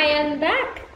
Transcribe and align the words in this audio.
I 0.00 0.04
am 0.04 0.40
back. 0.40 0.86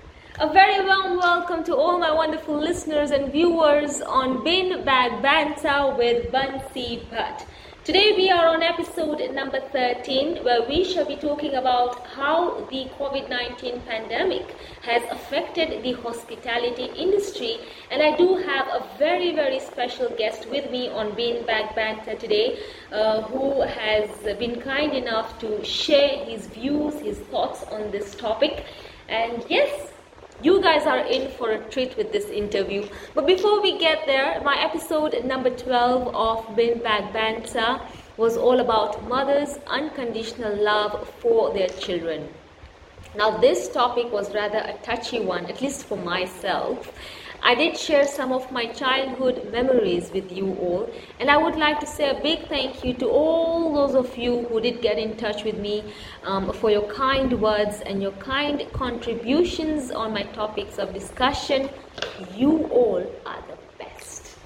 A 0.41 0.51
very 0.51 0.83
warm 0.83 1.19
welcome 1.19 1.63
to 1.65 1.77
all 1.77 1.99
my 1.99 2.11
wonderful 2.11 2.57
listeners 2.59 3.11
and 3.11 3.31
viewers 3.31 4.01
on 4.01 4.43
Bean 4.43 4.83
Bag 4.83 5.21
Banter 5.21 5.95
with 5.95 6.33
Bansi 6.33 7.07
Bhatt. 7.11 7.45
Today 7.85 8.15
we 8.17 8.31
are 8.31 8.47
on 8.47 8.63
episode 8.63 9.21
number 9.35 9.61
13 9.61 10.43
where 10.43 10.63
we 10.67 10.85
shall 10.85 11.05
be 11.05 11.17
talking 11.17 11.57
about 11.57 12.07
how 12.07 12.65
the 12.71 12.87
COVID-19 12.99 13.85
pandemic 13.85 14.57
has 14.81 15.03
affected 15.11 15.83
the 15.83 15.93
hospitality 15.93 16.87
industry 16.97 17.59
and 17.91 18.03
I 18.03 18.17
do 18.17 18.37
have 18.37 18.69
a 18.69 18.87
very 18.97 19.35
very 19.35 19.61
special 19.61 20.09
guest 20.17 20.49
with 20.49 20.71
me 20.71 20.89
on 20.89 21.15
Bean 21.15 21.45
Bag 21.45 21.75
Banter 21.75 22.15
today 22.15 22.59
uh, 22.91 23.21
who 23.21 23.61
has 23.61 24.09
been 24.39 24.63
kind 24.63 24.95
enough 24.95 25.39
to 25.41 25.63
share 25.63 26.25
his 26.25 26.47
views, 26.47 26.99
his 27.01 27.19
thoughts 27.19 27.65
on 27.65 27.91
this 27.91 28.15
topic 28.15 28.65
and 29.09 29.45
yes, 29.49 29.93
you 30.43 30.61
guys 30.61 30.87
are 30.87 30.99
in 30.99 31.31
for 31.33 31.51
a 31.51 31.59
treat 31.71 31.97
with 31.97 32.13
this 32.13 32.27
interview. 32.27 32.87
But 33.15 33.27
before 33.27 33.63
we 33.63 33.79
get 33.79 34.07
there, 34.07 34.41
my 34.43 34.57
episode 34.61 35.25
number 35.25 35.51
12 35.51 36.15
of 36.15 36.57
Bean 36.57 36.79
Bag 36.81 37.13
Banter 37.13 37.81
was 38.17 38.37
all 38.37 38.61
about 38.61 39.07
mothers' 39.09 39.59
unconditional 39.67 40.57
love 40.57 41.09
for 41.21 41.53
their 41.53 41.69
children. 41.69 42.29
Now, 43.17 43.39
this 43.39 43.69
topic 43.69 44.11
was 44.13 44.35
rather 44.35 44.59
a 44.59 44.75
touchy 44.83 45.21
one, 45.21 45.47
at 45.47 45.63
least 45.63 45.87
for 45.87 45.97
myself. 45.97 46.93
I 47.47 47.55
did 47.55 47.77
share 47.77 48.07
some 48.07 48.33
of 48.33 48.51
my 48.51 48.65
childhood 48.73 49.53
memories 49.53 50.11
with 50.15 50.33
you 50.33 50.55
all, 50.55 50.89
and 51.21 51.31
I 51.31 51.37
would 51.37 51.57
like 51.57 51.79
to 51.81 51.87
say 51.87 52.09
a 52.09 52.19
big 52.23 52.49
thank 52.49 52.83
you 52.83 52.95
to 52.95 53.07
all 53.07 53.75
those 53.75 53.95
of 53.95 54.17
you 54.17 54.45
who 54.45 54.63
did 54.63 54.81
get 54.81 54.97
in 54.97 55.19
touch 55.19 55.45
with 55.45 55.59
me 55.59 55.85
um, 56.23 56.55
for 56.55 56.71
your 56.71 56.91
kind 56.91 57.39
words 57.43 57.83
and 57.83 58.01
your 58.01 58.13
kind 58.13 58.67
contributions 58.73 59.91
on 59.91 60.15
my 60.15 60.23
topics 60.23 60.79
of 60.79 60.95
discussion. 60.95 61.69
You 62.35 62.65
all 62.69 63.05
are 63.27 63.45
the 63.47 63.59
best. 63.79 64.39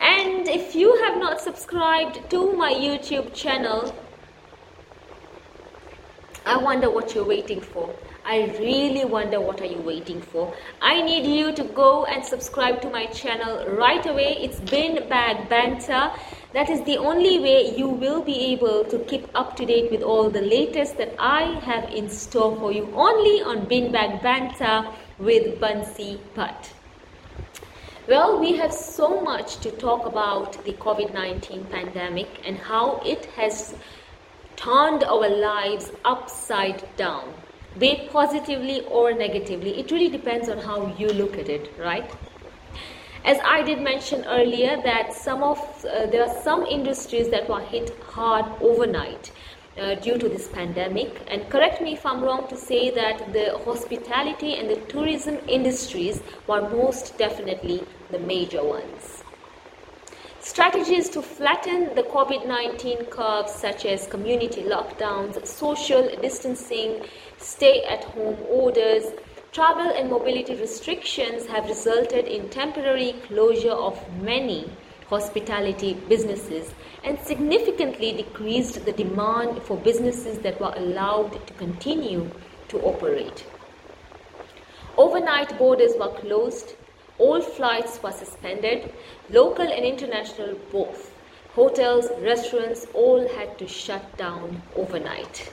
And 0.00 0.48
if 0.48 0.74
you 0.74 0.96
have 1.04 1.18
not 1.18 1.40
subscribed 1.40 2.28
to 2.30 2.52
my 2.52 2.72
YouTube 2.72 3.32
channel, 3.32 3.94
I 6.46 6.56
wonder 6.56 6.90
what 6.90 7.14
you're 7.14 7.26
waiting 7.26 7.60
for. 7.60 7.94
I 8.24 8.46
really 8.58 9.04
wonder 9.04 9.40
what 9.40 9.60
are 9.60 9.66
you 9.66 9.80
waiting 9.82 10.22
for. 10.22 10.54
I 10.80 11.02
need 11.02 11.26
you 11.26 11.52
to 11.52 11.64
go 11.64 12.06
and 12.06 12.24
subscribe 12.24 12.80
to 12.82 12.90
my 12.90 13.06
channel 13.06 13.66
right 13.76 14.04
away. 14.06 14.38
It's 14.40 14.58
Bean 14.60 15.06
Bag 15.08 15.48
Banter. 15.50 16.10
That 16.54 16.70
is 16.70 16.82
the 16.84 16.96
only 16.96 17.38
way 17.40 17.76
you 17.76 17.88
will 17.88 18.22
be 18.22 18.52
able 18.52 18.84
to 18.84 18.98
keep 19.00 19.28
up 19.34 19.54
to 19.56 19.66
date 19.66 19.90
with 19.90 20.02
all 20.02 20.30
the 20.30 20.40
latest 20.40 20.96
that 20.96 21.14
I 21.18 21.60
have 21.60 21.90
in 21.90 22.08
store 22.08 22.56
for 22.56 22.72
you 22.72 22.90
only 22.94 23.42
on 23.42 23.66
Bean 23.66 23.92
Bag 23.92 24.22
Banter 24.22 24.88
with 25.18 25.60
Bansi 25.60 26.18
Bhatt. 26.34 26.70
Well, 28.08 28.40
we 28.40 28.56
have 28.56 28.72
so 28.72 29.20
much 29.20 29.58
to 29.58 29.70
talk 29.70 30.06
about 30.06 30.64
the 30.64 30.72
COVID 30.72 31.12
19 31.12 31.66
pandemic 31.66 32.28
and 32.44 32.56
how 32.56 33.02
it 33.04 33.26
has 33.36 33.74
turned 34.62 35.04
our 35.04 35.28
lives 35.28 35.92
upside 36.04 36.84
down 36.96 37.32
be 37.78 37.88
it 37.88 38.10
positively 38.10 38.84
or 38.86 39.12
negatively. 39.12 39.78
It 39.78 39.90
really 39.90 40.08
depends 40.08 40.48
on 40.48 40.58
how 40.58 40.94
you 40.98 41.08
look 41.08 41.38
at 41.38 41.48
it, 41.48 41.72
right? 41.78 42.10
As 43.24 43.38
I 43.44 43.62
did 43.62 43.80
mention 43.80 44.24
earlier, 44.24 44.80
that 44.82 45.12
some 45.12 45.42
of 45.42 45.58
uh, 45.84 46.06
there 46.06 46.22
are 46.26 46.42
some 46.42 46.66
industries 46.66 47.28
that 47.30 47.48
were 47.48 47.60
hit 47.60 47.96
hard 48.02 48.46
overnight. 48.60 49.30
Uh, 49.78 49.94
due 49.94 50.18
to 50.18 50.28
this 50.28 50.48
pandemic 50.48 51.22
and 51.28 51.48
correct 51.48 51.80
me 51.80 51.92
if 51.92 52.04
i'm 52.04 52.20
wrong 52.20 52.46
to 52.48 52.56
say 52.56 52.90
that 52.90 53.32
the 53.32 53.56
hospitality 53.64 54.56
and 54.56 54.68
the 54.68 54.76
tourism 54.92 55.38
industries 55.46 56.20
were 56.48 56.68
most 56.70 57.16
definitely 57.18 57.80
the 58.10 58.18
major 58.18 58.62
ones 58.64 59.19
strategies 60.50 61.08
to 61.08 61.22
flatten 61.22 61.82
the 61.94 62.02
covid-19 62.12 63.08
curve 63.08 63.48
such 63.48 63.84
as 63.86 64.08
community 64.14 64.62
lockdowns 64.62 65.46
social 65.46 66.08
distancing 66.20 67.04
stay 67.38 67.84
at 67.84 68.02
home 68.02 68.36
orders, 68.48 69.04
travel 69.52 69.88
and 69.96 70.10
mobility 70.10 70.56
restrictions 70.56 71.46
have 71.46 71.68
resulted 71.68 72.26
in 72.26 72.48
temporary 72.48 73.12
closure 73.28 73.78
of 73.88 73.96
many 74.22 74.68
hospitality 75.06 75.94
businesses 76.08 76.74
and 77.04 77.16
significantly 77.20 78.12
decreased 78.12 78.84
the 78.84 78.92
demand 79.04 79.62
for 79.62 79.76
businesses 79.76 80.38
that 80.38 80.60
were 80.60 80.74
allowed 80.74 81.30
to 81.46 81.52
continue 81.54 82.28
to 82.66 82.80
operate. 82.80 83.46
Overnight 84.96 85.56
borders 85.58 85.92
were 85.96 86.12
closed, 86.22 86.74
all 87.20 87.40
flights 87.40 88.02
were 88.02 88.10
suspended, 88.10 88.92
local 89.28 89.68
and 89.68 89.84
international 89.84 90.56
both. 90.72 91.12
Hotels, 91.54 92.08
restaurants 92.20 92.86
all 92.94 93.28
had 93.36 93.58
to 93.58 93.68
shut 93.68 94.16
down 94.16 94.62
overnight. 94.74 95.52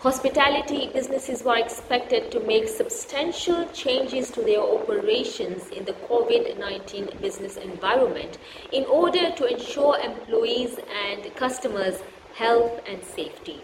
Hospitality 0.00 0.90
businesses 0.92 1.42
were 1.42 1.56
expected 1.56 2.30
to 2.30 2.38
make 2.40 2.68
substantial 2.68 3.66
changes 3.72 4.30
to 4.30 4.42
their 4.42 4.60
operations 4.60 5.68
in 5.70 5.84
the 5.86 5.94
COVID 6.08 6.56
19 6.56 7.08
business 7.20 7.56
environment 7.56 8.38
in 8.70 8.84
order 8.84 9.32
to 9.32 9.46
ensure 9.46 9.98
employees 9.98 10.78
and 11.08 11.34
customers' 11.34 12.00
health 12.34 12.80
and 12.86 13.02
safety. 13.02 13.60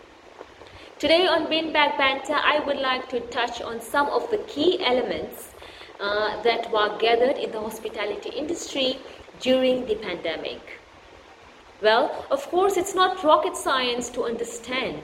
Today 0.98 1.26
on 1.28 1.48
Bin 1.48 1.72
Banter, 1.72 2.34
I 2.34 2.58
would 2.66 2.78
like 2.78 3.08
to 3.10 3.20
touch 3.20 3.60
on 3.60 3.80
some 3.80 4.08
of 4.08 4.28
the 4.30 4.38
key 4.38 4.84
elements 4.84 5.53
uh, 6.00 6.42
that 6.42 6.70
were 6.72 6.96
gathered 6.98 7.38
in 7.38 7.50
the 7.52 7.60
hospitality 7.60 8.30
industry 8.30 8.98
during 9.40 9.86
the 9.86 9.96
pandemic. 9.96 10.80
Well, 11.82 12.24
of 12.30 12.48
course, 12.50 12.76
it's 12.76 12.94
not 12.94 13.22
rocket 13.22 13.56
science 13.56 14.08
to 14.10 14.24
understand 14.24 15.02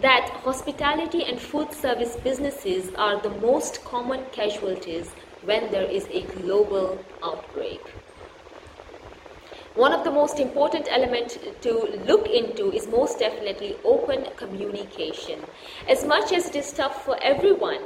that 0.00 0.30
hospitality 0.44 1.24
and 1.24 1.38
food 1.38 1.72
service 1.72 2.16
businesses 2.16 2.94
are 2.94 3.20
the 3.20 3.30
most 3.30 3.84
common 3.84 4.24
casualties 4.32 5.10
when 5.42 5.70
there 5.70 5.84
is 5.90 6.06
a 6.10 6.22
global 6.22 6.98
outbreak. 7.22 7.80
One 9.74 9.92
of 9.92 10.04
the 10.04 10.10
most 10.12 10.38
important 10.38 10.86
elements 10.88 11.36
to 11.62 11.72
look 12.06 12.28
into 12.28 12.72
is 12.72 12.86
most 12.86 13.18
definitely 13.18 13.76
open 13.84 14.28
communication. 14.36 15.40
As 15.88 16.04
much 16.04 16.32
as 16.32 16.48
it 16.48 16.54
is 16.54 16.72
tough 16.72 17.04
for 17.04 17.18
everyone, 17.20 17.80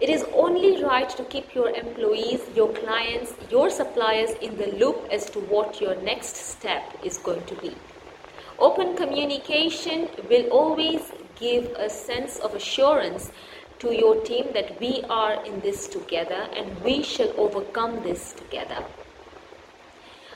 it 0.00 0.10
is 0.10 0.24
only 0.34 0.82
right 0.82 1.08
to 1.08 1.24
keep 1.24 1.54
your 1.54 1.70
employees, 1.70 2.42
your 2.54 2.72
clients, 2.72 3.34
your 3.50 3.70
suppliers 3.70 4.30
in 4.42 4.56
the 4.58 4.66
loop 4.72 5.08
as 5.10 5.30
to 5.30 5.40
what 5.40 5.80
your 5.80 5.94
next 6.02 6.36
step 6.36 6.82
is 7.02 7.18
going 7.18 7.44
to 7.46 7.54
be. 7.56 7.74
Open 8.58 8.96
communication 8.96 10.08
will 10.28 10.48
always 10.48 11.12
give 11.38 11.64
a 11.76 11.88
sense 11.88 12.38
of 12.38 12.54
assurance 12.54 13.30
to 13.78 13.94
your 13.94 14.22
team 14.22 14.46
that 14.54 14.78
we 14.80 15.02
are 15.08 15.44
in 15.44 15.60
this 15.60 15.86
together 15.86 16.48
and 16.54 16.78
we 16.82 17.02
shall 17.02 17.32
overcome 17.38 18.02
this 18.02 18.32
together. 18.32 18.84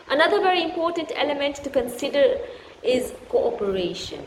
Another 0.08 0.40
very 0.40 0.62
important 0.62 1.12
element 1.16 1.56
to 1.56 1.70
consider 1.70 2.38
is 2.82 3.12
cooperation. 3.28 4.26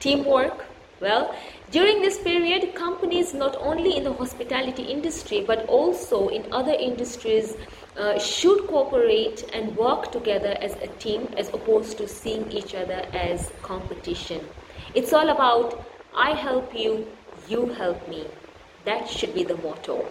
Teamwork, 0.00 0.64
well, 1.00 1.34
during 1.72 2.02
this 2.02 2.18
period, 2.18 2.74
companies 2.74 3.32
not 3.32 3.56
only 3.56 3.96
in 3.96 4.04
the 4.04 4.12
hospitality 4.12 4.82
industry 4.82 5.42
but 5.46 5.66
also 5.66 6.28
in 6.28 6.52
other 6.52 6.72
industries 6.72 7.56
uh, 7.96 8.18
should 8.18 8.66
cooperate 8.68 9.44
and 9.54 9.74
work 9.76 10.12
together 10.12 10.56
as 10.60 10.76
a 10.76 10.86
team 10.98 11.28
as 11.36 11.48
opposed 11.48 11.96
to 11.98 12.06
seeing 12.06 12.50
each 12.52 12.74
other 12.74 13.06
as 13.14 13.50
competition. 13.62 14.44
It's 14.94 15.12
all 15.14 15.30
about 15.30 15.84
I 16.14 16.32
help 16.34 16.78
you, 16.78 17.06
you 17.48 17.66
help 17.68 18.06
me. 18.06 18.26
That 18.84 19.08
should 19.08 19.34
be 19.34 19.44
the 19.44 19.56
motto. 19.56 20.06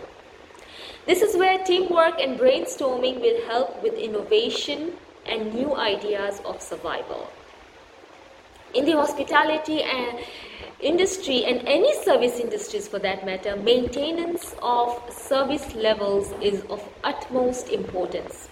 This 1.05 1.21
is 1.21 1.37
where 1.37 1.63
teamwork 1.63 2.19
and 2.19 2.39
brainstorming 2.39 3.21
will 3.21 3.45
help 3.47 3.83
with 3.83 3.93
innovation 3.93 4.93
and 5.27 5.53
new 5.53 5.75
ideas 5.75 6.41
of 6.43 6.61
survival. 6.61 7.29
In 8.73 8.85
the 8.85 8.93
hospitality 8.93 9.83
and 9.83 10.19
industry 10.79 11.43
and 11.43 11.61
any 11.67 11.93
service 12.03 12.39
industries 12.39 12.87
for 12.87 12.99
that 12.99 13.25
matter, 13.25 13.57
maintenance 13.57 14.55
of 14.61 14.97
service 15.11 15.75
levels 15.75 16.31
is 16.41 16.63
of 16.69 16.81
utmost 17.03 17.69
importance. 17.69 18.47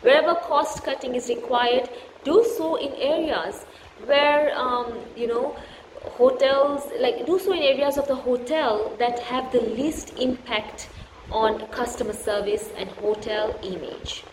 Wherever 0.00 0.34
cost 0.34 0.82
cutting 0.84 1.14
is 1.14 1.28
required, 1.28 1.88
do 2.24 2.44
so 2.56 2.74
in 2.74 2.92
areas 2.94 3.64
where 4.06 4.52
um, 4.58 4.92
you 5.16 5.28
know 5.28 5.56
hotels 6.02 6.90
like 7.00 7.24
do 7.24 7.38
so 7.38 7.52
in 7.52 7.62
areas 7.62 7.96
of 7.96 8.08
the 8.08 8.14
hotel 8.14 8.92
that 8.98 9.20
have 9.20 9.52
the 9.52 9.60
least 9.60 10.18
impact 10.18 10.88
on 11.30 11.66
customer 11.68 12.12
service 12.12 12.70
and 12.76 12.90
hotel 12.90 13.56
image. 13.62 14.24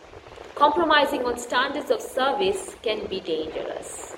Compromising 0.55 1.23
on 1.25 1.37
standards 1.37 1.91
of 1.91 2.01
service 2.01 2.75
can 2.81 3.05
be 3.05 3.19
dangerous. 3.19 4.15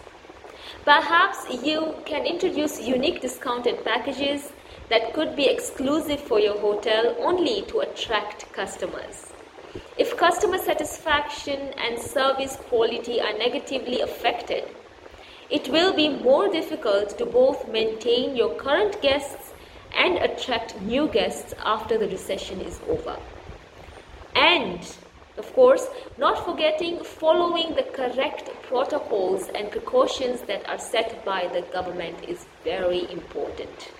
Perhaps 0.85 1.63
you 1.63 1.95
can 2.05 2.25
introduce 2.25 2.81
unique 2.81 3.21
discounted 3.21 3.85
packages, 3.85 4.51
that 4.89 5.13
could 5.13 5.33
be 5.33 5.47
exclusive 5.47 6.19
for 6.19 6.41
your 6.41 6.59
hotel 6.59 7.15
only 7.19 7.61
to 7.63 7.79
attract 7.79 8.51
customers. 8.51 9.31
If 9.97 10.17
customer 10.17 10.57
satisfaction 10.57 11.73
and 11.77 11.97
service 11.97 12.57
quality 12.67 13.21
are 13.21 13.37
negatively 13.37 14.01
affected, 14.01 14.65
it 15.49 15.69
will 15.69 15.93
be 15.93 16.09
more 16.09 16.49
difficult 16.49 17.17
to 17.17 17.25
both 17.25 17.69
maintain 17.69 18.35
your 18.35 18.53
current 18.55 19.01
guests 19.01 19.53
and 19.95 20.17
attract 20.17 20.81
new 20.81 21.07
guests 21.07 21.53
after 21.63 21.97
the 21.97 22.09
recession 22.09 22.59
is 22.59 22.81
over. 22.89 23.17
And 24.35 24.85
of 25.37 25.51
course, 25.53 25.87
not 26.17 26.45
forgetting 26.45 27.03
following 27.03 27.75
the 27.75 27.83
correct 27.83 28.49
protocols 28.63 29.49
and 29.55 29.71
precautions 29.71 30.41
that 30.41 30.67
are 30.69 30.77
set 30.77 31.25
by 31.25 31.47
the 31.47 31.61
government 31.73 32.17
is 32.27 32.45
very 32.63 33.11
important. 33.11 33.91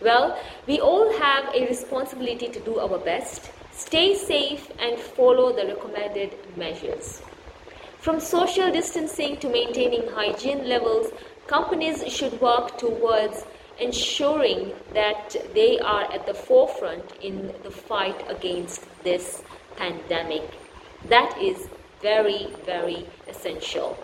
Well, 0.00 0.38
we 0.66 0.80
all 0.80 1.12
have 1.18 1.54
a 1.54 1.66
responsibility 1.66 2.48
to 2.48 2.60
do 2.60 2.78
our 2.78 2.98
best, 2.98 3.50
stay 3.72 4.14
safe, 4.14 4.70
and 4.78 4.98
follow 4.98 5.52
the 5.52 5.66
recommended 5.66 6.34
measures. 6.56 7.22
From 7.98 8.18
social 8.18 8.72
distancing 8.72 9.36
to 9.38 9.48
maintaining 9.48 10.08
hygiene 10.08 10.68
levels, 10.68 11.12
companies 11.46 12.04
should 12.12 12.40
work 12.40 12.76
towards 12.78 13.44
ensuring 13.78 14.72
that 14.92 15.36
they 15.54 15.78
are 15.78 16.12
at 16.12 16.26
the 16.26 16.34
forefront 16.34 17.04
in 17.20 17.52
the 17.62 17.70
fight 17.70 18.24
against 18.28 18.82
this 19.04 19.42
pandemic. 19.76 20.48
That 21.08 21.36
is 21.40 21.68
very, 22.00 22.48
very 22.64 23.06
essential. 23.28 23.96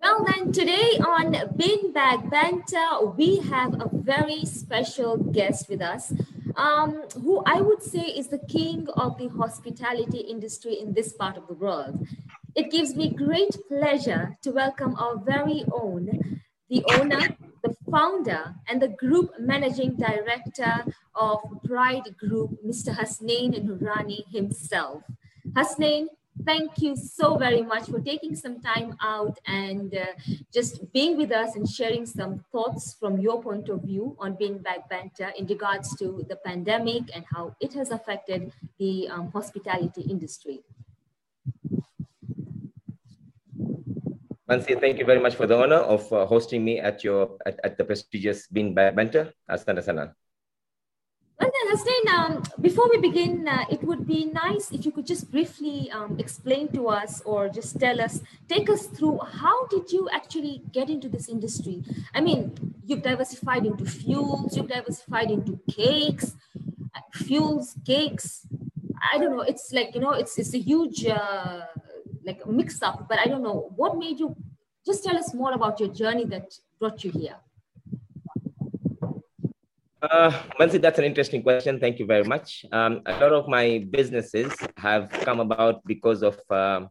Well, 0.00 0.24
then, 0.26 0.52
today 0.52 0.98
on 1.00 1.32
Beanbag 1.56 2.30
Banter, 2.30 3.06
we 3.16 3.38
have 3.38 3.72
a 3.80 3.88
very 3.90 4.44
special 4.44 5.16
guest 5.16 5.68
with 5.70 5.80
us, 5.80 6.12
um, 6.56 7.04
who 7.22 7.42
I 7.46 7.62
would 7.62 7.82
say 7.82 8.02
is 8.02 8.28
the 8.28 8.38
king 8.38 8.86
of 8.96 9.16
the 9.16 9.28
hospitality 9.28 10.18
industry 10.18 10.74
in 10.74 10.92
this 10.92 11.14
part 11.14 11.38
of 11.38 11.46
the 11.48 11.54
world. 11.54 12.06
It 12.54 12.70
gives 12.70 12.94
me 12.94 13.08
great 13.08 13.56
pleasure 13.66 14.36
to 14.42 14.50
welcome 14.50 14.94
our 14.96 15.16
very 15.16 15.64
own, 15.72 16.40
the 16.68 16.84
owner, 16.92 17.34
the 17.64 17.74
founder 17.90 18.54
and 18.68 18.80
the 18.80 18.88
group 18.88 19.32
managing 19.38 19.96
director 19.96 20.84
of 21.14 21.40
Pride 21.64 22.16
Group, 22.18 22.50
Mr. 22.64 22.94
Hasnain 22.94 23.50
Noorani 23.66 24.24
himself. 24.30 25.02
Hasnain, 25.52 26.06
thank 26.44 26.78
you 26.78 26.94
so 26.96 27.36
very 27.38 27.62
much 27.62 27.84
for 27.88 28.00
taking 28.00 28.36
some 28.36 28.60
time 28.60 28.96
out 29.00 29.38
and 29.46 29.94
uh, 29.94 30.06
just 30.52 30.92
being 30.92 31.16
with 31.16 31.32
us 31.32 31.56
and 31.56 31.68
sharing 31.68 32.04
some 32.04 32.44
thoughts 32.52 32.96
from 33.00 33.18
your 33.18 33.42
point 33.42 33.68
of 33.68 33.82
view 33.82 34.16
on 34.18 34.36
Beanbag 34.36 34.88
Banter 34.90 35.32
in 35.38 35.46
regards 35.46 35.96
to 35.96 36.24
the 36.28 36.36
pandemic 36.36 37.04
and 37.14 37.24
how 37.32 37.56
it 37.60 37.72
has 37.74 37.90
affected 37.90 38.52
the 38.78 39.08
um, 39.08 39.30
hospitality 39.32 40.02
industry. 40.02 40.62
Bansi, 44.48 44.78
thank 44.78 44.98
you 44.98 45.06
very 45.06 45.20
much 45.20 45.36
for 45.36 45.46
the 45.46 45.56
honor 45.56 45.80
of 45.80 46.04
uh, 46.12 46.26
hosting 46.26 46.62
me 46.62 46.78
at 46.78 47.02
your 47.02 47.38
at, 47.46 47.58
at 47.64 47.78
the 47.78 47.84
prestigious 47.84 48.46
Beanbag 48.52 48.94
Banter. 48.94 49.32
Asana 49.48 49.82
Sana. 49.82 50.14
Well 51.40 51.50
then, 51.82 52.14
um, 52.14 52.42
before 52.60 52.88
we 52.88 52.98
begin, 52.98 53.48
uh, 53.48 53.64
it 53.68 53.82
would 53.82 54.06
be 54.06 54.26
nice 54.26 54.70
if 54.70 54.86
you 54.86 54.92
could 54.92 55.06
just 55.06 55.32
briefly 55.32 55.90
um, 55.90 56.20
explain 56.20 56.68
to 56.68 56.88
us 56.88 57.20
or 57.24 57.48
just 57.48 57.80
tell 57.80 58.00
us, 58.00 58.20
take 58.48 58.70
us 58.70 58.86
through 58.86 59.18
how 59.18 59.66
did 59.66 59.90
you 59.90 60.08
actually 60.12 60.62
get 60.70 60.88
into 60.88 61.08
this 61.08 61.28
industry? 61.28 61.82
I 62.14 62.20
mean, 62.20 62.54
you've 62.86 63.02
diversified 63.02 63.66
into 63.66 63.84
fuels, 63.84 64.56
you've 64.56 64.68
diversified 64.68 65.32
into 65.32 65.58
cakes, 65.68 66.36
uh, 66.94 67.00
fuels, 67.12 67.74
cakes. 67.84 68.46
I 69.12 69.18
don't 69.18 69.36
know. 69.36 69.42
It's 69.42 69.72
like, 69.72 69.94
you 69.94 70.00
know, 70.00 70.12
it's, 70.12 70.38
it's 70.38 70.54
a 70.54 70.58
huge... 70.58 71.06
Uh, 71.06 71.62
like 72.24 72.40
a 72.44 72.50
mix 72.50 72.82
up, 72.82 73.06
but 73.08 73.18
I 73.18 73.26
don't 73.26 73.42
know 73.42 73.72
what 73.76 73.98
made 73.98 74.18
you. 74.18 74.34
Just 74.86 75.04
tell 75.04 75.16
us 75.16 75.32
more 75.34 75.52
about 75.52 75.80
your 75.80 75.88
journey 75.88 76.24
that 76.26 76.52
brought 76.78 77.02
you 77.04 77.10
here. 77.10 77.36
Uh, 80.02 80.30
Bansi, 80.60 80.78
that's 80.80 80.98
an 80.98 81.04
interesting 81.04 81.42
question. 81.42 81.80
Thank 81.80 81.98
you 81.98 82.04
very 82.04 82.24
much. 82.24 82.66
Um, 82.72 83.00
a 83.06 83.12
lot 83.12 83.32
of 83.32 83.48
my 83.48 83.86
businesses 83.90 84.52
have 84.76 85.08
come 85.08 85.40
about 85.40 85.82
because 85.86 86.22
of 86.22 86.38
uh, 86.50 86.86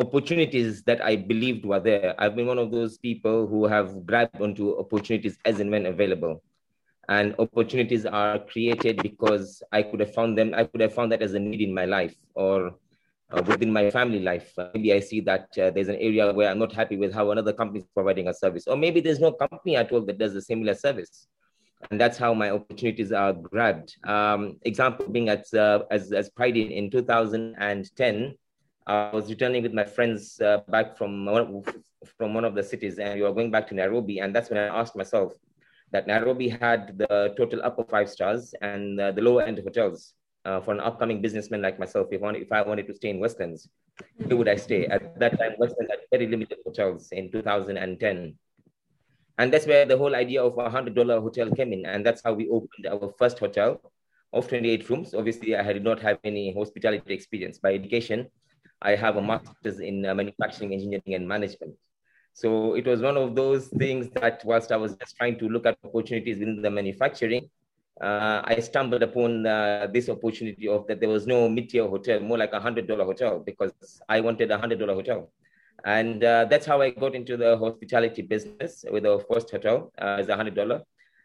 opportunities 0.00 0.82
that 0.82 1.04
I 1.04 1.14
believed 1.14 1.64
were 1.64 1.78
there. 1.78 2.16
I've 2.18 2.34
been 2.34 2.46
one 2.46 2.58
of 2.58 2.72
those 2.72 2.98
people 2.98 3.46
who 3.46 3.66
have 3.66 4.04
grabbed 4.04 4.40
onto 4.40 4.76
opportunities 4.76 5.38
as 5.44 5.60
and 5.60 5.70
when 5.70 5.86
available. 5.86 6.42
And 7.08 7.34
opportunities 7.38 8.06
are 8.06 8.40
created 8.40 9.02
because 9.02 9.62
I 9.70 9.82
could 9.82 10.00
have 10.00 10.14
found 10.14 10.36
them, 10.36 10.52
I 10.54 10.64
could 10.64 10.80
have 10.80 10.94
found 10.94 11.12
that 11.12 11.22
as 11.22 11.34
a 11.34 11.38
need 11.38 11.60
in 11.60 11.72
my 11.72 11.84
life 11.84 12.16
or 12.34 12.74
uh, 13.32 13.42
within 13.46 13.72
my 13.72 13.90
family 13.90 14.20
life. 14.20 14.52
Uh, 14.58 14.68
maybe 14.74 14.92
I 14.92 15.00
see 15.00 15.20
that 15.20 15.46
uh, 15.58 15.70
there's 15.70 15.88
an 15.88 15.96
area 15.96 16.32
where 16.32 16.50
I'm 16.50 16.58
not 16.58 16.72
happy 16.72 16.96
with 16.96 17.12
how 17.12 17.30
another 17.30 17.52
company 17.52 17.80
is 17.80 17.86
providing 17.94 18.28
a 18.28 18.34
service, 18.34 18.66
or 18.66 18.76
maybe 18.76 19.00
there's 19.00 19.20
no 19.20 19.32
company 19.32 19.76
at 19.76 19.92
all 19.92 20.02
that 20.02 20.18
does 20.18 20.34
a 20.34 20.42
similar 20.42 20.74
service. 20.74 21.26
And 21.90 22.00
that's 22.00 22.16
how 22.16 22.32
my 22.32 22.50
opportunities 22.50 23.10
are 23.10 23.32
grabbed. 23.32 23.96
Um, 24.04 24.58
example 24.62 25.08
being 25.08 25.28
at 25.28 25.52
uh, 25.52 25.80
as, 25.90 26.12
as 26.12 26.30
Pride 26.30 26.56
in, 26.56 26.70
in 26.70 26.90
2010, 26.90 28.34
I 28.86 29.10
was 29.12 29.28
returning 29.28 29.62
with 29.62 29.72
my 29.72 29.84
friends 29.84 30.40
uh, 30.40 30.58
back 30.68 30.96
from 30.96 31.26
one, 31.26 31.64
from 32.18 32.34
one 32.34 32.44
of 32.44 32.54
the 32.54 32.62
cities, 32.62 32.98
and 32.98 33.14
we 33.14 33.22
were 33.22 33.32
going 33.32 33.50
back 33.50 33.66
to 33.68 33.74
Nairobi. 33.74 34.20
And 34.20 34.34
that's 34.34 34.50
when 34.50 34.58
I 34.58 34.80
asked 34.80 34.94
myself 34.94 35.32
that 35.90 36.06
Nairobi 36.06 36.48
had 36.48 36.98
the 36.98 37.34
total 37.36 37.60
upper 37.62 37.84
five 37.84 38.08
stars 38.08 38.54
and 38.62 38.98
uh, 39.00 39.12
the 39.12 39.20
lower 39.20 39.42
end 39.42 39.58
hotels 39.58 40.14
uh, 40.44 40.60
for 40.60 40.72
an 40.74 40.80
upcoming 40.80 41.20
businessman 41.20 41.62
like 41.62 41.78
myself, 41.78 42.08
if, 42.10 42.20
if 42.22 42.52
I 42.52 42.62
wanted 42.62 42.86
to 42.88 42.94
stay 42.94 43.10
in 43.10 43.20
Westlands, 43.20 43.68
where 44.16 44.36
would 44.36 44.48
I 44.48 44.56
stay? 44.56 44.86
At 44.86 45.18
that 45.20 45.38
time, 45.38 45.52
Westlands 45.58 45.90
had 45.90 46.00
very 46.10 46.26
limited 46.26 46.58
hotels 46.64 47.08
in 47.12 47.30
2010. 47.30 48.34
And 49.38 49.52
that's 49.52 49.66
where 49.66 49.86
the 49.86 49.96
whole 49.96 50.14
idea 50.14 50.42
of 50.42 50.58
a 50.58 50.68
$100 50.68 51.20
hotel 51.20 51.50
came 51.50 51.72
in. 51.72 51.86
And 51.86 52.04
that's 52.04 52.22
how 52.22 52.32
we 52.32 52.48
opened 52.48 52.86
our 52.86 53.12
first 53.18 53.38
hotel 53.38 53.80
of 54.32 54.48
28 54.48 54.88
rooms. 54.90 55.14
Obviously, 55.14 55.56
I 55.56 55.72
did 55.72 55.84
not 55.84 56.00
have 56.00 56.18
any 56.24 56.52
hospitality 56.54 57.14
experience. 57.14 57.58
By 57.58 57.74
education, 57.74 58.28
I 58.80 58.96
have 58.96 59.16
a 59.16 59.22
master's 59.22 59.80
in 59.80 60.04
uh, 60.04 60.14
manufacturing, 60.14 60.72
engineering, 60.72 61.14
and 61.14 61.26
management. 61.26 61.74
So 62.34 62.74
it 62.74 62.86
was 62.86 63.00
one 63.00 63.16
of 63.16 63.34
those 63.34 63.68
things 63.68 64.08
that 64.14 64.42
whilst 64.44 64.72
I 64.72 64.76
was 64.76 64.94
just 64.96 65.16
trying 65.16 65.38
to 65.38 65.48
look 65.48 65.66
at 65.66 65.78
opportunities 65.84 66.38
within 66.38 66.62
the 66.62 66.70
manufacturing, 66.70 67.50
uh, 68.00 68.40
I 68.44 68.60
stumbled 68.60 69.02
upon 69.02 69.46
uh, 69.46 69.86
this 69.92 70.08
opportunity 70.08 70.66
of 70.68 70.86
that 70.86 71.00
there 71.00 71.08
was 71.08 71.26
no 71.26 71.48
mid-tier 71.48 71.86
hotel, 71.86 72.20
more 72.20 72.38
like 72.38 72.52
a 72.52 72.60
hundred 72.60 72.86
dollar 72.86 73.04
hotel, 73.04 73.38
because 73.38 73.72
I 74.08 74.20
wanted 74.20 74.50
a 74.50 74.58
hundred 74.58 74.78
dollar 74.78 74.94
hotel, 74.94 75.30
and 75.84 76.24
uh, 76.24 76.46
that's 76.46 76.66
how 76.66 76.80
I 76.80 76.90
got 76.90 77.14
into 77.14 77.36
the 77.36 77.56
hospitality 77.58 78.22
business 78.22 78.84
with 78.90 79.06
our 79.06 79.20
first 79.30 79.50
hotel 79.50 79.92
uh, 80.00 80.16
as 80.20 80.28
a 80.28 80.36
hundred 80.36 80.54
dollar. 80.54 80.82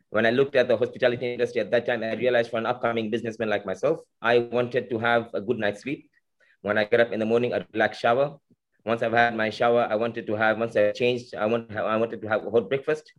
When 0.09 0.25
I 0.25 0.31
looked 0.31 0.55
at 0.55 0.67
the 0.67 0.77
hospitality 0.77 1.33
industry 1.33 1.61
at 1.61 1.71
that 1.71 1.85
time, 1.85 2.03
I 2.03 2.13
realized 2.13 2.49
for 2.51 2.57
an 2.57 2.65
upcoming 2.65 3.09
businessman 3.09 3.49
like 3.49 3.65
myself, 3.65 3.99
I 4.21 4.39
wanted 4.39 4.89
to 4.89 4.99
have 4.99 5.29
a 5.33 5.41
good 5.41 5.57
night's 5.57 5.81
sleep. 5.81 6.09
When 6.61 6.77
I 6.77 6.85
get 6.85 6.99
up 6.99 7.11
in 7.11 7.19
the 7.19 7.25
morning, 7.25 7.53
a 7.53 7.65
relaxed 7.73 8.01
shower. 8.01 8.37
Once 8.85 9.03
I've 9.03 9.11
had 9.11 9.35
my 9.35 9.49
shower, 9.49 9.85
I 9.89 9.95
wanted 9.95 10.25
to 10.27 10.35
have 10.35 10.57
once 10.57 10.77
I 10.77 10.91
changed, 10.91 11.35
I 11.35 11.45
want 11.45 11.75
I 11.75 11.97
wanted 11.97 12.21
to 12.21 12.27
have 12.27 12.45
a 12.45 12.49
hot 12.49 12.69
breakfast 12.69 13.11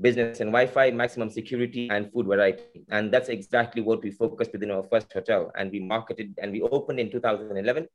business 0.00 0.40
and 0.40 0.50
Wi-Fi, 0.50 0.90
maximum 0.90 1.30
security, 1.30 1.88
and 1.90 2.12
food 2.12 2.26
variety. 2.26 2.84
And 2.90 3.12
that's 3.12 3.28
exactly 3.28 3.82
what 3.82 4.02
we 4.02 4.10
focused 4.10 4.52
within 4.52 4.70
our 4.70 4.82
first 4.82 5.12
hotel. 5.12 5.50
And 5.56 5.70
we 5.70 5.80
marketed 5.80 6.34
and 6.40 6.52
we 6.52 6.62
opened 6.62 7.00
in 7.00 7.10
2011. 7.10 7.86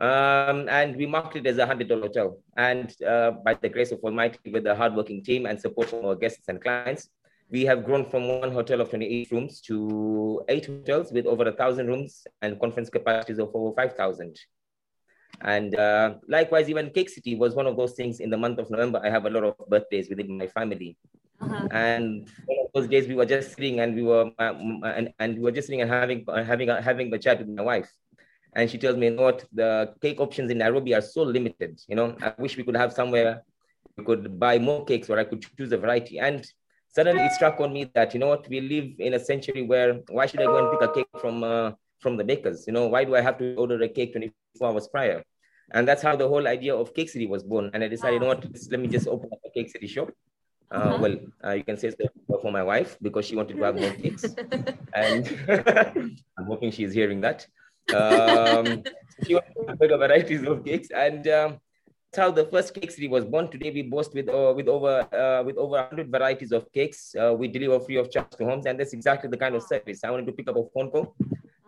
Um, 0.00 0.68
and 0.68 0.96
we 0.96 1.06
marketed 1.06 1.46
as 1.46 1.58
a 1.58 1.66
hundred 1.66 1.88
dollar 1.88 2.02
hotel. 2.02 2.38
And 2.56 2.92
uh, 3.02 3.32
by 3.44 3.54
the 3.54 3.68
grace 3.68 3.92
of 3.92 4.00
Almighty, 4.00 4.50
with 4.50 4.66
a 4.66 4.74
hardworking 4.74 5.22
team 5.22 5.46
and 5.46 5.60
support 5.60 5.90
from 5.90 6.04
our 6.04 6.16
guests 6.16 6.48
and 6.48 6.60
clients, 6.60 7.08
we 7.50 7.64
have 7.64 7.84
grown 7.84 8.04
from 8.04 8.26
one 8.40 8.50
hotel 8.50 8.80
of 8.80 8.88
28 8.90 9.30
rooms 9.30 9.60
to 9.60 10.42
eight 10.48 10.66
hotels 10.66 11.12
with 11.12 11.26
over 11.26 11.46
a 11.48 11.52
thousand 11.52 11.86
rooms 11.86 12.26
and 12.42 12.58
conference 12.58 12.90
capacities 12.90 13.38
of 13.38 13.50
over 13.54 13.74
5,000. 13.76 14.36
And 15.40 15.74
uh, 15.76 16.14
likewise, 16.28 16.68
even 16.68 16.90
Cake 16.90 17.10
City 17.10 17.34
was 17.34 17.54
one 17.54 17.66
of 17.66 17.76
those 17.76 17.92
things 17.92 18.20
in 18.20 18.30
the 18.30 18.36
month 18.36 18.58
of 18.58 18.70
November. 18.70 19.00
I 19.02 19.10
have 19.10 19.26
a 19.26 19.30
lot 19.30 19.44
of 19.44 19.56
birthdays 19.68 20.08
within 20.08 20.38
my 20.38 20.46
family. 20.46 20.96
Uh-huh. 21.40 21.68
And 21.72 22.28
one 22.46 22.58
of 22.66 22.72
those 22.74 22.88
days 22.88 23.08
we 23.08 23.14
were 23.14 23.26
just 23.26 23.50
sitting 23.50 23.80
and 23.80 23.94
we 23.94 24.02
were 24.02 24.30
uh, 24.38 24.54
and, 24.84 25.12
and 25.18 25.36
we 25.36 25.42
were 25.42 25.50
just 25.50 25.66
sitting 25.66 25.82
and 25.82 25.90
having 25.90 26.24
uh, 26.28 26.42
having 26.44 26.70
a, 26.70 26.80
having 26.80 27.12
a 27.12 27.18
chat 27.18 27.38
with 27.38 27.48
my 27.48 27.62
wife. 27.62 27.90
And 28.56 28.70
she 28.70 28.78
tells 28.78 28.96
me, 28.96 29.06
you 29.06 29.16
know 29.16 29.22
what, 29.22 29.44
the 29.52 29.94
cake 30.00 30.20
options 30.20 30.50
in 30.50 30.58
Nairobi 30.58 30.94
are 30.94 31.00
so 31.00 31.22
limited. 31.22 31.80
You 31.88 31.96
know, 31.96 32.16
I 32.22 32.32
wish 32.38 32.56
we 32.56 32.62
could 32.62 32.76
have 32.76 32.92
somewhere 32.92 33.42
we 33.96 34.04
could 34.04 34.38
buy 34.38 34.58
more 34.58 34.84
cakes 34.84 35.08
or 35.10 35.18
I 35.18 35.24
could 35.24 35.44
choose 35.56 35.72
a 35.72 35.78
variety. 35.78 36.18
And 36.18 36.46
suddenly 36.88 37.22
it 37.24 37.32
struck 37.32 37.60
on 37.60 37.72
me 37.72 37.90
that, 37.94 38.14
you 38.14 38.20
know 38.20 38.28
what, 38.28 38.48
we 38.48 38.60
live 38.60 38.92
in 38.98 39.14
a 39.14 39.20
century 39.20 39.62
where 39.62 40.00
why 40.08 40.26
should 40.26 40.40
I 40.40 40.44
go 40.44 40.58
and 40.58 40.78
pick 40.78 40.88
a 40.88 40.92
cake 40.92 41.20
from 41.20 41.44
uh, 41.44 41.72
from 42.04 42.16
the 42.20 42.26
bakers? 42.32 42.58
You 42.68 42.74
know, 42.76 42.86
why 42.94 43.02
do 43.08 43.16
I 43.20 43.22
have 43.28 43.38
to 43.42 43.46
order 43.62 43.76
a 43.82 43.88
cake 43.88 44.12
24 44.12 44.68
hours 44.68 44.86
prior? 44.94 45.18
And 45.76 45.88
that's 45.88 46.02
how 46.02 46.14
the 46.22 46.28
whole 46.32 46.46
idea 46.56 46.74
of 46.82 46.94
Cake 46.98 47.10
City 47.14 47.26
was 47.34 47.42
born. 47.42 47.70
And 47.72 47.82
I 47.82 47.88
decided, 47.88 48.20
wow. 48.20 48.28
you 48.28 48.34
know 48.34 48.46
what, 48.50 48.70
let 48.70 48.80
me 48.84 48.88
just 48.96 49.08
open 49.08 49.30
up 49.32 49.40
a 49.48 49.50
Cake 49.56 49.70
City 49.70 49.88
shop. 49.94 50.10
Uh, 50.70 50.76
uh-huh. 50.76 50.98
Well, 51.02 51.16
uh, 51.44 51.54
you 51.58 51.64
can 51.64 51.76
say 51.76 51.90
so 51.90 52.38
for 52.42 52.52
my 52.52 52.62
wife 52.62 52.96
because 53.00 53.24
she 53.26 53.36
wanted 53.40 53.56
to 53.56 53.62
have 53.62 53.76
more 53.80 53.94
cakes. 54.02 54.24
and 55.04 55.22
I'm 56.38 56.46
hoping 56.52 56.70
she's 56.70 56.92
hearing 56.92 57.20
that. 57.22 57.46
Um, 58.00 58.82
she 59.26 59.34
wanted 59.34 59.78
bigger 59.78 59.98
varieties 60.04 60.42
of 60.52 60.64
cakes. 60.64 60.88
And 60.90 61.26
um, 61.28 61.50
that's 62.14 62.18
how 62.24 62.30
the 62.30 62.44
first 62.46 62.74
cake 62.74 62.90
city 62.90 63.08
was 63.08 63.24
born. 63.24 63.50
Today 63.50 63.70
we 63.70 63.82
boast 63.82 64.14
with 64.14 64.28
uh, 64.28 64.52
with 64.56 64.68
over 64.68 64.94
uh, 65.22 65.42
with 65.42 65.56
over 65.56 65.76
100 65.90 66.10
varieties 66.10 66.52
of 66.52 66.70
cakes. 66.72 67.14
Uh, 67.20 67.32
we 67.40 67.48
deliver 67.48 67.80
free 67.80 67.96
of 67.96 68.10
charge 68.10 68.30
to 68.38 68.44
homes, 68.44 68.66
and 68.66 68.78
that's 68.78 68.92
exactly 68.92 69.28
the 69.28 69.36
kind 69.36 69.54
of 69.56 69.62
service. 69.62 70.04
I 70.04 70.10
wanted 70.12 70.26
to 70.26 70.32
pick 70.32 70.48
up 70.48 70.56
a 70.56 70.64
phone 70.72 70.90
call. 70.90 71.16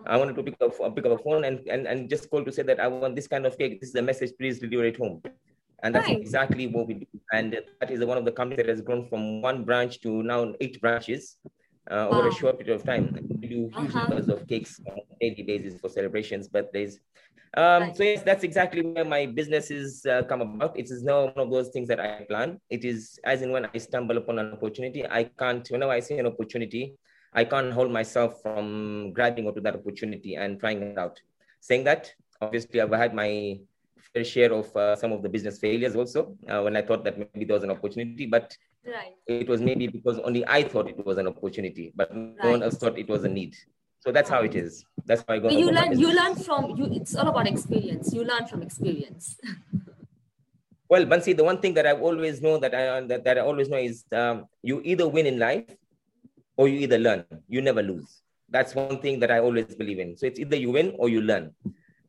I 0.06 0.16
wanted 0.16 0.36
to 0.36 0.42
pick 0.42 0.56
up 0.60 0.72
pick 0.94 1.06
up 1.06 1.18
a 1.18 1.22
phone 1.22 1.44
and, 1.44 1.60
and, 1.68 1.86
and 1.86 2.08
just 2.08 2.30
call 2.30 2.44
to 2.44 2.52
say 2.52 2.62
that 2.62 2.80
I 2.80 2.86
want 2.86 3.16
this 3.16 3.28
kind 3.28 3.46
of 3.46 3.58
cake. 3.58 3.80
This 3.80 3.88
is 3.88 3.94
the 3.94 4.02
message. 4.02 4.32
Please 4.38 4.58
deliver 4.58 4.84
it 4.84 4.96
home. 4.96 5.22
And 5.82 5.94
that's 5.94 6.08
right. 6.08 6.18
exactly 6.18 6.66
what 6.66 6.86
we 6.86 6.94
do. 6.94 7.06
And 7.32 7.52
that 7.80 7.90
is 7.90 8.04
one 8.04 8.16
of 8.16 8.24
the 8.24 8.32
companies 8.32 8.64
that 8.64 8.68
has 8.68 8.80
grown 8.80 9.08
from 9.08 9.42
one 9.42 9.64
branch 9.64 10.00
to 10.00 10.22
now 10.22 10.54
eight 10.60 10.80
branches 10.80 11.36
uh, 11.90 12.08
wow. 12.10 12.18
over 12.18 12.28
a 12.28 12.32
short 12.32 12.58
period 12.58 12.74
of 12.74 12.84
time. 12.84 13.18
We 13.40 13.48
do 13.48 13.70
huge 13.76 13.94
uh-huh. 13.94 14.08
numbers 14.08 14.28
of 14.28 14.46
cakes 14.48 14.80
on 14.90 14.98
a 14.98 15.30
daily 15.30 15.42
basis 15.42 15.78
for 15.80 15.88
celebrations, 15.88 16.48
birthdays, 16.48 17.00
um, 17.56 17.94
so 17.94 18.02
yes, 18.02 18.22
that's 18.22 18.44
exactly 18.44 18.82
where 18.82 19.04
my 19.04 19.24
businesses 19.24 20.04
uh, 20.04 20.22
come 20.24 20.42
about. 20.42 20.78
It 20.78 20.90
is 20.90 21.02
not 21.02 21.36
one 21.36 21.46
of 21.46 21.50
those 21.50 21.70
things 21.70 21.88
that 21.88 21.98
I 21.98 22.26
plan. 22.28 22.60
It 22.68 22.84
is 22.84 23.18
as 23.24 23.40
in 23.40 23.50
when 23.50 23.66
I 23.72 23.78
stumble 23.78 24.18
upon 24.18 24.38
an 24.38 24.52
opportunity, 24.52 25.06
I 25.06 25.24
can't. 25.24 25.66
Whenever 25.70 25.92
I 25.92 26.00
see 26.00 26.18
an 26.18 26.26
opportunity, 26.26 26.96
I 27.36 27.44
can't 27.44 27.72
hold 27.72 27.92
myself 27.92 28.40
from 28.42 29.12
grabbing 29.12 29.46
onto 29.46 29.60
that 29.60 29.74
opportunity 29.74 30.36
and 30.36 30.58
trying 30.58 30.82
it 30.82 30.98
out. 30.98 31.20
Saying 31.60 31.84
that, 31.84 32.12
obviously, 32.40 32.80
I've 32.80 32.90
had 32.90 33.14
my 33.14 33.60
fair 34.14 34.24
share 34.24 34.52
of 34.52 34.74
uh, 34.74 34.96
some 34.96 35.12
of 35.12 35.22
the 35.22 35.28
business 35.28 35.58
failures 35.58 35.94
also 35.94 36.34
uh, 36.48 36.62
when 36.62 36.76
I 36.76 36.82
thought 36.82 37.04
that 37.04 37.18
maybe 37.18 37.44
there 37.44 37.54
was 37.54 37.62
an 37.62 37.70
opportunity, 37.70 38.24
but 38.24 38.56
right. 38.86 39.12
it 39.26 39.48
was 39.48 39.60
maybe 39.60 39.86
because 39.86 40.18
only 40.20 40.46
I 40.46 40.62
thought 40.62 40.88
it 40.88 41.04
was 41.04 41.18
an 41.18 41.26
opportunity, 41.26 41.92
but 41.94 42.10
right. 42.10 42.34
no 42.42 42.50
one 42.52 42.62
else 42.62 42.76
thought 42.76 42.98
it 42.98 43.08
was 43.08 43.24
a 43.24 43.28
need. 43.28 43.54
So 44.00 44.12
that's 44.12 44.30
how 44.30 44.42
it 44.42 44.54
is. 44.54 44.84
That's 45.04 45.22
how 45.28 45.34
I 45.34 45.38
go. 45.38 45.50
You 45.50 45.70
learn. 45.70 45.98
You 45.98 46.14
learn 46.14 46.36
from 46.36 46.76
you. 46.76 46.86
It's 46.92 47.14
all 47.16 47.28
about 47.28 47.46
experience. 47.48 48.14
You 48.14 48.24
learn 48.24 48.46
from 48.46 48.62
experience. 48.62 49.36
well, 50.88 51.04
Bansi, 51.04 51.36
the 51.36 51.44
one 51.44 51.60
thing 51.60 51.74
that 51.74 51.86
I 51.86 51.92
always 51.92 52.40
know 52.40 52.58
that 52.58 52.74
I 52.74 53.00
that, 53.00 53.24
that 53.24 53.38
I 53.38 53.40
always 53.40 53.68
know 53.68 53.78
is 53.78 54.04
um, 54.12 54.46
you 54.62 54.80
either 54.84 55.08
win 55.08 55.26
in 55.26 55.38
life, 55.38 55.64
or 56.56 56.68
you 56.68 56.80
either 56.80 56.98
learn. 56.98 57.24
You 57.48 57.60
never 57.60 57.82
lose. 57.82 58.22
That's 58.48 58.74
one 58.74 59.00
thing 59.00 59.20
that 59.20 59.30
I 59.30 59.40
always 59.40 59.74
believe 59.74 59.98
in. 59.98 60.16
So 60.16 60.26
it's 60.26 60.38
either 60.38 60.56
you 60.56 60.70
win 60.70 60.94
or 60.98 61.08
you 61.08 61.20
learn. 61.20 61.52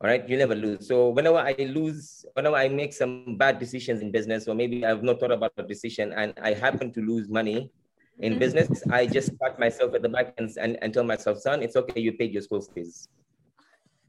All 0.00 0.08
right, 0.08 0.26
you 0.28 0.36
never 0.36 0.54
lose. 0.54 0.86
So 0.86 1.08
whenever 1.08 1.38
I 1.38 1.54
lose, 1.58 2.24
whenever 2.34 2.54
I 2.54 2.68
make 2.68 2.92
some 2.92 3.36
bad 3.36 3.58
decisions 3.58 4.00
in 4.00 4.12
business, 4.12 4.46
or 4.46 4.54
maybe 4.54 4.86
I've 4.86 5.02
not 5.02 5.18
thought 5.18 5.32
about 5.32 5.52
a 5.56 5.64
decision 5.64 6.12
and 6.12 6.32
I 6.40 6.54
happen 6.54 6.92
to 6.92 7.00
lose 7.00 7.28
money, 7.28 7.72
in 8.20 8.32
mm-hmm. 8.32 8.40
business, 8.40 8.82
I 8.90 9.06
just 9.06 9.38
pat 9.38 9.58
myself 9.58 9.94
at 9.94 10.02
the 10.02 10.08
back 10.08 10.34
and, 10.38 10.50
and, 10.60 10.78
and 10.82 10.92
tell 10.92 11.04
myself, 11.04 11.38
son, 11.38 11.62
it's 11.62 11.76
okay, 11.76 12.00
you 12.00 12.12
paid 12.12 12.32
your 12.32 12.42
school 12.42 12.60
fees. 12.60 13.08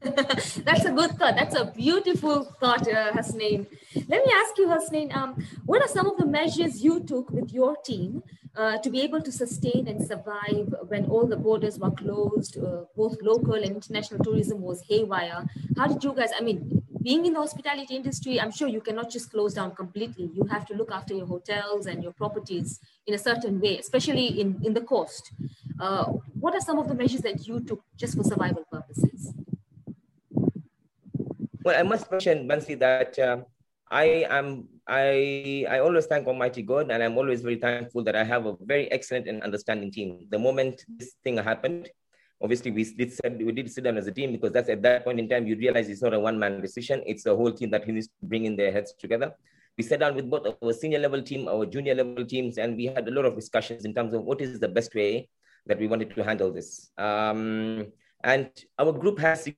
That's 0.00 0.84
a 0.84 0.92
good 0.92 1.10
thought. 1.18 1.36
That's 1.36 1.54
a 1.54 1.66
beautiful 1.66 2.44
thought, 2.58 2.88
uh, 2.88 3.12
Hasnain. 3.12 3.66
Let 4.08 4.24
me 4.24 4.32
ask 4.34 4.56
you, 4.56 4.66
Hasnain, 4.66 5.14
um, 5.14 5.44
what 5.66 5.82
are 5.82 5.88
some 5.88 6.06
of 6.06 6.16
the 6.16 6.26
measures 6.26 6.82
you 6.82 7.00
took 7.00 7.30
with 7.30 7.52
your 7.52 7.76
team 7.76 8.22
uh, 8.56 8.78
to 8.78 8.90
be 8.90 9.00
able 9.00 9.20
to 9.22 9.32
sustain 9.32 9.86
and 9.88 10.04
survive 10.06 10.74
when 10.88 11.06
all 11.06 11.26
the 11.26 11.36
borders 11.36 11.78
were 11.78 11.90
closed, 11.90 12.58
uh, 12.58 12.84
both 12.96 13.16
local 13.22 13.54
and 13.54 13.76
international 13.76 14.22
tourism 14.24 14.60
was 14.60 14.82
haywire? 14.88 15.46
How 15.76 15.86
did 15.86 16.02
you 16.02 16.12
guys, 16.12 16.30
I 16.36 16.42
mean, 16.42 16.82
being 17.02 17.24
in 17.24 17.32
the 17.32 17.40
hospitality 17.40 17.96
industry, 17.96 18.40
I'm 18.40 18.50
sure 18.50 18.68
you 18.68 18.80
cannot 18.80 19.10
just 19.10 19.30
close 19.30 19.54
down 19.54 19.74
completely. 19.74 20.30
You 20.34 20.44
have 20.44 20.66
to 20.66 20.74
look 20.74 20.90
after 20.90 21.14
your 21.14 21.26
hotels 21.26 21.86
and 21.86 22.02
your 22.02 22.12
properties 22.12 22.80
in 23.06 23.14
a 23.14 23.18
certain 23.18 23.60
way, 23.60 23.78
especially 23.78 24.40
in, 24.40 24.60
in 24.64 24.74
the 24.74 24.82
coast. 24.82 25.32
Uh, 25.78 26.04
what 26.38 26.54
are 26.54 26.60
some 26.60 26.78
of 26.78 26.88
the 26.88 26.94
measures 26.94 27.22
that 27.22 27.46
you 27.46 27.60
took 27.60 27.82
just 27.96 28.16
for 28.16 28.24
survival 28.24 28.64
purposes? 28.70 29.32
Well, 31.62 31.78
I 31.78 31.82
must 31.82 32.10
mention, 32.10 32.48
Bansi, 32.48 32.78
that 32.78 33.18
um, 33.18 33.44
I 33.90 34.26
am 34.28 34.68
I 34.90 35.66
I 35.70 35.78
always 35.78 36.06
thank 36.06 36.26
Almighty 36.26 36.62
God, 36.62 36.90
and 36.90 37.00
I'm 37.00 37.16
always 37.16 37.42
very 37.42 37.54
thankful 37.54 38.02
that 38.02 38.16
I 38.16 38.24
have 38.24 38.46
a 38.46 38.56
very 38.60 38.90
excellent 38.90 39.28
and 39.28 39.40
understanding 39.40 39.92
team. 39.92 40.26
The 40.30 40.38
moment 40.38 40.84
this 40.98 41.14
thing 41.22 41.36
happened, 41.36 41.88
obviously 42.42 42.72
we 42.72 42.82
did 42.82 43.14
we 43.38 43.52
did 43.52 43.70
sit 43.70 43.84
down 43.84 43.98
as 43.98 44.08
a 44.08 44.12
team 44.12 44.32
because 44.32 44.50
that's 44.50 44.68
at 44.68 44.82
that 44.82 45.04
point 45.04 45.20
in 45.20 45.28
time 45.28 45.46
you 45.46 45.54
realize 45.54 45.88
it's 45.88 46.02
not 46.02 46.12
a 46.12 46.18
one 46.18 46.40
man 46.40 46.60
decision; 46.60 47.04
it's 47.06 47.24
a 47.26 47.36
whole 47.36 47.52
team 47.52 47.70
that 47.70 47.86
needs 47.86 48.08
to 48.08 48.26
bring 48.26 48.46
in 48.46 48.56
their 48.56 48.72
heads 48.72 48.92
together. 48.98 49.32
We 49.78 49.84
sat 49.84 50.00
down 50.00 50.16
with 50.16 50.28
both 50.28 50.44
our 50.60 50.72
senior 50.72 50.98
level 50.98 51.22
team, 51.22 51.46
our 51.46 51.64
junior 51.66 51.94
level 51.94 52.26
teams, 52.26 52.58
and 52.58 52.76
we 52.76 52.86
had 52.86 53.06
a 53.06 53.12
lot 53.12 53.26
of 53.26 53.36
discussions 53.36 53.84
in 53.84 53.94
terms 53.94 54.12
of 54.12 54.24
what 54.24 54.40
is 54.40 54.58
the 54.58 54.68
best 54.68 54.92
way 54.96 55.28
that 55.66 55.78
we 55.78 55.86
wanted 55.86 56.12
to 56.16 56.24
handle 56.24 56.52
this. 56.52 56.90
Um, 56.98 57.86
and 58.24 58.50
our 58.76 58.92
group 58.92 59.20
has 59.20 59.48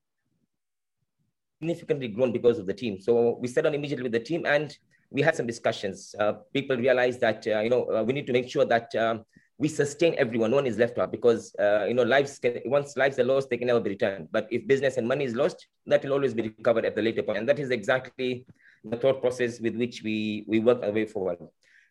significantly 1.58 2.08
grown 2.08 2.32
because 2.32 2.58
of 2.58 2.66
the 2.66 2.74
team. 2.74 3.00
So 3.00 3.38
we 3.40 3.48
sat 3.48 3.64
down 3.64 3.74
immediately 3.74 4.02
with 4.02 4.12
the 4.12 4.20
team 4.20 4.44
and 4.44 4.76
we 5.12 5.22
had 5.22 5.36
some 5.36 5.46
discussions. 5.46 6.14
Uh, 6.18 6.32
people 6.52 6.76
realized 6.76 7.20
that 7.20 7.46
uh, 7.46 7.60
you 7.60 7.70
know 7.70 7.84
uh, 7.84 8.02
we 8.02 8.12
need 8.12 8.26
to 8.26 8.32
make 8.32 8.48
sure 8.48 8.64
that 8.64 8.94
um, 8.94 9.24
we 9.58 9.68
sustain 9.68 10.14
everyone. 10.16 10.50
No 10.50 10.56
one 10.56 10.66
is 10.66 10.78
left 10.78 10.98
out 10.98 11.12
because 11.12 11.54
uh, 11.58 11.84
you 11.86 11.94
know 11.94 12.02
lives 12.02 12.38
can, 12.38 12.60
once 12.64 12.96
lives 12.96 13.18
are 13.18 13.24
lost, 13.24 13.50
they 13.50 13.58
can 13.58 13.66
never 13.66 13.80
be 13.80 13.90
returned. 13.90 14.28
But 14.32 14.48
if 14.50 14.66
business 14.66 14.96
and 14.96 15.06
money 15.06 15.24
is 15.24 15.34
lost, 15.34 15.66
that 15.86 16.02
will 16.02 16.12
always 16.12 16.34
be 16.34 16.42
recovered 16.42 16.84
at 16.84 16.96
the 16.96 17.02
later 17.02 17.22
point. 17.22 17.38
And 17.38 17.48
that 17.48 17.58
is 17.58 17.70
exactly 17.70 18.46
the 18.84 18.96
thought 18.96 19.20
process 19.20 19.60
with 19.60 19.76
which 19.76 20.02
we 20.02 20.44
we 20.48 20.60
work 20.60 20.82
our 20.82 20.92
way 20.92 21.06
forward. 21.06 21.38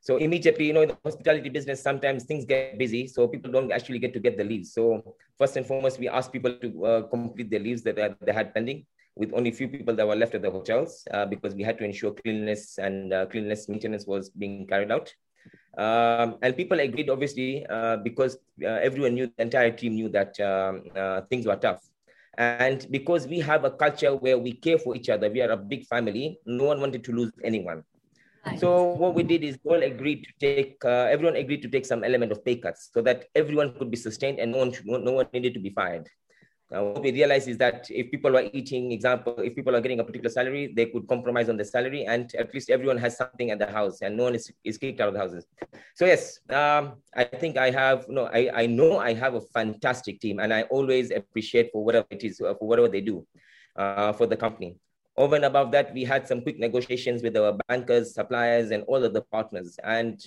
So 0.01 0.17
immediately, 0.17 0.65
you 0.65 0.73
know, 0.73 0.81
in 0.81 0.89
the 0.89 0.97
hospitality 1.05 1.49
business, 1.49 1.79
sometimes 1.79 2.23
things 2.23 2.43
get 2.43 2.79
busy, 2.79 3.05
so 3.05 3.27
people 3.27 3.51
don't 3.51 3.71
actually 3.71 3.99
get 3.99 4.13
to 4.13 4.19
get 4.19 4.35
the 4.35 4.43
leaves. 4.43 4.73
So 4.73 5.15
first 5.37 5.55
and 5.57 5.65
foremost, 5.65 5.99
we 5.99 6.09
ask 6.09 6.31
people 6.31 6.55
to 6.55 6.85
uh, 6.85 7.01
complete 7.03 7.51
their 7.51 7.59
leaves 7.59 7.83
that 7.83 8.17
they 8.25 8.33
had 8.33 8.51
pending 8.55 8.87
with 9.15 9.33
only 9.33 9.49
a 9.49 9.53
few 9.53 9.67
people 9.67 9.95
that 9.95 10.07
were 10.07 10.15
left 10.15 10.35
at 10.35 10.41
the 10.41 10.51
hotels 10.51 11.05
uh, 11.13 11.25
because 11.25 11.53
we 11.53 11.63
had 11.63 11.77
to 11.77 11.83
ensure 11.83 12.11
cleanliness 12.11 12.77
and 12.77 13.13
uh, 13.13 13.25
cleanliness 13.25 13.67
maintenance 13.67 14.05
was 14.05 14.29
being 14.29 14.65
carried 14.67 14.91
out. 14.91 15.13
Um, 15.77 16.37
and 16.41 16.55
people 16.55 16.79
agreed, 16.79 17.09
obviously, 17.09 17.65
uh, 17.67 17.97
because 17.97 18.37
uh, 18.63 18.67
everyone 18.67 19.15
knew, 19.15 19.27
the 19.27 19.41
entire 19.41 19.71
team 19.71 19.95
knew 19.95 20.09
that 20.09 20.39
um, 20.39 20.83
uh, 20.95 21.21
things 21.29 21.45
were 21.45 21.55
tough. 21.55 21.81
And 22.37 22.87
because 22.89 23.27
we 23.27 23.39
have 23.39 23.65
a 23.65 23.71
culture 23.71 24.15
where 24.15 24.37
we 24.37 24.53
care 24.53 24.77
for 24.77 24.95
each 24.95 25.09
other, 25.09 25.29
we 25.29 25.41
are 25.41 25.51
a 25.51 25.57
big 25.57 25.85
family, 25.87 26.39
no 26.45 26.65
one 26.65 26.79
wanted 26.79 27.03
to 27.03 27.11
lose 27.11 27.31
anyone. 27.43 27.83
So 28.57 28.93
what 28.93 29.13
we 29.13 29.23
did 29.23 29.43
is 29.43 29.59
all 29.63 29.83
agreed 29.83 30.25
to 30.25 30.31
take, 30.39 30.83
uh, 30.83 31.07
everyone 31.11 31.35
agreed 31.35 31.61
to 31.61 31.69
take 31.69 31.85
some 31.85 32.03
element 32.03 32.31
of 32.31 32.43
pay 32.43 32.55
cuts 32.55 32.89
so 32.91 33.01
that 33.03 33.25
everyone 33.35 33.75
could 33.77 33.91
be 33.91 33.97
sustained 33.97 34.39
and 34.39 34.51
no 34.51 34.57
one, 34.59 34.71
should, 34.71 34.87
no 34.87 35.11
one 35.11 35.27
needed 35.31 35.53
to 35.53 35.59
be 35.59 35.69
fired. 35.69 36.09
Uh, 36.73 36.83
what 36.83 37.03
we 37.03 37.11
realized 37.11 37.49
is 37.49 37.57
that 37.57 37.85
if 37.89 38.09
people 38.09 38.37
are 38.37 38.43
eating, 38.53 38.93
example, 38.93 39.35
if 39.39 39.53
people 39.55 39.75
are 39.75 39.81
getting 39.81 39.99
a 39.99 40.03
particular 40.03 40.29
salary, 40.29 40.71
they 40.73 40.85
could 40.85 41.05
compromise 41.07 41.49
on 41.49 41.57
the 41.57 41.65
salary, 41.65 42.05
and 42.05 42.33
at 42.35 42.53
least 42.53 42.69
everyone 42.69 42.97
has 42.97 43.17
something 43.17 43.51
at 43.51 43.59
the 43.59 43.67
house, 43.67 44.01
and 44.01 44.15
no 44.15 44.23
one 44.23 44.35
is, 44.35 44.49
is 44.63 44.77
kicked 44.77 45.01
out 45.01 45.09
of 45.09 45.13
the 45.13 45.19
houses. 45.19 45.45
So 45.95 46.05
yes, 46.05 46.39
um, 46.49 46.93
I 47.13 47.25
think 47.25 47.57
I 47.57 47.71
have 47.71 48.07
no, 48.07 48.25
I, 48.27 48.49
I 48.53 48.65
know 48.67 48.99
I 48.99 49.13
have 49.13 49.33
a 49.33 49.41
fantastic 49.41 50.21
team, 50.21 50.39
and 50.39 50.53
I 50.53 50.61
always 50.63 51.11
appreciate 51.11 51.71
for 51.73 51.83
whatever 51.83 52.07
it 52.09 52.23
is, 52.23 52.39
uh, 52.39 52.53
for 52.53 52.67
whatever 52.69 52.87
they 52.87 53.01
do 53.01 53.27
uh, 53.75 54.13
for 54.13 54.25
the 54.25 54.37
company. 54.37 54.77
Over 55.17 55.35
and 55.35 55.43
above 55.43 55.71
that, 55.71 55.93
we 55.93 56.05
had 56.05 56.25
some 56.25 56.41
quick 56.41 56.57
negotiations 56.57 57.21
with 57.21 57.35
our 57.35 57.57
bankers, 57.67 58.13
suppliers, 58.13 58.71
and 58.71 58.83
all 58.83 59.03
of 59.03 59.13
the 59.13 59.23
partners, 59.23 59.77
and 59.83 60.23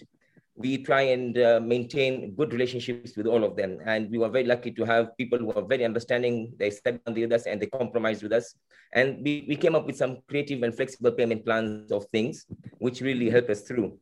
we 0.56 0.78
try 0.78 1.02
and 1.02 1.36
uh, 1.36 1.60
maintain 1.60 2.34
good 2.34 2.52
relationships 2.52 3.16
with 3.16 3.26
all 3.26 3.42
of 3.42 3.56
them. 3.56 3.78
And 3.84 4.10
we 4.10 4.18
were 4.18 4.28
very 4.28 4.44
lucky 4.44 4.70
to 4.72 4.84
have 4.84 5.16
people 5.16 5.38
who 5.38 5.52
are 5.52 5.62
very 5.62 5.84
understanding. 5.84 6.52
They 6.58 6.70
sat 6.70 7.00
on 7.06 7.14
with 7.14 7.32
us 7.32 7.46
and 7.46 7.60
they 7.60 7.66
compromised 7.66 8.22
with 8.22 8.32
us. 8.32 8.54
And 8.92 9.24
we, 9.24 9.44
we 9.48 9.56
came 9.56 9.74
up 9.74 9.86
with 9.86 9.96
some 9.96 10.18
creative 10.28 10.62
and 10.62 10.74
flexible 10.74 11.10
payment 11.10 11.44
plans 11.44 11.90
of 11.90 12.06
things, 12.12 12.46
which 12.78 13.00
really 13.00 13.28
helped 13.30 13.50
us 13.50 13.62
through. 13.62 13.98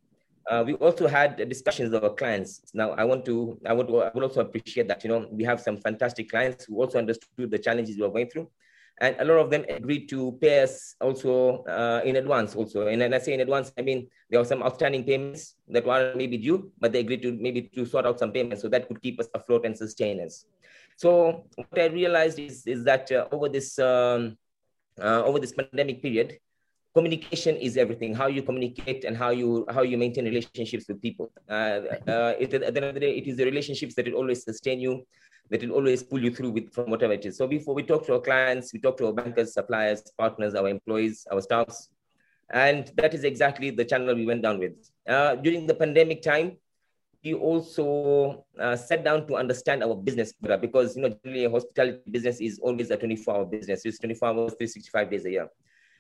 Uh, 0.51 0.63
we 0.67 0.75
also 0.75 1.07
had 1.07 1.49
discussions 1.49 1.91
with 1.91 2.05
our 2.05 2.13
clients. 2.13 2.61
Now, 2.75 2.91
I 2.91 3.05
want 3.05 3.25
to, 3.27 3.59
I 3.65 3.73
would, 3.73 3.89
I 3.89 4.11
would 4.13 4.25
also 4.25 4.41
appreciate 4.41 4.89
that, 4.89 5.05
you 5.05 5.09
know, 5.09 5.27
we 5.31 5.45
have 5.45 5.61
some 5.61 5.79
fantastic 5.79 6.29
clients 6.29 6.67
who 6.67 6.77
also 6.83 6.99
understood 6.99 7.51
the 7.51 7.59
challenges 7.59 7.97
we 7.97 8.03
were 8.03 8.11
going 8.11 8.29
through 8.29 8.51
and 9.03 9.19
a 9.19 9.25
lot 9.27 9.39
of 9.43 9.51
them 9.51 9.67
agreed 9.69 10.09
to 10.09 10.39
pay 10.41 10.63
us 10.63 10.95
also 11.01 11.67
uh, 11.67 12.01
in 12.05 12.17
advance 12.17 12.55
also. 12.55 12.87
And 12.87 13.03
when 13.03 13.13
i 13.13 13.19
say 13.19 13.35
in 13.35 13.41
advance 13.41 13.73
i 13.77 13.83
mean 13.83 14.07
there 14.31 14.39
were 14.39 14.47
some 14.47 14.63
outstanding 14.63 15.05
payments 15.05 15.57
that 15.69 15.85
were 15.85 16.15
maybe 16.15 16.39
due 16.39 16.71
but 16.79 16.93
they 16.93 17.01
agreed 17.01 17.23
to 17.23 17.33
maybe 17.35 17.63
to 17.75 17.85
sort 17.85 18.07
out 18.07 18.19
some 18.19 18.31
payments 18.31 18.63
so 18.63 18.69
that 18.69 18.87
could 18.89 19.03
keep 19.03 19.21
us 19.21 19.29
afloat 19.35 19.67
and 19.67 19.77
sustain 19.77 20.21
us. 20.21 20.47
So 20.97 21.45
what 21.57 21.79
i 21.79 21.87
realized 21.87 22.39
is, 22.39 22.67
is 22.67 22.85
that 22.85 23.11
uh, 23.11 23.27
over 23.33 23.49
this 23.49 23.79
um, 23.79 24.39
uh, 25.03 25.23
over 25.25 25.39
this 25.41 25.53
pandemic 25.53 26.01
period 26.01 26.39
communication 26.95 27.57
is 27.57 27.79
everything. 27.79 28.15
How 28.15 28.27
you 28.27 28.43
communicate 28.43 29.05
and 29.05 29.17
how 29.17 29.31
you 29.31 29.65
how 29.71 29.83
you 29.83 29.97
maintain 29.97 30.25
relationships 30.27 30.85
with 30.89 31.01
people. 31.01 31.33
Uh, 31.49 31.81
uh, 32.07 32.35
it, 32.39 32.53
at 32.53 32.75
the 32.75 32.81
end 32.81 32.85
of 32.85 32.95
the 32.95 33.01
day 33.01 33.17
it 33.17 33.27
is 33.27 33.37
the 33.37 33.47
relationships 33.47 33.95
that 33.97 34.07
will 34.07 34.19
always 34.21 34.45
sustain 34.45 34.79
you 34.79 35.07
that 35.53 35.63
will 35.63 35.73
always 35.73 36.03
pull 36.03 36.19
you 36.19 36.35
through 36.35 36.51
with 36.51 36.73
from 36.73 36.91
whatever 36.91 37.13
it 37.13 37.27
is. 37.27 37.37
So 37.37 37.47
before 37.47 37.75
we 37.75 37.83
talk 37.83 38.07
to 38.07 38.15
our 38.15 38.21
clients, 38.21 38.73
we 38.73 38.81
talk 38.81 38.97
to 38.99 39.07
our 39.07 39.13
bankers, 39.13 39.53
suppliers, 39.53 40.03
partners, 40.19 40.55
our 40.55 40.69
employees, 40.69 41.27
our 41.31 41.43
staffs, 41.43 41.91
and 42.51 42.91
that 42.97 43.13
is 43.13 43.25
exactly 43.25 43.71
the 43.71 43.85
channel 43.85 44.15
we 44.15 44.25
went 44.25 44.43
down 44.43 44.59
with. 44.59 44.73
Uh, 45.07 45.37
during 45.37 45.67
the 45.67 45.75
pandemic 45.75 46.23
time, 46.23 46.57
we 47.23 47.35
also 47.35 48.45
uh, 48.59 48.75
sat 48.75 49.05
down 49.05 49.27
to 49.29 49.37
understand 49.37 49.85
our 49.85 49.95
business 49.95 50.33
better 50.41 50.57
because 50.57 50.97
you 50.97 51.03
know 51.03 51.11
generally 51.23 51.45
a 51.45 51.51
hospitality 51.51 52.01
business 52.11 52.41
is 52.41 52.59
always 52.59 52.91
a 52.91 52.97
24-hour 52.97 53.45
business. 53.45 53.85
It's 53.85 53.99
24 53.99 54.29
hours, 54.29 54.55
365 54.59 55.11
days 55.11 55.25
a 55.27 55.31
year. 55.31 55.49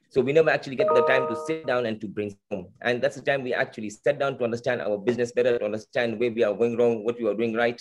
So 0.09 0.21
we 0.21 0.33
never 0.33 0.51
actually 0.51 0.77
get 0.77 0.89
the 0.95 1.03
time 1.03 1.29
to 1.29 1.37
sit 1.47 1.67
down 1.67 1.87
and 1.87 2.01
to 2.01 2.09
brainstorm. 2.09 2.67
And 2.83 3.01
that's 3.01 3.17
the 3.17 3.23
time 3.23 3.43
we 3.43 3.55
actually 3.55 3.89
sat 3.91 4.19
down 4.19 4.37
to 4.39 4.45
understand 4.45 4.83
our 4.83 4.99
business 4.99 5.33
better, 5.33 5.59
to 5.59 5.65
understand 5.65 6.19
where 6.19 6.31
we 6.31 6.43
are 6.43 6.53
going 6.53 6.77
wrong, 6.77 7.05
what 7.05 7.19
we 7.19 7.27
are 7.27 7.35
doing 7.35 7.55
right. 7.55 7.81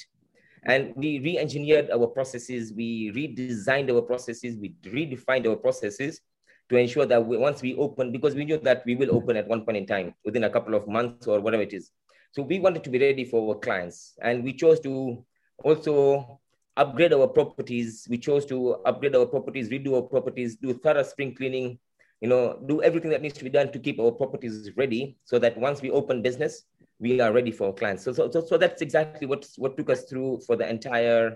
And 0.63 0.93
we 0.95 1.19
re-engineered 1.19 1.89
our 1.89 2.07
processes, 2.07 2.71
we 2.71 3.11
redesigned 3.11 3.91
our 3.93 4.01
processes, 4.01 4.57
we 4.57 4.75
redefined 4.85 5.47
our 5.47 5.55
processes 5.55 6.21
to 6.69 6.77
ensure 6.77 7.05
that 7.07 7.25
we, 7.25 7.35
once 7.37 7.61
we 7.61 7.75
open, 7.75 8.11
because 8.11 8.35
we 8.35 8.45
knew 8.45 8.57
that 8.59 8.83
we 8.85 8.95
will 8.95 9.13
open 9.15 9.35
at 9.37 9.47
one 9.47 9.65
point 9.65 9.77
in 9.77 9.85
time, 9.87 10.13
within 10.23 10.43
a 10.43 10.49
couple 10.49 10.75
of 10.75 10.87
months 10.87 11.27
or 11.27 11.39
whatever 11.41 11.63
it 11.63 11.73
is. 11.73 11.91
So 12.31 12.43
we 12.43 12.59
wanted 12.59 12.83
to 12.83 12.89
be 12.89 12.99
ready 12.99 13.25
for 13.25 13.49
our 13.49 13.59
clients. 13.59 14.13
And 14.21 14.43
we 14.43 14.53
chose 14.53 14.79
to 14.81 15.25
also 15.63 16.39
upgrade 16.77 17.11
our 17.11 17.27
properties. 17.27 18.07
We 18.09 18.17
chose 18.17 18.45
to 18.45 18.75
upgrade 18.85 19.15
our 19.15 19.25
properties, 19.25 19.69
redo 19.69 19.95
our 19.95 20.03
properties, 20.03 20.55
do 20.55 20.73
thorough 20.73 21.03
spring 21.03 21.35
cleaning, 21.35 21.79
you 22.21 22.29
know, 22.29 22.59
do 22.67 22.81
everything 22.83 23.09
that 23.11 23.21
needs 23.21 23.37
to 23.39 23.43
be 23.43 23.49
done 23.49 23.71
to 23.71 23.79
keep 23.79 23.99
our 23.99 24.11
properties 24.11 24.69
ready 24.77 25.17
so 25.25 25.39
that 25.39 25.57
once 25.57 25.81
we 25.81 25.89
open 25.89 26.21
business, 26.21 26.63
we 27.01 27.19
are 27.19 27.33
ready 27.33 27.51
for 27.51 27.73
clients. 27.73 28.03
So, 28.03 28.13
so, 28.13 28.29
so, 28.29 28.45
so 28.45 28.57
that's 28.57 28.81
exactly 28.81 29.25
what, 29.25 29.47
what 29.57 29.75
took 29.75 29.89
us 29.89 30.03
through 30.03 30.41
for 30.45 30.55
the 30.55 30.69
entire, 30.69 31.35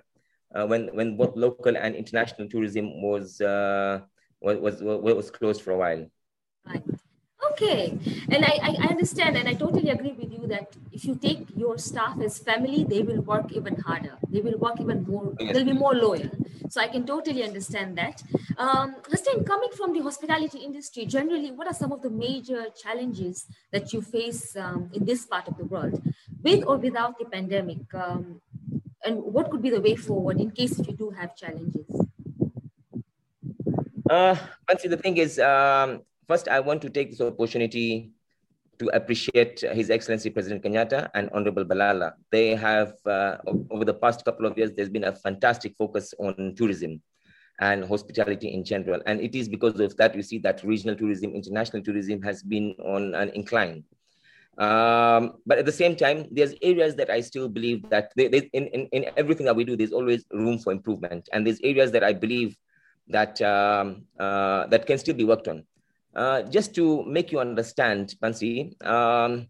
uh, 0.53 0.67
when, 0.67 0.89
when 0.95 1.17
both 1.17 1.35
local 1.35 1.75
and 1.75 1.95
international 1.95 2.47
tourism 2.47 3.01
was, 3.01 3.41
uh, 3.41 4.01
was, 4.41 4.81
was, 4.81 4.81
was 4.81 5.31
closed 5.31 5.63
for 5.63 5.71
a 5.71 5.77
while. 5.77 6.05
Right. 6.67 6.83
Okay, 7.55 7.97
and 8.29 8.43
I, 8.43 8.59
I 8.83 8.87
understand 8.89 9.37
and 9.37 9.47
I 9.47 9.53
totally 9.53 9.89
agree 9.89 10.11
with 10.11 10.29
you 10.29 10.45
that 10.47 10.75
if 10.91 11.05
you 11.05 11.15
take 11.15 11.47
your 11.55 11.77
staff 11.77 12.19
as 12.19 12.37
family, 12.37 12.83
they 12.83 13.01
will 13.01 13.21
work 13.21 13.53
even 13.53 13.77
harder. 13.77 14.17
They 14.29 14.41
will 14.41 14.57
work 14.57 14.81
even 14.81 15.03
more, 15.03 15.33
yes. 15.39 15.53
they'll 15.53 15.63
be 15.63 15.71
more 15.71 15.95
loyal. 15.95 16.29
So 16.69 16.81
I 16.81 16.89
can 16.89 17.05
totally 17.05 17.43
understand 17.43 17.97
that. 17.97 18.21
Um, 18.57 18.95
Hasnain, 19.09 19.45
coming 19.45 19.69
from 19.71 19.93
the 19.93 20.01
hospitality 20.01 20.59
industry, 20.59 21.05
generally, 21.05 21.51
what 21.51 21.67
are 21.67 21.73
some 21.73 21.93
of 21.93 22.01
the 22.01 22.09
major 22.09 22.65
challenges 22.83 23.45
that 23.71 23.93
you 23.93 24.01
face 24.01 24.57
um, 24.57 24.89
in 24.93 25.05
this 25.05 25.25
part 25.25 25.47
of 25.47 25.57
the 25.57 25.63
world, 25.63 26.01
with 26.43 26.65
or 26.67 26.75
without 26.75 27.17
the 27.17 27.25
pandemic? 27.25 27.93
Um, 27.93 28.41
and 29.05 29.23
what 29.23 29.49
could 29.49 29.61
be 29.61 29.69
the 29.69 29.79
way 29.79 29.95
forward 29.95 30.41
in 30.41 30.51
case 30.51 30.77
you 30.79 30.93
do 30.93 31.11
have 31.11 31.37
challenges? 31.37 31.87
Uh, 34.09 34.35
Bansi, 34.67 34.89
the 34.89 34.97
thing 34.97 35.15
is, 35.17 35.39
um, 35.39 36.01
First, 36.27 36.47
I 36.47 36.59
want 36.59 36.81
to 36.81 36.89
take 36.89 37.11
this 37.11 37.21
opportunity 37.21 38.11
to 38.79 38.87
appreciate 38.89 39.61
His 39.61 39.89
Excellency 39.89 40.29
President 40.29 40.63
Kenyatta 40.63 41.09
and 41.13 41.29
Honorable 41.33 41.65
Balala. 41.65 42.13
They 42.31 42.55
have, 42.55 42.93
uh, 43.05 43.37
over 43.69 43.85
the 43.85 43.93
past 43.93 44.25
couple 44.25 44.45
of 44.45 44.57
years, 44.57 44.71
there's 44.71 44.89
been 44.89 45.03
a 45.03 45.15
fantastic 45.15 45.75
focus 45.77 46.13
on 46.19 46.55
tourism 46.57 47.01
and 47.59 47.85
hospitality 47.85 48.53
in 48.53 48.65
general. 48.65 49.01
And 49.05 49.21
it 49.21 49.35
is 49.35 49.47
because 49.47 49.79
of 49.79 49.95
that 49.97 50.15
you 50.15 50.23
see 50.23 50.39
that 50.39 50.63
regional 50.63 50.95
tourism, 50.95 51.35
international 51.35 51.83
tourism 51.83 52.21
has 52.23 52.41
been 52.41 52.75
on 52.83 53.13
an 53.13 53.29
incline. 53.29 53.83
Um, 54.57 55.33
but 55.45 55.59
at 55.59 55.65
the 55.65 55.71
same 55.71 55.95
time, 55.95 56.27
there's 56.31 56.55
areas 56.61 56.95
that 56.95 57.09
I 57.09 57.21
still 57.21 57.47
believe 57.47 57.87
that 57.89 58.11
they, 58.15 58.29
they, 58.29 58.49
in, 58.53 58.67
in, 58.67 58.87
in 58.91 59.05
everything 59.15 59.45
that 59.45 59.55
we 59.55 59.63
do, 59.63 59.77
there's 59.77 59.93
always 59.93 60.25
room 60.31 60.57
for 60.57 60.73
improvement. 60.73 61.29
And 61.31 61.45
there's 61.45 61.59
areas 61.61 61.91
that 61.91 62.03
I 62.03 62.13
believe 62.13 62.57
that, 63.09 63.39
um, 63.41 64.05
uh, 64.19 64.65
that 64.67 64.87
can 64.87 64.97
still 64.97 65.15
be 65.15 65.23
worked 65.23 65.47
on. 65.47 65.63
Uh, 66.15 66.41
just 66.43 66.73
to 66.75 67.03
make 67.03 67.31
you 67.31 67.39
understand, 67.39 68.15
Bansi, 68.21 68.71
um, 68.85 69.47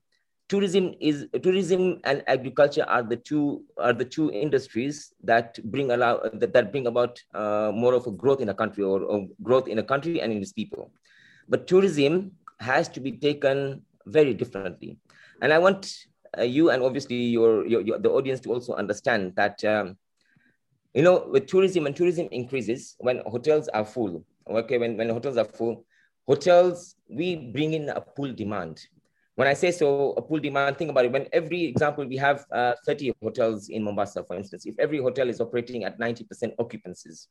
tourism 0.48 0.94
is 1.00 1.28
tourism 1.42 2.00
and 2.04 2.24
agriculture 2.28 2.86
are 2.88 3.04
the 3.04 3.16
two 3.16 3.64
are 3.78 3.94
the 3.94 4.06
two 4.06 4.32
industries 4.32 5.14
that 5.24 5.60
bring 5.72 5.92
allow 5.92 6.22
that, 6.34 6.54
that 6.54 6.72
bring 6.72 6.88
about 6.88 7.22
uh, 7.34 7.72
more 7.74 7.94
of 7.94 8.06
a 8.08 8.12
growth 8.12 8.42
in 8.42 8.50
a 8.50 8.54
country 8.54 8.84
or, 8.84 9.02
or, 9.02 9.28
growth 9.42 9.68
in 9.68 9.80
a 9.80 9.84
country 9.84 10.22
and 10.22 10.32
in 10.32 10.42
its 10.42 10.54
people. 10.54 10.92
But 11.50 11.68
tourism 11.68 12.32
has 12.60 12.90
to 12.90 13.00
be 13.00 13.14
taken 13.14 13.84
very 14.06 14.34
differently, 14.34 14.98
and 15.42 15.54
I 15.54 15.60
want 15.60 15.94
uh, 16.38 16.44
you 16.44 16.72
and 16.72 16.82
obviously 16.82 17.16
your, 17.16 17.66
your, 17.68 17.82
your, 17.82 18.00
the 18.00 18.10
audience 18.10 18.40
to 18.42 18.54
also 18.54 18.74
understand 18.74 19.36
that. 19.36 19.64
Um, 19.64 19.98
you 20.96 21.02
know, 21.02 21.28
with 21.30 21.48
tourism 21.48 21.88
and 21.88 21.94
tourism 21.94 22.30
increases 22.32 22.96
when 23.00 23.22
hotels 23.26 23.68
are 23.68 23.84
full. 23.84 24.24
Okay, 24.50 24.78
when, 24.78 24.96
when 24.96 25.10
hotels 25.10 25.36
are 25.36 25.44
full, 25.44 25.86
hotels, 26.28 26.96
we 27.10 27.36
bring 27.36 27.74
in 27.74 27.90
a 27.90 28.02
pull 28.02 28.34
demand. 28.34 28.86
When 29.36 29.48
I 29.48 29.54
say 29.54 29.72
so, 29.72 30.14
a 30.14 30.22
pull 30.22 30.40
demand, 30.40 30.78
think 30.78 30.90
about 30.90 31.06
it. 31.06 31.12
When 31.12 31.28
every 31.34 31.66
example, 31.66 32.06
we 32.06 32.16
have 32.18 32.46
uh, 32.52 32.74
30 32.86 33.14
hotels 33.22 33.70
in 33.70 33.84
Mombasa, 33.84 34.24
for 34.24 34.38
instance, 34.38 34.66
if 34.66 34.80
every 34.80 35.00
hotel 35.00 35.28
is 35.30 35.42
operating 35.42 35.84
at 35.84 36.00
90% 36.00 36.56
occupancies, 36.58 37.28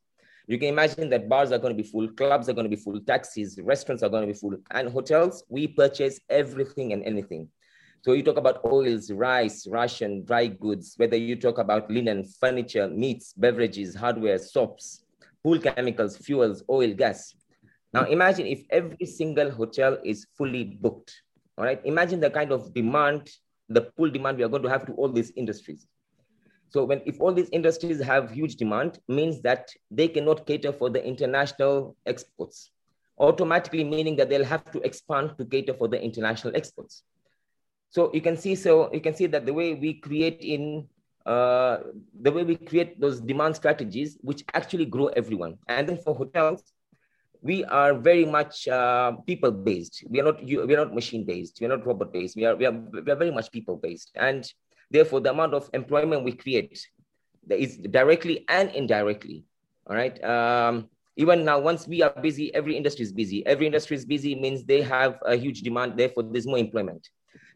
you 0.47 0.59
can 0.59 0.69
imagine 0.69 1.09
that 1.09 1.29
bars 1.29 1.51
are 1.51 1.59
going 1.59 1.75
to 1.75 1.83
be 1.83 1.89
full, 1.89 2.09
clubs 2.09 2.51
are 2.51 2.53
going 2.53 2.71
to 2.71 2.77
be 2.77 2.83
full, 2.83 3.01
taxis, 3.01 3.59
restaurants 3.63 4.03
are 4.03 4.11
going 4.11 4.27
to 4.27 4.33
be 4.33 4.39
full, 4.39 4.55
and 4.73 4.91
hotels, 4.91 5.45
we 5.49 5.67
purchase 5.67 6.21
everything 6.29 6.93
and 6.93 7.03
anything. 7.05 7.49
So 8.03 8.13
you 8.13 8.23
talk 8.23 8.37
about 8.37 8.63
oils, 8.67 9.11
rice, 9.11 9.67
ration, 9.67 10.25
dry 10.27 10.49
goods, 10.49 10.93
whether 10.99 11.17
you 11.17 11.37
talk 11.37 11.57
about 11.57 11.91
linen, 11.91 12.23
furniture, 12.23 12.87
meats, 12.87 13.33
beverages, 13.33 13.95
hardware, 13.95 14.37
soaps, 14.37 15.05
pool 15.43 15.59
chemicals, 15.59 16.19
fuels, 16.19 16.63
oil, 16.69 16.93
gas. 16.93 17.35
Now 17.95 18.05
imagine 18.07 18.47
if 18.47 18.65
every 18.71 19.07
single 19.07 19.51
hotel 19.51 19.99
is 20.05 20.27
fully 20.37 20.65
booked. 20.65 21.23
All 21.57 21.65
right. 21.65 21.81
Imagine 21.85 22.19
the 22.19 22.31
kind 22.31 22.51
of 22.51 22.75
demand, 22.75 23.31
the 23.69 23.83
pull 23.83 24.11
demand 24.11 24.37
we 24.39 24.43
are 24.43 24.49
going 24.49 24.65
to 24.65 24.69
have 24.69 24.85
to 24.87 24.93
all 24.95 25.09
these 25.09 25.31
industries. 25.37 25.87
So 26.71 26.85
when 26.85 27.03
if 27.07 27.21
all 27.21 27.33
these 27.33 27.49
industries 27.51 28.03
have 28.03 28.33
huge 28.33 28.57
demand, 28.57 28.99
means 29.07 29.41
that 29.43 29.69
they 29.93 30.09
cannot 30.09 30.45
cater 30.45 30.73
for 30.73 30.91
the 30.91 31.05
international 31.07 31.97
exports. 32.05 32.73
Automatically 33.17 33.85
meaning 33.85 34.17
that 34.17 34.29
they'll 34.29 34.45
have 34.45 34.65
to 34.73 34.81
expand 34.81 35.39
to 35.39 35.45
cater 35.45 35.73
for 35.73 35.87
the 35.87 36.03
international 36.03 36.57
exports. 36.57 37.05
So 37.91 38.11
you 38.13 38.21
can 38.21 38.37
see, 38.37 38.57
so 38.57 38.93
you 38.93 39.01
can 39.01 39.15
see 39.15 39.27
that 39.27 39.47
the 39.47 39.55
way 39.55 39.75
we 39.75 39.95
create 39.95 40.41
in 40.41 40.89
uh, 41.25 41.79
the 42.21 42.33
way 42.33 42.43
we 42.43 42.57
create 42.57 43.01
those 43.01 43.21
demand 43.21 43.55
strategies, 43.55 44.19
which 44.21 44.43
actually 44.53 44.85
grow 44.85 45.07
everyone. 45.09 45.59
And 45.69 45.89
then 45.89 45.99
for 45.99 46.13
hotels, 46.13 46.74
we 47.45 47.63
are 47.67 47.93
very 47.93 48.25
much 48.25 48.67
uh, 48.67 49.13
people 49.29 49.53
based. 49.53 50.03
We 50.09 50.21
are 50.21 50.25
not 50.25 50.43
we 50.43 50.57
are 50.57 50.83
not 50.89 50.95
machine 50.95 51.25
based. 51.25 51.61
We 51.61 51.67
are 51.67 51.77
not 51.77 51.87
robot 51.87 52.11
based. 52.11 52.37
We 52.37 52.47
are 52.47 52.57
we 52.57 52.65
are, 52.65 52.73
we 52.73 53.13
are 53.13 53.21
very 53.21 53.31
much 53.31 53.53
people 53.53 53.77
based, 53.77 54.11
and 54.17 54.51
therefore 54.91 55.21
the 55.21 55.31
amount 55.31 55.53
of 55.53 55.69
employment 55.75 56.25
we 56.25 56.33
create 56.33 56.81
is 57.51 57.77
directly 57.77 58.47
and 58.49 58.71
indirectly. 58.71 59.45
All 59.87 59.95
right. 59.95 60.17
Um, 60.25 60.89
even 61.17 61.45
now, 61.45 61.61
once 61.61 61.87
we 61.87 62.03
are 62.03 62.11
busy, 62.11 62.53
every 62.55 62.77
industry 62.77 63.05
is 63.05 63.13
busy. 63.13 63.47
Every 63.47 63.67
industry 63.67 63.97
is 63.97 64.07
busy 64.07 64.35
means 64.35 64.65
they 64.65 64.81
have 64.81 65.19
a 65.27 65.37
huge 65.37 65.61
demand. 65.61 65.99
Therefore, 65.99 66.25
there's 66.25 66.47
more 66.47 66.59
employment. 66.59 67.07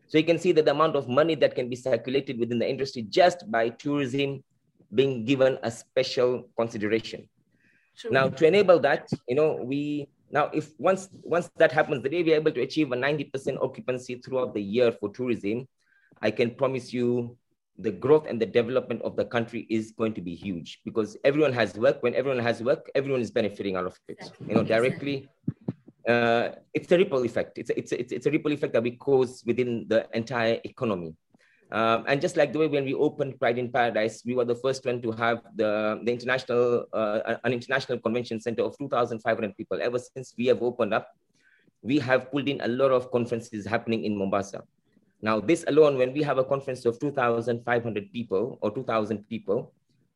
So 0.06 0.18
you 0.18 0.24
can 0.24 0.38
see 0.38 0.52
that 0.52 0.64
the 0.64 0.70
amount 0.70 0.96
of 0.96 1.08
money 1.08 1.34
that 1.36 1.54
can 1.54 1.68
be 1.68 1.76
circulated 1.76 2.38
within 2.38 2.58
the 2.58 2.68
industry 2.68 3.02
just 3.08 3.50
by 3.50 3.70
tourism 3.70 4.44
being 4.94 5.24
given 5.24 5.58
a 5.62 5.70
special 5.70 6.48
consideration. 6.56 7.28
True. 7.98 8.10
Now, 8.12 8.28
to 8.28 8.46
enable 8.46 8.78
that, 8.80 9.08
you 9.28 9.34
know, 9.34 9.58
we 9.60 10.08
now 10.30 10.50
if 10.52 10.70
once 10.78 11.08
once 11.22 11.50
that 11.56 11.72
happens, 11.72 12.02
the 12.02 12.08
day 12.08 12.22
we're 12.22 12.36
able 12.36 12.52
to 12.52 12.60
achieve 12.60 12.92
a 12.92 12.96
90% 12.96 13.62
occupancy 13.62 14.16
throughout 14.16 14.54
the 14.54 14.62
year 14.62 14.92
for 14.92 15.08
tourism, 15.10 15.66
I 16.22 16.30
can 16.30 16.54
promise 16.54 16.92
you 16.92 17.36
the 17.78 17.90
growth 17.90 18.26
and 18.28 18.40
the 18.40 18.46
development 18.46 19.02
of 19.02 19.16
the 19.16 19.24
country 19.24 19.66
is 19.70 19.92
going 19.92 20.12
to 20.14 20.20
be 20.20 20.34
huge 20.34 20.80
because 20.84 21.16
everyone 21.24 21.52
has 21.52 21.74
work. 21.74 22.02
When 22.02 22.14
everyone 22.14 22.42
has 22.42 22.62
work, 22.62 22.90
everyone 22.94 23.20
is 23.20 23.30
benefiting 23.30 23.76
out 23.76 23.86
of 23.86 23.98
it. 24.08 24.30
You 24.46 24.54
know, 24.54 24.64
directly. 24.64 25.28
Uh, 26.06 26.50
it's 26.74 26.90
a 26.90 26.96
ripple 26.96 27.22
effect. 27.24 27.58
It's 27.58 27.70
a, 27.70 27.78
it's, 27.78 27.92
a, 27.92 28.14
it's 28.14 28.26
a 28.26 28.30
ripple 28.30 28.52
effect 28.52 28.72
that 28.72 28.82
we 28.82 28.92
cause 28.92 29.42
within 29.44 29.86
the 29.88 30.08
entire 30.14 30.58
economy. 30.64 31.14
Um, 31.70 32.04
and 32.08 32.20
just 32.20 32.36
like 32.36 32.52
the 32.52 32.58
way 32.58 32.66
when 32.66 32.84
we 32.84 32.94
opened 32.94 33.38
PrideInn 33.38 33.72
Paradise, 33.72 34.22
we 34.24 34.34
were 34.34 34.44
the 34.44 34.54
first 34.54 34.86
one 34.86 35.02
to 35.02 35.12
have 35.12 35.42
the, 35.54 36.00
the 36.02 36.10
international, 36.10 36.86
uh, 36.92 37.36
an 37.44 37.52
international 37.52 37.98
convention 37.98 38.40
center 38.40 38.62
of 38.62 38.76
2,500 38.78 39.56
people. 39.56 39.78
Ever 39.82 39.98
since 39.98 40.34
we 40.38 40.46
have 40.46 40.62
opened 40.62 40.94
up, 40.94 41.08
we 41.82 41.98
have 41.98 42.30
pulled 42.32 42.48
in 42.48 42.60
a 42.62 42.68
lot 42.68 42.90
of 42.90 43.10
conferences 43.10 43.66
happening 43.66 44.04
in 44.04 44.16
Mombasa. 44.16 44.62
Now, 45.20 45.40
this 45.40 45.64
alone, 45.68 45.98
when 45.98 46.12
we 46.12 46.22
have 46.22 46.38
a 46.38 46.44
conference 46.44 46.86
of 46.86 46.98
2,500 47.00 48.12
people 48.12 48.58
or 48.62 48.70
2,000 48.70 49.28
people, 49.28 49.72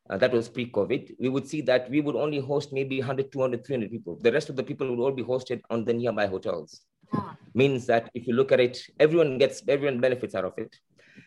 uh, 0.09 0.17
that 0.17 0.31
was 0.31 0.49
pre-COVID, 0.49 1.15
we 1.19 1.29
would 1.29 1.47
see 1.47 1.61
that 1.61 1.89
we 1.89 2.01
would 2.01 2.15
only 2.15 2.39
host 2.39 2.73
maybe 2.73 2.99
100, 2.99 3.31
200, 3.31 3.65
300 3.65 3.91
people. 3.91 4.17
The 4.21 4.31
rest 4.31 4.49
of 4.49 4.55
the 4.55 4.63
people 4.63 4.89
would 4.89 4.99
all 4.99 5.11
be 5.11 5.23
hosted 5.23 5.61
on 5.69 5.85
the 5.85 5.93
nearby 5.93 6.25
hotels. 6.25 6.81
ah. 7.13 7.35
means 7.53 7.85
that 7.85 8.09
if 8.13 8.27
you 8.27 8.33
look 8.33 8.51
at 8.51 8.59
it, 8.59 8.79
everyone 8.99 9.37
gets 9.37 9.61
everyone 9.67 9.99
benefits 9.99 10.35
out 10.35 10.45
of 10.45 10.53
it. 10.57 10.75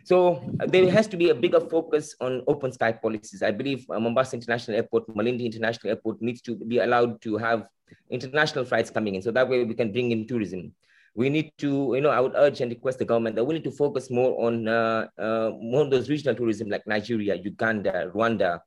So 0.07 0.39
uh, 0.61 0.67
there 0.67 0.89
has 0.93 1.09
to 1.09 1.17
be 1.17 1.31
a 1.31 1.35
bigger 1.35 1.59
focus 1.59 2.15
on 2.21 2.45
open 2.47 2.71
sky 2.71 2.93
policies. 2.93 3.43
I 3.43 3.51
believe 3.51 3.91
uh, 3.91 3.99
Mombasa 3.99 4.37
International 4.37 4.77
Airport, 4.77 5.09
Malindi 5.09 5.45
International 5.45 5.91
Airport 5.91 6.23
needs 6.23 6.41
to 6.43 6.55
be 6.55 6.79
allowed 6.79 7.21
to 7.23 7.37
have 7.39 7.67
international 8.09 8.65
flights 8.65 8.89
coming 8.89 9.17
in. 9.17 9.23
So 9.23 9.33
that 9.33 9.49
way 9.49 9.65
we 9.65 9.75
can 9.75 9.91
bring 9.91 10.13
in 10.13 10.29
tourism. 10.29 10.73
We 11.17 11.29
need 11.29 11.51
to, 11.59 11.91
you 11.97 12.01
know, 12.01 12.11
I 12.11 12.21
would 12.21 12.35
urge 12.37 12.61
and 12.61 12.71
request 12.71 13.01
the 13.01 13.05
government 13.05 13.35
that 13.35 13.43
we 13.43 13.55
need 13.55 13.65
to 13.65 13.73
focus 13.73 14.09
more 14.09 14.47
on 14.47 14.69
uh, 14.69 15.09
uh, 15.19 15.51
more 15.61 15.85
those 15.91 16.09
regional 16.09 16.37
tourism 16.37 16.69
like 16.69 16.87
Nigeria, 16.87 17.35
Uganda, 17.35 18.09
Rwanda, 18.15 18.61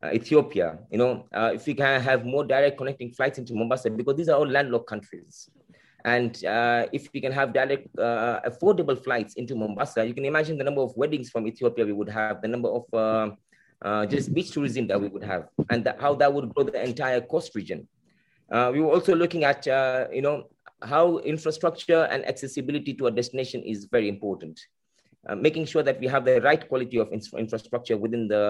uh, 0.00 0.10
Ethiopia. 0.12 0.78
You 0.92 0.98
know, 0.98 1.26
uh, 1.34 1.50
if 1.54 1.66
we 1.66 1.74
can 1.74 2.00
have 2.02 2.24
more 2.24 2.44
direct 2.44 2.78
connecting 2.78 3.10
flights 3.10 3.38
into 3.38 3.54
Mombasa, 3.56 3.90
because 3.90 4.14
these 4.14 4.28
are 4.28 4.38
all 4.38 4.46
landlocked 4.46 4.86
countries. 4.86 5.50
And 6.04 6.44
uh, 6.44 6.86
if 6.92 7.08
we 7.14 7.20
can 7.20 7.32
have 7.32 7.54
direct, 7.54 7.88
uh, 7.98 8.40
affordable 8.44 9.02
flights 9.02 9.34
into 9.34 9.54
Mombasa, 9.54 10.04
you 10.04 10.12
can 10.12 10.26
imagine 10.26 10.58
the 10.58 10.64
number 10.64 10.82
of 10.82 10.94
weddings 10.96 11.30
from 11.30 11.46
Ethiopia 11.46 11.86
we 11.86 11.92
would 11.92 12.10
have, 12.10 12.42
the 12.42 12.48
number 12.48 12.68
of 12.68 12.84
uh, 12.92 13.30
uh 13.82 14.06
just 14.06 14.32
beach 14.32 14.50
tourism 14.50 14.86
that 14.86 15.00
we 15.00 15.08
would 15.08 15.24
have, 15.24 15.48
and 15.70 15.90
how 15.98 16.14
that 16.14 16.32
would 16.32 16.54
grow 16.54 16.64
the 16.64 16.82
entire 16.84 17.20
coast 17.22 17.54
region. 17.54 17.88
Uh, 18.52 18.70
we 18.72 18.80
were 18.80 18.90
also 18.90 19.14
looking 19.14 19.44
at, 19.44 19.66
uh, 19.66 20.06
you 20.12 20.20
know, 20.20 20.44
how 20.82 21.18
infrastructure 21.18 22.04
and 22.12 22.24
accessibility 22.26 22.92
to 22.92 23.06
a 23.06 23.10
destination 23.10 23.62
is 23.62 23.86
very 23.86 24.08
important. 24.08 24.60
making 25.48 25.64
sure 25.64 25.82
that 25.82 25.98
we 26.00 26.06
have 26.14 26.24
the 26.28 26.36
right 26.42 26.68
quality 26.68 26.98
of 27.02 27.08
infrastructure 27.44 27.96
within 27.96 28.28
the 28.28 28.42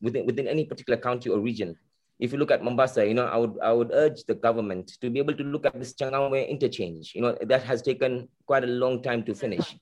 within 0.00 0.24
within 0.28 0.46
any 0.48 0.64
particular 0.64 0.98
county 1.08 1.28
or 1.28 1.38
region 1.50 1.76
if 2.22 2.30
you 2.30 2.38
look 2.38 2.52
at 2.52 2.62
Mombasa, 2.62 3.04
you 3.04 3.14
know, 3.14 3.26
I 3.26 3.36
would 3.36 3.54
I 3.60 3.72
would 3.72 3.90
urge 3.92 4.22
the 4.30 4.34
government 4.34 4.94
to 5.02 5.10
be 5.10 5.18
able 5.18 5.34
to 5.34 5.42
look 5.42 5.66
at 5.66 5.74
this 5.74 5.92
Changamwe 5.92 6.48
interchange. 6.48 7.16
You 7.16 7.22
know, 7.22 7.36
that 7.42 7.64
has 7.64 7.82
taken 7.82 8.28
quite 8.46 8.62
a 8.62 8.70
long 8.82 9.02
time 9.02 9.24
to 9.24 9.34
finish. 9.34 9.74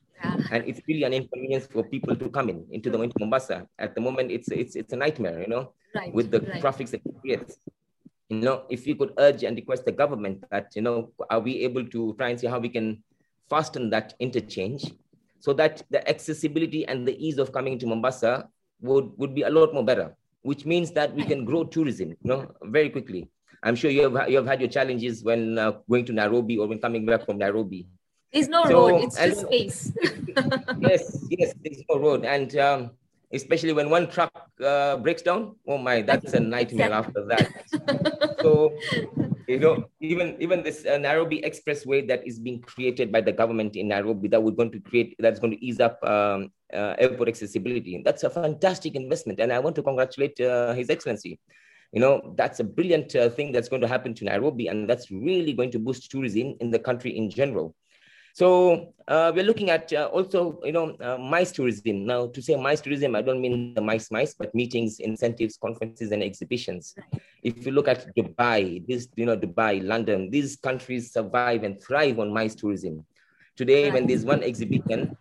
And 0.51 0.65
it's 0.67 0.81
really 0.89 1.05
an 1.05 1.13
inconvenience 1.13 1.67
for 1.67 1.85
people 1.85 2.17
to 2.17 2.29
come 2.31 2.49
in 2.49 2.65
into 2.71 2.89
the 2.89 3.01
into 3.01 3.17
Mombasa. 3.21 3.67
At 3.79 3.95
the 3.95 4.01
moment, 4.01 4.33
it's 4.33 4.49
it's 4.49 4.75
it's 4.75 4.93
a 4.95 4.97
nightmare, 4.97 5.41
you 5.45 5.49
know, 5.49 5.75
right, 5.95 6.15
with 6.15 6.31
the 6.31 6.41
right. 6.41 6.61
traffic 6.65 6.89
that 6.89 7.05
it 7.05 7.21
creates. 7.21 7.59
You 8.31 8.41
know, 8.41 8.65
if 8.71 8.87
you 8.87 8.97
could 8.97 9.13
urge 9.19 9.45
and 9.45 9.55
request 9.57 9.85
the 9.85 9.93
government 9.93 10.45
that, 10.51 10.73
you 10.75 10.83
know, 10.83 11.13
are 11.29 11.41
we 11.41 11.61
able 11.69 11.85
to 11.85 12.15
try 12.17 12.31
and 12.31 12.41
see 12.41 12.47
how 12.47 12.59
we 12.59 12.71
can 12.71 13.03
fasten 13.51 13.91
that 13.91 14.15
interchange 14.21 14.89
so 15.41 15.53
that 15.61 15.83
the 15.91 16.01
accessibility 16.09 16.87
and 16.87 17.07
the 17.09 17.17
ease 17.19 17.39
of 17.39 17.53
coming 17.53 17.79
to 17.81 17.87
Mombasa 17.87 18.49
would, 18.81 19.11
would 19.19 19.35
be 19.35 19.43
a 19.43 19.51
lot 19.51 19.75
more 19.75 19.85
better 19.85 20.15
which 20.43 20.65
means 20.65 20.91
that 20.93 21.15
we 21.15 21.25
can 21.25 21.45
grow 21.45 21.65
tourism, 21.65 22.11
you 22.11 22.17
know, 22.25 22.51
very 22.63 22.91
quickly. 22.91 23.29
I'm 23.63 23.77
sure 23.77 23.91
you 23.91 24.15
have 24.15 24.31
you 24.31 24.37
have 24.37 24.47
had 24.47 24.61
your 24.61 24.71
challenges 24.71 25.23
when 25.23 25.59
uh, 25.59 25.73
going 25.89 26.07
to 26.07 26.13
Nairobi 26.13 26.57
or 26.59 26.67
when 26.67 26.79
coming 26.79 27.05
back 27.05 27.27
from 27.27 27.39
Nairobi. 27.39 27.87
There's 28.33 28.49
no 28.49 28.65
so, 28.65 28.89
road; 28.89 29.05
it's 29.05 29.17
just 29.17 29.41
space. 29.41 29.93
yes, 30.81 31.27
yes, 31.29 31.55
there's 31.63 31.83
no 31.91 31.99
road, 31.99 32.25
and 32.25 32.57
um, 32.57 32.91
especially 33.33 33.73
when 33.73 33.91
one 33.91 34.09
truck 34.09 34.33
uh, 34.65 34.97
breaks 34.97 35.23
down. 35.23 35.57
Oh 35.67 35.77
my, 35.77 36.01
that's 36.03 36.33
a 36.33 36.41
nightmare 36.41 36.93
after 36.93 37.27
that. 37.27 37.53
so 38.41 38.73
you 39.51 39.59
know, 39.59 39.91
even 40.01 40.37
even 40.39 40.63
this 40.63 40.87
uh, 40.87 40.99
Nairobi 40.99 41.43
Expressway 41.43 42.07
that 42.07 42.27
is 42.27 42.39
being 42.39 42.61
created 42.61 43.11
by 43.11 43.21
the 43.21 43.33
government 43.33 43.75
in 43.75 43.89
Nairobi 43.89 44.29
that 44.29 44.41
we're 44.41 44.55
going 44.55 44.71
to 44.71 44.81
create, 44.81 45.17
that's 45.19 45.41
going 45.41 45.51
to 45.51 45.65
ease 45.65 45.81
up 45.81 45.99
um, 46.05 46.53
uh, 46.73 46.95
airport 46.99 47.29
accessibility. 47.29 48.01
That's 48.05 48.23
a 48.23 48.31
fantastic 48.31 48.95
investment, 48.95 49.41
and 49.41 49.53
I 49.53 49.59
want 49.59 49.75
to 49.77 49.83
congratulate 49.83 50.41
uh, 50.41 50.73
His 50.75 50.89
Excellency. 50.89 51.41
You 51.93 52.01
know, 52.01 52.35
that's 52.37 52.61
a 52.61 52.65
brilliant 52.65 53.17
uh, 53.17 53.31
thing 53.31 53.51
that's 53.51 53.69
going 53.69 53.83
to 53.83 53.89
happen 53.89 54.15
to 54.15 54.25
Nairobi, 54.25 54.69
and 54.69 54.89
that's 54.89 55.11
really 55.11 55.53
going 55.53 55.73
to 55.73 55.81
boost 55.81 56.09
tourism 56.11 56.55
in 56.61 56.71
the 56.71 56.79
country 56.79 57.17
in 57.17 57.29
general. 57.29 57.75
So 58.35 58.95
uh, 59.09 59.33
we're 59.35 59.45
looking 59.45 59.71
at 59.71 59.93
uh, 59.93 60.07
also, 60.13 60.61
you 60.65 60.73
know, 60.73 60.97
uh, 61.01 61.19
MICE 61.19 61.53
tourism. 61.53 62.07
Now, 62.07 62.29
to 62.29 62.41
say 62.41 62.57
MICE 62.57 62.81
tourism, 62.81 63.17
I 63.17 63.23
don't 63.23 63.41
mean 63.41 63.75
the 63.75 63.81
MICE 63.81 64.11
MICE, 64.11 64.35
but 64.35 64.55
meetings, 64.55 65.01
incentives, 65.01 65.57
conferences, 65.57 66.13
and 66.13 66.23
exhibitions. 66.23 66.95
If 67.43 67.67
you 67.67 67.73
look 67.73 67.89
at 67.89 68.15
Dubai, 68.17 68.87
this, 68.87 69.09
you 69.17 69.27
know, 69.27 69.37
Dubai, 69.37 69.85
London, 69.85 70.31
these 70.31 70.57
countries 70.57 71.13
survive 71.13 71.65
and 71.65 71.83
thrive 71.83 72.19
on 72.19 72.33
MICE 72.33 72.55
tourism. 72.55 73.05
Today, 73.57 73.91
when 73.91 74.07
there's 74.07 74.25
one 74.25 74.43
exhibition, 74.43 75.17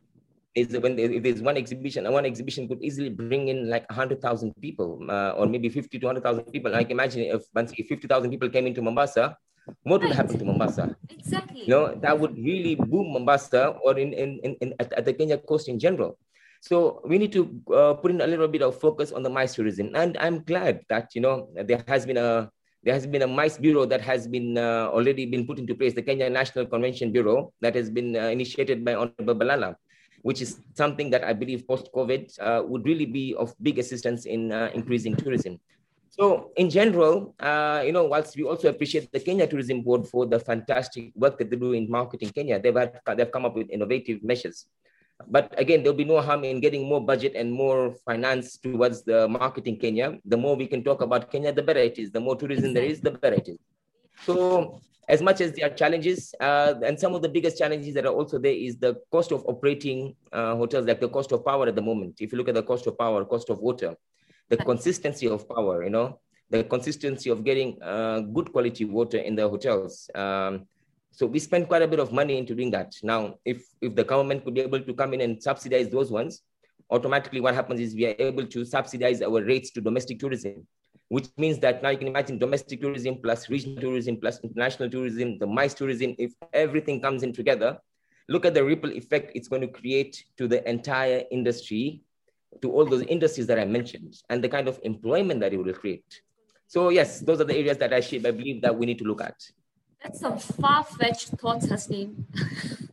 is 0.56 0.78
when 0.78 0.96
there's 0.96 1.42
one 1.42 1.58
exhibition, 1.58 2.06
and 2.06 2.14
one 2.14 2.26
exhibition 2.26 2.68
could 2.68 2.82
easily 2.84 3.10
bring 3.10 3.48
in 3.48 3.70
like 3.70 3.90
100,000 3.90 4.54
people, 4.62 5.00
uh, 5.10 5.32
or 5.32 5.46
maybe 5.46 5.70
50 5.70 6.00
to 6.00 6.06
100,000 6.06 6.44
people. 6.46 6.72
Like 6.72 6.92
imagine 6.92 7.24
if, 7.24 7.44
if 7.56 7.88
50,000 7.88 8.30
people 8.30 8.50
came 8.50 8.68
into 8.68 8.82
Mombasa, 8.82 9.38
what 9.84 10.02
would 10.02 10.12
happen 10.12 10.38
to 10.38 10.46
Mombasa? 10.46 10.96
Exactly. 11.10 11.62
You 11.62 11.70
know, 11.70 11.96
that 11.96 12.18
would 12.20 12.38
really 12.38 12.76
boom 12.76 13.14
Mombasa 13.14 13.76
or 13.84 13.98
in, 13.98 14.14
in, 14.14 14.40
in, 14.44 14.56
in 14.62 14.74
at, 14.80 14.94
at, 14.94 15.06
the 15.06 15.14
Kenya 15.14 15.38
coast 15.38 15.68
in 15.68 15.80
general. 15.80 16.18
So 16.62 17.02
we 17.06 17.18
need 17.18 17.32
to 17.34 17.50
uh, 17.74 17.94
put 17.96 18.12
in 18.12 18.22
a 18.22 18.28
little 18.28 18.48
bit 18.48 18.62
of 18.62 18.80
focus 18.80 19.12
on 19.12 19.24
the 19.24 19.30
MICE 19.30 19.56
tourism. 19.56 19.96
And 19.96 20.18
I'm 20.20 20.44
glad 20.44 20.82
that, 20.90 21.16
you 21.16 21.22
know, 21.22 21.50
there 21.56 21.84
has 21.88 22.06
been 22.06 22.18
a 22.18 22.52
there 22.84 22.94
has 22.94 23.06
been 23.06 23.24
a 23.24 23.28
MICE 23.28 23.58
bureau 23.58 23.86
that 23.86 24.00
has 24.02 24.28
been 24.28 24.58
uh, 24.58 24.88
already 24.88 25.26
been 25.26 25.46
put 25.46 25.60
into 25.60 25.76
place, 25.76 25.94
the 25.94 26.02
Kenya 26.02 26.30
National 26.30 26.66
Convention 26.66 27.12
Bureau 27.12 27.52
that 27.60 27.76
has 27.76 27.90
been 27.90 28.16
uh, 28.16 28.32
initiated 28.32 28.86
by 28.86 28.96
Honorable 28.96 29.36
Balala, 29.36 29.76
which 30.22 30.42
is 30.42 30.62
something 30.76 31.10
that 31.10 31.24
I 31.24 31.34
believe 31.34 31.68
post-COVID 31.68 32.40
uh, 32.40 32.64
would 32.66 32.86
really 32.86 33.06
be 33.06 33.36
of 33.36 33.54
big 33.62 33.80
assistance 33.80 34.26
in 34.26 34.54
uh, 34.54 34.72
increasing 34.74 35.16
tourism. 35.16 35.60
So 36.20 36.52
in 36.58 36.70
general, 36.70 37.34
uh, 37.40 37.82
you 37.86 37.94
know, 37.94 38.04
whilst 38.04 38.36
we 38.36 38.44
also 38.44 38.68
appreciate 38.68 39.10
the 39.10 39.22
Kenya 39.22 39.48
Tourism 39.48 39.82
Board 39.82 40.06
for 40.06 40.26
the 40.26 40.38
fantastic 40.38 41.14
work 41.16 41.38
that 41.38 41.50
they 41.50 41.56
do 41.56 41.72
in 41.72 41.90
marketing 41.90 42.32
Kenya, 42.32 42.60
they've, 42.60 42.76
had, 42.76 43.00
they've 43.16 43.32
come 43.32 43.46
up 43.46 43.56
with 43.56 43.70
innovative 43.70 44.22
measures. 44.22 44.66
But 45.30 45.54
again, 45.58 45.82
there'll 45.82 45.98
be 45.98 46.04
no 46.04 46.20
harm 46.20 46.44
in 46.44 46.60
getting 46.60 46.90
more 46.90 47.00
budget 47.00 47.36
and 47.36 47.50
more 47.50 47.94
finance 48.06 48.58
towards 48.58 49.04
the 49.04 49.30
marketing 49.30 49.78
Kenya. 49.78 50.18
The 50.26 50.36
more 50.36 50.58
we 50.58 50.68
can 50.68 50.84
talk 50.84 51.02
about 51.02 51.32
Kenya, 51.32 51.54
the 51.54 51.64
better 51.64 51.80
it 51.80 51.98
is. 51.98 52.12
The 52.12 52.20
more 52.20 52.36
tourism 52.36 52.74
there 52.74 52.84
is, 52.84 53.00
the 53.00 53.12
better 53.12 53.36
it 53.36 53.48
is. 53.48 53.58
So 54.26 54.82
as 55.08 55.22
much 55.22 55.40
as 55.40 55.54
there 55.54 55.68
are 55.68 55.74
challenges, 55.74 56.36
uh, 56.42 56.74
and 56.84 57.00
some 57.00 57.16
of 57.16 57.22
the 57.22 57.30
biggest 57.30 57.58
challenges 57.58 57.94
that 57.94 58.06
are 58.06 58.14
also 58.14 58.40
there 58.40 58.52
is 58.52 58.76
the 58.76 58.96
cost 59.10 59.32
of 59.32 59.46
operating 59.48 60.16
uh, 60.34 60.58
hotels, 60.58 60.86
like 60.86 61.00
the 61.00 61.08
cost 61.08 61.32
of 61.32 61.46
power 61.46 61.68
at 61.68 61.76
the 61.76 61.82
moment. 61.82 62.16
If 62.20 62.34
you 62.34 62.38
look 62.38 62.50
at 62.50 62.56
the 62.56 62.64
cost 62.64 62.88
of 62.88 62.98
power, 62.98 63.24
cost 63.24 63.50
of 63.50 63.60
water, 63.60 63.96
the 64.50 64.58
consistency 64.58 65.28
of 65.28 65.48
power, 65.48 65.84
you 65.84 65.90
know, 65.90 66.20
the 66.50 66.64
consistency 66.64 67.30
of 67.30 67.44
getting 67.44 67.82
uh, 67.82 68.20
good 68.22 68.52
quality 68.52 68.86
water 68.86 69.18
in 69.18 69.36
the 69.36 69.48
hotels. 69.48 70.10
Um, 70.16 70.66
so 71.12 71.26
we 71.26 71.40
spend 71.40 71.68
quite 71.68 71.82
a 71.82 71.88
bit 71.88 72.00
of 72.00 72.12
money 72.12 72.38
into 72.38 72.56
doing 72.56 72.72
that. 72.72 72.94
Now, 73.04 73.36
if 73.46 73.64
if 73.82 73.96
the 73.96 74.04
government 74.04 74.44
could 74.44 74.54
be 74.54 74.62
able 74.62 74.82
to 74.82 74.94
come 74.94 75.14
in 75.14 75.22
and 75.22 75.42
subsidize 75.42 75.90
those 75.90 76.12
ones, 76.12 76.42
automatically 76.90 77.42
what 77.42 77.56
happens 77.56 77.80
is 77.80 77.96
we 77.96 78.06
are 78.08 78.16
able 78.20 78.46
to 78.48 78.66
subsidize 78.66 79.22
our 79.22 79.44
rates 79.44 79.70
to 79.72 79.82
domestic 79.82 80.20
tourism, 80.20 80.66
which 81.10 81.28
means 81.38 81.60
that 81.60 81.84
now 81.84 81.90
you 81.90 81.98
can 81.98 82.08
imagine 82.08 82.38
domestic 82.38 82.82
tourism 82.82 83.18
plus 83.22 83.50
regional 83.50 83.82
tourism 83.82 84.18
plus 84.18 84.40
international 84.44 84.90
tourism, 84.90 85.38
the 85.38 85.48
MICE 85.48 85.74
tourism, 85.74 86.16
if 86.18 86.34
everything 86.54 87.02
comes 87.02 87.24
in 87.24 87.34
together, 87.34 87.78
look 88.28 88.46
at 88.46 88.54
the 88.54 88.64
ripple 88.64 88.92
effect 88.92 89.32
it's 89.36 89.48
going 89.48 89.62
to 89.62 89.68
create 89.68 90.24
to 90.38 90.48
the 90.48 90.68
entire 90.70 91.24
industry 91.32 92.02
to 92.62 92.72
all 92.72 92.86
those 92.86 93.04
industries 93.04 93.48
that 93.48 93.60
I 93.60 93.66
mentioned 93.66 94.16
and 94.30 94.44
the 94.44 94.50
kind 94.50 94.68
of 94.68 94.80
employment 94.84 95.40
that 95.42 95.54
it 95.54 95.58
will 95.58 95.74
create. 95.74 96.22
So 96.68 96.90
yes, 96.90 97.20
those 97.20 97.42
are 97.42 97.46
the 97.46 97.56
areas 97.56 97.78
that 97.78 97.94
I 97.94 98.00
shape, 98.00 98.26
I 98.26 98.32
believe 98.32 98.62
that 98.62 98.78
we 98.78 98.86
need 98.86 99.00
to 99.00 99.06
look 99.06 99.22
at. 99.22 99.36
That's 100.04 100.20
some 100.20 100.38
far-fetched 100.38 101.30
thoughts, 101.30 101.68
Hasnain. 101.68 102.24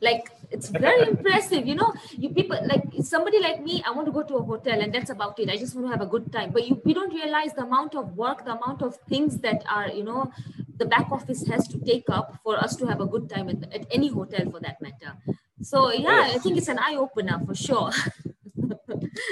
like 0.00 0.30
it's 0.50 0.68
very 0.68 1.08
impressive 1.08 1.66
you 1.66 1.74
know 1.74 1.92
you 2.16 2.28
people 2.30 2.58
like 2.66 2.84
somebody 3.02 3.40
like 3.40 3.62
me 3.62 3.82
i 3.86 3.90
want 3.90 4.06
to 4.06 4.12
go 4.12 4.22
to 4.22 4.36
a 4.36 4.42
hotel 4.42 4.80
and 4.80 4.94
that's 4.94 5.10
about 5.10 5.38
it 5.38 5.50
i 5.50 5.56
just 5.56 5.74
want 5.74 5.86
to 5.86 5.90
have 5.90 6.00
a 6.00 6.06
good 6.06 6.32
time 6.32 6.50
but 6.50 6.66
you 6.66 6.80
we 6.84 6.94
don't 6.94 7.12
realize 7.12 7.52
the 7.54 7.62
amount 7.62 7.94
of 7.94 8.16
work 8.16 8.44
the 8.44 8.52
amount 8.52 8.82
of 8.82 8.96
things 9.08 9.38
that 9.38 9.64
are 9.68 9.88
you 9.88 10.04
know 10.04 10.30
the 10.78 10.84
back 10.84 11.10
office 11.10 11.46
has 11.46 11.68
to 11.68 11.78
take 11.80 12.04
up 12.08 12.38
for 12.42 12.56
us 12.56 12.76
to 12.76 12.86
have 12.86 13.00
a 13.00 13.06
good 13.06 13.28
time 13.28 13.48
at, 13.48 13.74
at 13.74 13.86
any 13.90 14.08
hotel 14.08 14.50
for 14.50 14.60
that 14.60 14.80
matter 14.80 15.16
so 15.62 15.90
yeah 15.92 16.30
i 16.34 16.38
think 16.38 16.56
it's 16.56 16.68
an 16.68 16.78
eye-opener 16.78 17.40
for 17.46 17.54
sure 17.54 17.90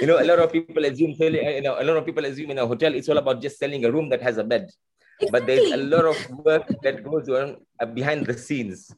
you 0.01 0.07
know, 0.07 0.21
a 0.21 0.25
lot 0.25 0.39
of 0.39 0.51
people 0.51 0.85
assume, 0.85 1.15
you 1.19 1.61
know, 1.61 1.79
a 1.79 1.83
lot 1.83 1.97
of 1.97 2.05
people 2.05 2.25
assume 2.25 2.51
in 2.51 2.57
a 2.57 2.67
hotel 2.67 2.93
it's 2.93 3.09
all 3.09 3.17
about 3.17 3.41
just 3.41 3.57
selling 3.57 3.85
a 3.85 3.91
room 3.91 4.09
that 4.09 4.21
has 4.21 4.37
a 4.37 4.43
bed. 4.43 4.69
Exactly. 5.21 5.31
But 5.31 5.47
there's 5.47 5.71
a 5.71 5.77
lot 5.77 6.05
of 6.05 6.29
work 6.45 6.67
that 6.83 7.03
goes 7.03 7.27
on 7.29 7.57
uh, 7.79 7.85
behind 7.85 8.25
the 8.25 8.37
scenes. 8.37 8.93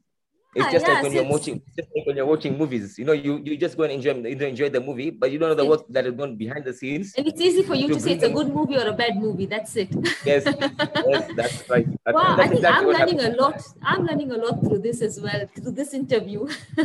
It's 0.53 0.67
just 0.67 0.85
yes, 0.85 0.95
like 0.95 1.03
when 1.03 1.13
you're 1.13 1.31
watching, 1.31 1.61
just 1.77 1.87
like 1.95 2.05
when 2.05 2.17
you're 2.17 2.25
watching 2.25 2.57
movies. 2.57 2.99
You 2.99 3.05
know, 3.05 3.13
you, 3.13 3.39
you 3.39 3.55
just 3.55 3.77
go 3.77 3.83
and 3.83 3.93
enjoy 3.93 4.11
enjoy 4.11 4.69
the 4.69 4.81
movie, 4.81 5.09
but 5.09 5.31
you 5.31 5.39
don't 5.39 5.47
know 5.47 5.55
the 5.55 5.63
work 5.63 5.85
that 5.87 6.05
is 6.05 6.11
going 6.11 6.35
behind 6.35 6.65
the 6.65 6.73
scenes. 6.73 7.13
And 7.15 7.25
it's 7.25 7.39
easy 7.39 7.63
for 7.63 7.73
you 7.73 7.87
to, 7.87 7.93
to 7.93 7.99
say 7.99 8.13
it's 8.13 8.23
a 8.23 8.29
good 8.29 8.53
movie 8.53 8.75
or 8.75 8.85
a 8.85 8.91
bad 8.91 9.15
movie. 9.15 9.45
That's 9.45 9.73
it. 9.77 9.95
Yes, 10.25 10.43
yes, 11.07 11.31
that's 11.37 11.69
right. 11.69 11.87
That, 12.03 12.13
wow, 12.13 12.35
that's 12.35 12.39
I 12.39 12.47
think 12.47 12.55
exactly 12.55 12.67
I'm 12.67 12.99
learning 12.99 13.19
happens. 13.19 13.37
a 13.37 13.41
lot. 13.41 13.61
I'm 13.81 14.05
learning 14.05 14.31
a 14.31 14.37
lot 14.37 14.59
through 14.59 14.79
this 14.79 15.01
as 15.01 15.21
well, 15.21 15.47
through 15.55 15.71
this 15.71 15.93
interview. 15.93 16.45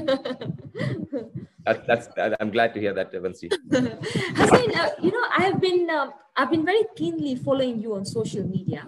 that, 1.66 1.86
that's 1.88 2.06
I'm 2.38 2.50
glad 2.52 2.72
to 2.74 2.80
hear 2.80 2.94
that, 2.94 3.12
Evansi. 3.12 3.50
Hasnain, 3.68 4.76
uh, 4.76 4.90
you 5.02 5.10
know, 5.10 5.24
I've 5.36 5.60
been 5.60 5.90
uh, 5.90 6.10
I've 6.36 6.52
been 6.52 6.64
very 6.64 6.84
keenly 6.94 7.34
following 7.34 7.80
you 7.82 7.94
on 7.94 8.04
social 8.04 8.44
media, 8.44 8.86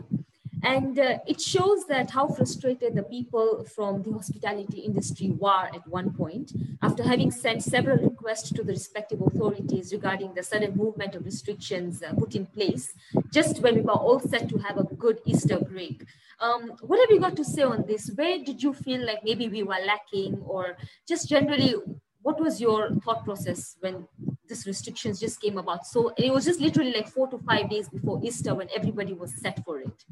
And 0.62 0.98
uh, 0.98 1.18
it 1.26 1.40
shows 1.40 1.86
that 1.86 2.10
how 2.10 2.28
frustrated 2.28 2.94
the 2.94 3.02
people 3.02 3.64
from 3.64 4.02
the 4.02 4.12
hospitality 4.12 4.80
industry 4.80 5.30
were 5.30 5.68
at 5.74 5.86
one 5.86 6.12
point 6.12 6.52
after 6.82 7.02
having 7.02 7.30
sent 7.30 7.62
several 7.62 7.98
requests 7.98 8.50
to 8.50 8.62
the 8.62 8.72
respective 8.72 9.20
authorities 9.22 9.92
regarding 9.92 10.34
the 10.34 10.42
sudden 10.42 10.76
movement 10.76 11.14
of 11.14 11.24
restrictions 11.24 12.02
uh, 12.02 12.12
put 12.14 12.34
in 12.34 12.46
place 12.46 12.92
just 13.32 13.60
when 13.60 13.76
we 13.76 13.80
were 13.82 13.92
all 13.92 14.20
set 14.20 14.48
to 14.48 14.58
have 14.58 14.78
a 14.78 14.84
good 14.84 15.20
Easter 15.24 15.58
break. 15.60 16.04
Um, 16.40 16.74
what 16.82 17.00
have 17.00 17.10
you 17.10 17.20
got 17.20 17.36
to 17.36 17.44
say 17.44 17.62
on 17.62 17.84
this? 17.86 18.10
Where 18.14 18.38
did 18.38 18.62
you 18.62 18.72
feel 18.72 19.04
like 19.04 19.24
maybe 19.24 19.48
we 19.48 19.62
were 19.62 19.78
lacking, 19.84 20.40
or 20.44 20.76
just 21.06 21.28
generally, 21.28 21.74
what 22.22 22.40
was 22.40 22.60
your 22.60 22.90
thought 23.04 23.24
process 23.24 23.76
when 23.80 24.06
these 24.48 24.66
restrictions 24.66 25.18
just 25.18 25.40
came 25.40 25.58
about? 25.58 25.86
So 25.86 26.12
it 26.16 26.32
was 26.32 26.44
just 26.44 26.60
literally 26.60 26.92
like 26.92 27.08
four 27.08 27.28
to 27.28 27.38
five 27.38 27.70
days 27.70 27.88
before 27.88 28.20
Easter 28.22 28.54
when 28.54 28.68
everybody 28.74 29.14
was 29.14 29.34
set 29.34 29.64
for 29.64 29.80
it. 29.80 30.04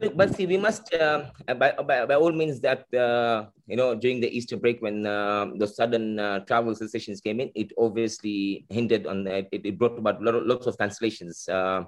But 0.00 0.34
see, 0.34 0.46
we 0.46 0.56
must, 0.56 0.92
uh, 0.94 1.26
by, 1.46 1.72
by, 1.72 2.06
by 2.06 2.14
all 2.14 2.32
means, 2.32 2.58
that 2.60 2.92
uh, 2.94 3.46
you 3.66 3.76
know, 3.76 3.94
during 3.94 4.20
the 4.20 4.34
Easter 4.34 4.56
break, 4.56 4.80
when 4.80 5.06
uh, 5.06 5.50
the 5.56 5.66
sudden 5.66 6.18
uh, 6.18 6.40
travel 6.40 6.74
cessations 6.74 7.20
came 7.20 7.38
in, 7.38 7.50
it 7.54 7.72
obviously 7.76 8.64
hindered 8.70 9.06
on 9.06 9.26
it. 9.26 9.48
It 9.52 9.78
brought 9.78 9.98
about 9.98 10.22
lots 10.22 10.66
of 10.66 10.78
cancellations. 10.78 11.46
Uh, 11.48 11.84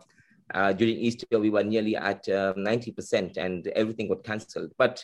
uh, 0.52 0.72
during 0.74 0.96
Easter, 0.96 1.38
we 1.38 1.48
were 1.48 1.64
nearly 1.64 1.96
at 1.96 2.26
90%, 2.26 3.38
and 3.38 3.66
everything 3.68 4.08
got 4.08 4.22
cancelled. 4.24 4.72
But 4.76 5.02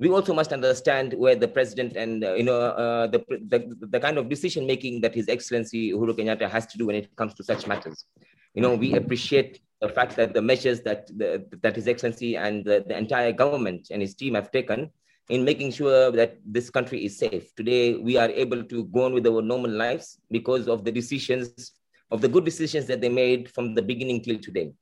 we 0.00 0.08
also 0.08 0.34
must 0.34 0.52
understand 0.52 1.14
where 1.14 1.36
the 1.36 1.46
president 1.46 1.96
and 1.96 2.22
you 2.22 2.42
know 2.42 3.06
the, 3.06 3.22
the 3.46 3.76
the 3.88 4.00
kind 4.00 4.16
of 4.18 4.28
decision 4.28 4.66
making 4.66 5.02
that 5.02 5.14
His 5.14 5.28
Excellency 5.28 5.92
Uhuru 5.92 6.16
Kenyatta 6.18 6.50
has 6.50 6.66
to 6.68 6.78
do 6.78 6.86
when 6.86 6.96
it 6.96 7.14
comes 7.14 7.34
to 7.34 7.44
such 7.44 7.68
matters. 7.68 8.06
You 8.54 8.62
know, 8.62 8.74
we 8.74 8.94
appreciate 8.94 9.60
the 9.82 9.88
fact 9.88 10.14
that 10.14 10.32
the 10.32 10.40
measures 10.40 10.80
that 10.82 11.08
the, 11.18 11.44
that 11.60 11.74
His 11.74 11.88
Excellency 11.88 12.36
and 12.36 12.64
the, 12.64 12.84
the 12.86 12.96
entire 12.96 13.32
government 13.32 13.88
and 13.90 14.00
his 14.00 14.14
team 14.14 14.34
have 14.34 14.52
taken 14.52 14.90
in 15.28 15.44
making 15.44 15.72
sure 15.72 16.12
that 16.12 16.36
this 16.46 16.70
country 16.70 17.04
is 17.04 17.18
safe. 17.18 17.52
Today, 17.56 17.96
we 17.96 18.16
are 18.16 18.30
able 18.30 18.62
to 18.62 18.84
go 18.84 19.06
on 19.06 19.12
with 19.12 19.26
our 19.26 19.42
normal 19.42 19.72
lives 19.72 20.18
because 20.30 20.68
of 20.68 20.84
the 20.84 20.92
decisions, 20.92 21.72
of 22.12 22.20
the 22.20 22.28
good 22.28 22.44
decisions 22.44 22.86
that 22.86 23.00
they 23.00 23.08
made 23.08 23.50
from 23.50 23.74
the 23.74 23.82
beginning 23.82 24.22
till 24.22 24.38
today. 24.38 24.72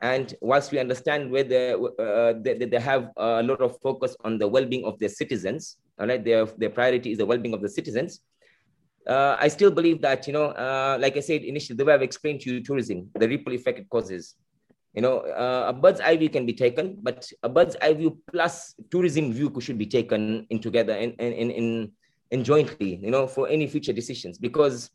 And 0.00 0.34
whilst 0.40 0.72
we 0.72 0.78
understand 0.78 1.30
where 1.30 1.44
they, 1.44 1.72
uh, 1.72 2.34
they, 2.40 2.54
they 2.54 2.80
have 2.80 3.10
a 3.16 3.42
lot 3.42 3.60
of 3.60 3.78
focus 3.80 4.16
on 4.24 4.38
the 4.38 4.48
well-being 4.48 4.84
of 4.84 4.98
their 4.98 5.08
citizens, 5.10 5.76
all 5.98 6.06
right, 6.06 6.22
their, 6.22 6.46
their 6.46 6.70
priority 6.70 7.12
is 7.12 7.18
the 7.18 7.26
well-being 7.26 7.54
of 7.54 7.62
the 7.62 7.68
citizens, 7.68 8.20
uh, 9.06 9.36
I 9.38 9.48
still 9.48 9.70
believe 9.70 10.00
that, 10.02 10.26
you 10.26 10.32
know, 10.32 10.46
uh, 10.46 10.98
like 11.00 11.16
I 11.16 11.20
said 11.20 11.42
initially, 11.42 11.76
the 11.76 11.84
way 11.84 11.94
I've 11.94 12.02
explained 12.02 12.40
to 12.40 12.54
you 12.54 12.62
tourism, 12.62 13.08
the 13.14 13.28
ripple 13.28 13.52
effect 13.52 13.78
it 13.78 13.88
causes. 13.88 14.34
You 14.96 15.02
know, 15.02 15.18
uh, 15.18 15.66
a 15.68 15.72
bird's 15.74 16.00
eye 16.00 16.16
view 16.16 16.30
can 16.30 16.46
be 16.46 16.54
taken, 16.54 16.96
but 17.02 17.30
a 17.42 17.50
bird's 17.50 17.76
eye 17.82 17.92
view 17.92 18.18
plus 18.32 18.74
tourism 18.90 19.30
view 19.30 19.52
should 19.60 19.76
be 19.76 19.84
taken 19.84 20.46
in 20.48 20.58
together 20.58 20.94
and 20.94 21.12
in, 21.20 21.32
in, 21.32 21.50
in, 21.50 21.92
in 22.30 22.42
jointly, 22.42 22.96
you 22.96 23.10
know, 23.10 23.26
for 23.26 23.46
any 23.46 23.66
future 23.66 23.92
decisions 23.92 24.38
because 24.38 24.90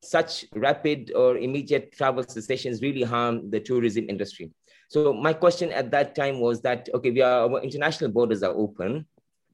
such 0.00 0.46
rapid 0.54 1.12
or 1.14 1.36
immediate 1.36 1.92
travel 1.92 2.24
cessations 2.26 2.80
really 2.80 3.02
harm 3.02 3.50
the 3.50 3.60
tourism 3.60 4.06
industry. 4.08 4.50
So 4.88 5.12
my 5.12 5.34
question 5.34 5.70
at 5.70 5.90
that 5.90 6.14
time 6.14 6.40
was 6.40 6.62
that, 6.62 6.88
okay, 6.94 7.10
we 7.10 7.20
are, 7.20 7.48
our 7.48 7.60
international 7.60 8.10
borders 8.10 8.42
are 8.42 8.54
open 8.54 9.06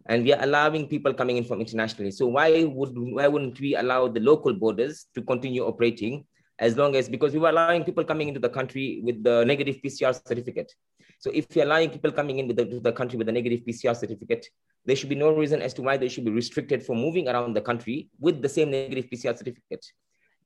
and 0.07 0.25
we 0.25 0.33
are 0.33 0.43
allowing 0.43 0.87
people 0.87 1.13
coming 1.13 1.39
in 1.39 1.45
from 1.45 1.61
internationally. 1.61 2.13
So 2.13 2.27
why 2.29 2.65
would 2.65 2.97
why 2.97 3.27
wouldn't 3.27 3.59
we 3.61 3.75
allow 3.75 4.09
the 4.09 4.21
local 4.21 4.55
borders 4.55 5.07
to 5.15 5.23
continue 5.23 5.67
operating 5.67 6.25
as 6.59 6.77
long 6.77 6.97
as 6.97 7.09
because 7.09 7.33
we 7.33 7.39
were 7.39 7.49
allowing 7.49 7.85
people 7.85 8.05
coming 8.05 8.29
into 8.29 8.41
the 8.41 8.49
country 8.49 9.01
with 9.05 9.23
the 9.23 9.45
negative 9.45 9.77
PCR 9.85 10.15
certificate. 10.15 10.73
So 11.21 11.31
if 11.33 11.47
you're 11.55 11.65
allowing 11.65 11.91
people 11.91 12.13
coming 12.13 12.39
in 12.39 12.49
with 12.49 12.57
the, 12.57 12.81
the 12.81 12.93
country 12.93 13.19
with 13.19 13.29
a 13.29 13.33
negative 13.33 13.61
PCR 13.67 13.97
certificate, 13.97 14.47
there 14.85 14.97
should 14.97 15.09
be 15.09 15.15
no 15.15 15.33
reason 15.33 15.63
as 15.63 15.75
to 15.75 15.83
why 15.83 15.97
they 15.97 16.09
should 16.09 16.25
be 16.25 16.31
restricted 16.31 16.85
from 16.85 16.99
moving 16.99 17.29
around 17.29 17.55
the 17.55 17.61
country 17.61 18.09
with 18.21 18.43
the 18.43 18.49
same 18.49 18.71
negative 18.71 19.07
PCR 19.11 19.37
certificate. 19.37 19.85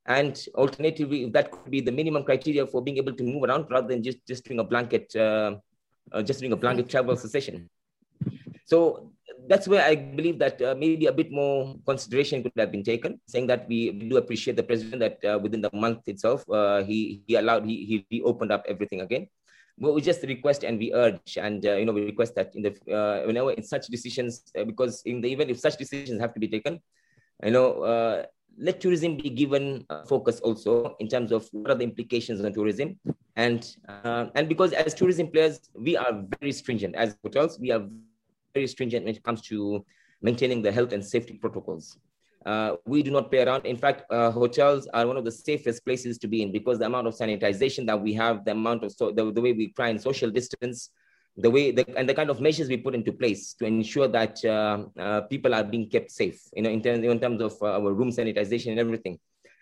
And 0.05 0.37
alternatively, 0.55 1.29
that 1.29 1.51
could 1.51 1.71
be 1.71 1.79
the 1.79 1.91
minimum 1.91 2.23
criteria 2.23 2.67
for 2.67 2.81
being 2.81 2.97
able 2.97 3.13
to 3.13 3.23
move 3.23 3.43
around 3.43 3.67
rather 3.69 3.87
than 3.87 4.03
just, 4.03 4.25
just 4.27 4.43
doing 4.43 4.59
a 4.59 4.63
blanket, 4.63 5.15
uh, 5.15 5.55
uh, 6.11 6.21
just 6.21 6.41
doing 6.41 6.51
a 6.51 6.57
blanket 6.57 6.89
travel 6.89 7.15
cessation. 7.15 7.69
So 8.65 9.12
that's 9.47 9.67
where 9.67 9.83
I 9.83 9.95
believe 9.95 10.39
that 10.39 10.61
uh, 10.61 10.75
maybe 10.77 11.07
a 11.07 11.11
bit 11.11 11.31
more 11.31 11.75
consideration 11.85 12.43
could 12.43 12.53
have 12.57 12.71
been 12.71 12.83
taken, 12.83 13.19
saying 13.27 13.47
that 13.47 13.67
we, 13.67 13.91
do 13.91 14.17
appreciate 14.17 14.55
the 14.55 14.63
president 14.63 14.99
that 14.99 15.17
uh, 15.25 15.39
within 15.39 15.61
the 15.61 15.69
month 15.73 16.07
itself, 16.07 16.47
uh, 16.49 16.83
he, 16.83 17.21
he 17.27 17.35
allowed, 17.35 17.65
he, 17.65 18.05
he, 18.09 18.21
opened 18.21 18.51
up 18.51 18.63
everything 18.67 19.01
again. 19.01 19.27
But 19.77 19.93
we 19.93 20.01
just 20.01 20.21
request 20.23 20.63
and 20.63 20.77
we 20.77 20.93
urge, 20.93 21.37
and 21.37 21.65
uh, 21.65 21.75
you 21.75 21.85
know, 21.85 21.93
we 21.93 22.05
request 22.05 22.35
that 22.35 22.55
in 22.55 22.61
the 22.61 22.71
uh, 22.93 23.25
whenever 23.25 23.51
in 23.51 23.63
such 23.63 23.87
decisions, 23.87 24.43
uh, 24.57 24.65
because 24.65 25.01
in 25.05 25.19
the 25.19 25.31
event 25.31 25.49
if 25.49 25.59
such 25.59 25.77
decisions 25.77 26.21
have 26.21 26.33
to 26.35 26.39
be 26.39 26.47
taken, 26.47 26.79
you 27.43 27.51
know, 27.51 28.23
let 28.55 28.79
tourism 28.79 29.17
be 29.17 29.31
given 29.31 29.83
focus 30.07 30.39
also 30.41 30.95
in 30.99 31.07
terms 31.07 31.31
of 31.31 31.49
what 31.53 31.71
are 31.71 31.75
the 31.75 31.83
implications 31.83 32.45
on 32.45 32.53
tourism, 32.53 32.99
and 33.35 33.75
and 34.35 34.47
because 34.47 34.73
as 34.73 34.93
tourism 34.93 35.27
players, 35.31 35.59
we 35.73 35.97
are 35.97 36.23
very 36.39 36.51
stringent 36.51 36.93
as 36.93 37.17
hotels, 37.23 37.57
we 37.59 37.71
are 37.71 37.81
very 38.53 38.67
stringent 38.67 39.05
when 39.05 39.15
it 39.15 39.23
comes 39.23 39.41
to 39.41 39.85
maintaining 40.21 40.61
the 40.61 40.71
health 40.71 40.93
and 40.93 41.03
safety 41.03 41.33
protocols. 41.33 41.97
Uh, 42.45 42.75
we 42.85 43.01
do 43.01 43.11
not 43.11 43.31
play 43.31 43.41
around. 43.41 43.65
In 43.65 43.77
fact, 43.77 44.03
uh, 44.11 44.29
hotels 44.29 44.87
are 44.93 45.07
one 45.07 45.15
of 45.17 45.23
the 45.23 45.31
safest 45.31 45.85
places 45.85 46.17
to 46.17 46.27
be 46.27 46.41
in 46.41 46.51
because 46.51 46.77
the 46.77 46.85
amount 46.85 47.07
of 47.07 47.13
sanitization 47.15 47.85
that 47.87 47.99
we 47.99 48.13
have, 48.13 48.43
the 48.43 48.51
amount 48.51 48.83
of 48.83 48.91
so 48.91 49.11
the, 49.11 49.31
the 49.31 49.39
way 49.39 49.53
we 49.53 49.71
try 49.71 49.87
and 49.89 50.01
social 50.01 50.29
distance, 50.29 50.89
the 51.37 51.49
way 51.49 51.71
the, 51.71 51.85
and 51.97 52.07
the 52.07 52.13
kind 52.13 52.29
of 52.29 52.41
measures 52.41 52.67
we 52.67 52.77
put 52.77 52.95
into 52.95 53.13
place 53.13 53.53
to 53.53 53.65
ensure 53.65 54.09
that 54.09 54.43
uh, 54.43 54.83
uh 54.99 55.21
people 55.21 55.55
are 55.55 55.63
being 55.63 55.89
kept 55.89 56.11
safe. 56.11 56.41
You 56.53 56.63
know, 56.63 56.69
in 56.69 56.81
terms 56.81 57.05
in 57.05 57.19
terms 57.19 57.41
of 57.41 57.53
uh, 57.61 57.79
our 57.79 57.93
room 57.93 58.09
sanitization 58.09 58.71
and 58.71 58.79
everything. 58.79 59.19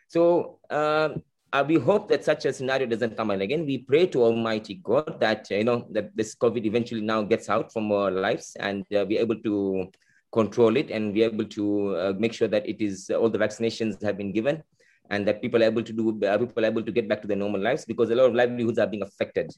So 0.07 0.59
um, 0.71 1.21
uh, 1.53 1.63
we 1.67 1.75
hope 1.75 2.07
that 2.09 2.23
such 2.23 2.45
a 2.45 2.53
scenario 2.53 2.87
doesn't 2.87 3.17
come 3.17 3.31
again. 3.31 3.65
We 3.65 3.79
pray 3.79 4.07
to 4.07 4.23
Almighty 4.23 4.75
God 4.75 5.19
that 5.19 5.49
you 5.49 5.63
know 5.63 5.85
that 5.91 6.15
this 6.15 6.35
COVID 6.35 6.65
eventually 6.65 7.01
now 7.01 7.21
gets 7.23 7.49
out 7.49 7.73
from 7.73 7.91
our 7.91 8.09
lives 8.09 8.55
and 8.59 8.85
uh, 8.95 9.05
be 9.05 9.17
able 9.17 9.35
to 9.41 9.91
control 10.31 10.77
it 10.77 10.89
and 10.91 11.13
be 11.13 11.23
able 11.23 11.43
to 11.43 11.95
uh, 11.97 12.13
make 12.17 12.33
sure 12.33 12.47
that 12.47 12.67
it 12.67 12.81
is 12.81 13.09
uh, 13.09 13.15
all 13.15 13.29
the 13.29 13.37
vaccinations 13.37 14.01
have 14.01 14.17
been 14.17 14.31
given 14.31 14.63
and 15.09 15.27
that 15.27 15.41
people 15.41 15.61
are 15.61 15.65
able 15.65 15.83
to 15.83 15.91
do 15.91 16.17
uh, 16.25 16.37
people 16.37 16.63
are 16.63 16.67
able 16.67 16.83
to 16.83 16.91
get 16.91 17.09
back 17.09 17.21
to 17.21 17.27
their 17.27 17.35
normal 17.35 17.59
lives 17.59 17.83
because 17.83 18.09
a 18.11 18.15
lot 18.15 18.27
of 18.27 18.35
livelihoods 18.35 18.79
are 18.79 18.87
being 18.87 19.03
affected. 19.03 19.51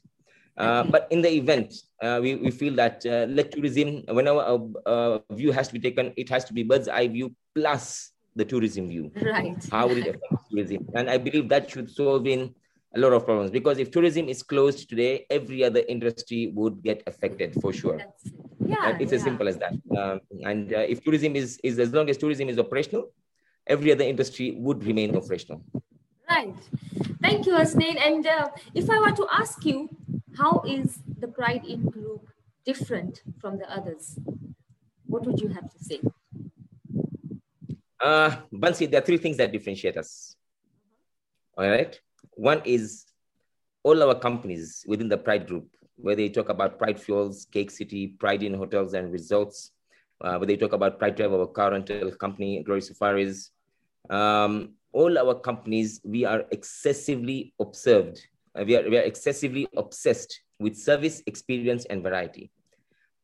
Uh, 0.56 0.84
but 0.84 1.08
in 1.10 1.20
the 1.20 1.28
event, 1.28 1.74
we, 2.22 2.36
we 2.36 2.50
feel 2.50 2.74
that 2.74 3.04
let 3.04 3.50
tourism, 3.50 4.04
whenever 4.08 4.38
a, 4.38 4.56
a 4.90 5.22
view 5.32 5.50
has 5.50 5.66
to 5.66 5.74
be 5.74 5.80
taken, 5.80 6.12
it 6.16 6.28
has 6.28 6.44
to 6.44 6.52
be 6.52 6.62
bird's 6.62 6.86
eye 6.86 7.08
view 7.08 7.34
plus 7.56 8.12
the 8.36 8.44
tourism 8.44 8.88
view. 8.88 9.10
Right. 9.20 9.56
How 9.70 9.88
will 9.88 9.96
it 9.96 10.06
affect 10.06 10.33
tourism? 10.54 10.88
And 10.94 11.10
I 11.10 11.18
believe 11.18 11.48
that 11.48 11.70
should 11.70 11.90
solve 11.90 12.26
in 12.26 12.54
a 12.94 12.98
lot 12.98 13.12
of 13.12 13.24
problems 13.24 13.50
because 13.50 13.78
if 13.78 13.90
tourism 13.90 14.28
is 14.28 14.42
closed 14.42 14.88
today, 14.88 15.26
every 15.30 15.64
other 15.64 15.82
industry 15.88 16.52
would 16.54 16.82
get 16.82 17.02
affected 17.06 17.54
for 17.60 17.72
sure. 17.72 17.98
That's, 17.98 18.30
yeah, 18.64 18.96
it's 19.00 19.12
yeah. 19.12 19.16
as 19.16 19.22
simple 19.22 19.48
as 19.48 19.58
that. 19.58 19.72
Um, 19.96 20.20
and 20.42 20.72
uh, 20.72 20.78
if 20.78 21.02
tourism 21.02 21.34
is, 21.36 21.58
is 21.64 21.78
as 21.78 21.92
long 21.92 22.08
as 22.08 22.16
tourism 22.16 22.48
is 22.48 22.58
operational, 22.58 23.10
every 23.66 23.92
other 23.92 24.04
industry 24.04 24.52
would 24.52 24.84
remain 24.84 25.16
operational. 25.16 25.62
Right. 26.28 26.54
Thank 27.20 27.46
you, 27.46 27.54
Hasnain. 27.54 27.98
And 28.00 28.26
uh, 28.26 28.48
if 28.74 28.88
I 28.88 28.98
were 28.98 29.12
to 29.12 29.26
ask 29.32 29.64
you, 29.64 29.88
how 30.38 30.62
is 30.66 30.98
the 31.18 31.28
Pride 31.28 31.64
in 31.64 31.88
Group 31.88 32.28
different 32.64 33.22
from 33.40 33.58
the 33.58 33.70
others? 33.70 34.18
What 35.06 35.26
would 35.26 35.40
you 35.40 35.48
have 35.48 35.70
to 35.70 35.78
say? 35.84 36.00
Uh, 38.00 38.36
Bansi, 38.52 38.90
there 38.90 39.00
are 39.00 39.04
three 39.04 39.18
things 39.18 39.36
that 39.36 39.52
differentiate 39.52 39.96
us. 39.96 40.33
All 41.56 41.68
right. 41.68 41.98
One 42.32 42.62
is 42.64 43.06
all 43.84 44.02
our 44.02 44.18
companies 44.18 44.84
within 44.88 45.08
the 45.08 45.16
Pride 45.16 45.46
Group, 45.46 45.68
whether 45.96 46.16
they 46.16 46.28
talk 46.28 46.48
about 46.48 46.78
Pride 46.78 47.00
Fuels, 47.00 47.46
Cake 47.52 47.70
City, 47.70 48.16
PrideInn 48.18 48.56
Hotels 48.56 48.94
and 48.94 49.12
Resorts, 49.12 49.70
uh, 50.20 50.36
whether 50.38 50.46
they 50.46 50.56
talk 50.56 50.72
about 50.72 50.98
Pride 50.98 51.14
Drive, 51.14 51.32
our 51.32 51.46
car 51.46 51.70
rental 51.70 52.10
company, 52.12 52.60
Glory 52.64 52.80
Safaris, 52.80 53.50
um, 54.10 54.70
all 54.92 55.16
our 55.16 55.34
companies, 55.34 56.00
we 56.02 56.24
are 56.24 56.44
excessively 56.50 57.54
observed. 57.60 58.20
Uh, 58.58 58.64
we, 58.66 58.76
are, 58.76 58.88
we 58.90 58.98
are 58.98 59.02
excessively 59.02 59.68
obsessed 59.76 60.40
with 60.58 60.76
service, 60.76 61.22
experience, 61.26 61.84
and 61.84 62.02
variety. 62.02 62.50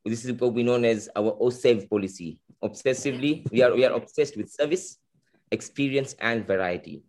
This 0.05 0.25
is 0.25 0.33
what 0.33 0.55
we 0.55 0.62
know 0.62 0.77
as 0.77 1.09
our 1.16 1.33
OSAVE 1.33 1.90
policy. 1.90 2.38
Obsessively, 2.62 3.51
we 3.51 3.62
are, 3.62 3.75
we 3.75 3.85
are 3.85 3.93
obsessed 3.93 4.37
with 4.37 4.51
service, 4.51 4.99
experience, 5.51 6.14
and 6.21 6.47
variety. 6.47 7.03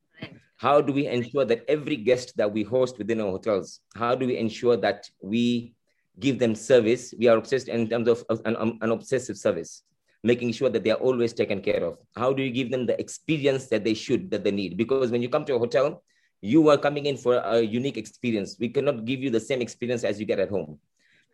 How 0.62 0.80
do 0.80 0.94
we 0.94 1.08
ensure 1.08 1.44
that 1.46 1.66
every 1.68 1.96
guest 1.96 2.38
that 2.38 2.54
we 2.54 2.62
host 2.62 3.00
within 3.00 3.20
our 3.20 3.32
hotels, 3.32 3.80
how 3.96 4.14
do 4.14 4.28
we 4.28 4.38
ensure 4.38 4.78
that 4.78 5.10
we 5.20 5.74
give 6.20 6.38
them 6.38 6.54
service? 6.54 7.16
We 7.18 7.28
are 7.30 7.38
obsessed 7.38 7.68
in 7.68 7.90
terms 7.90 8.08
of 8.08 8.24
an, 8.46 8.56
an 8.80 8.92
obsessive 8.92 9.38
service, 9.40 9.82
making 10.22 10.52
sure 10.52 10.70
that 10.70 10.84
they 10.84 10.92
are 10.92 11.02
always 11.08 11.34
taken 11.34 11.64
care 11.64 11.84
of. 11.84 11.98
How 12.16 12.32
do 12.32 12.44
you 12.44 12.52
give 12.52 12.70
them 12.70 12.86
the 12.86 13.00
experience 13.02 13.70
that 13.70 13.84
they 13.84 13.96
should, 13.96 14.30
that 14.30 14.44
they 14.44 14.52
need? 14.52 14.78
Because 14.78 15.10
when 15.10 15.24
you 15.24 15.30
come 15.30 15.46
to 15.46 15.56
a 15.56 15.58
hotel, 15.58 16.04
you 16.42 16.70
are 16.70 16.78
coming 16.78 17.08
in 17.08 17.18
for 17.18 17.38
a 17.38 17.60
unique 17.60 17.98
experience. 17.98 18.58
We 18.60 18.70
cannot 18.70 19.06
give 19.06 19.20
you 19.20 19.32
the 19.32 19.40
same 19.40 19.62
experience 19.64 20.04
as 20.04 20.20
you 20.20 20.28
get 20.28 20.38
at 20.38 20.50
home. 20.50 20.78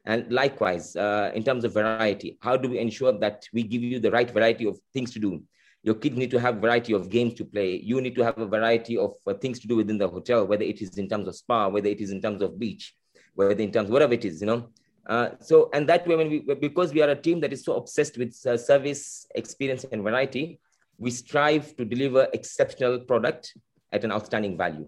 And 0.05 0.31
likewise, 0.31 0.95
uh, 0.95 1.31
in 1.35 1.43
terms 1.43 1.65
of 1.65 1.73
variety, 1.73 2.37
how 2.39 2.55
do 2.55 2.69
we 2.69 2.79
ensure 2.79 3.11
that 3.19 3.45
we 3.51 3.63
give 3.63 3.83
you 3.83 3.99
the 3.99 4.09
right 4.09 4.31
variety 4.31 4.65
of 4.65 4.79
things 4.93 5.11
to 5.11 5.19
do? 5.19 5.43
Your 5.88 5.95
kids 5.95 6.17
need 6.17 6.32
to 6.32 6.39
have 6.45 6.56
variety 6.58 6.91
of 6.91 7.10
games 7.10 7.34
to 7.36 7.45
play. 7.45 7.78
You 7.91 8.02
need 8.02 8.13
to 8.15 8.23
have 8.28 8.38
a 8.38 8.45
variety 8.45 8.97
of 8.97 9.13
uh, 9.26 9.34
things 9.36 9.58
to 9.62 9.67
do 9.69 9.78
within 9.78 9.97
the 9.97 10.10
hotel, 10.15 10.45
whether 10.45 10.65
it 10.65 10.82
is 10.82 10.97
in 10.97 11.08
terms 11.08 11.30
of 11.30 11.36
spa, 11.38 11.69
whether 11.69 11.88
it 11.88 12.02
is 12.02 12.12
in 12.12 12.21
terms 12.21 12.41
of 12.41 12.60
beach, 12.60 12.93
whether 13.36 13.63
in 13.67 13.71
terms 13.71 13.89
whatever 13.89 14.12
it 14.12 14.26
is, 14.26 14.41
you 14.41 14.47
know. 14.47 14.67
Uh, 15.08 15.30
so, 15.39 15.69
and 15.71 15.88
that 15.88 16.06
way, 16.06 16.17
when 16.17 16.30
we 16.30 16.39
because 16.56 16.91
we 16.91 17.02
are 17.02 17.12
a 17.12 17.15
team 17.15 17.39
that 17.39 17.54
is 17.54 17.63
so 17.63 17.78
obsessed 17.78 18.17
with 18.17 18.36
uh, 18.45 18.58
service, 18.58 19.28
experience, 19.36 19.86
and 19.89 20.04
variety, 20.04 20.60
we 20.97 21.10
strive 21.10 21.73
to 21.78 21.86
deliver 21.86 22.28
exceptional 22.34 23.00
product 23.00 23.54
at 23.93 24.04
an 24.04 24.12
outstanding 24.12 24.58
value, 24.58 24.88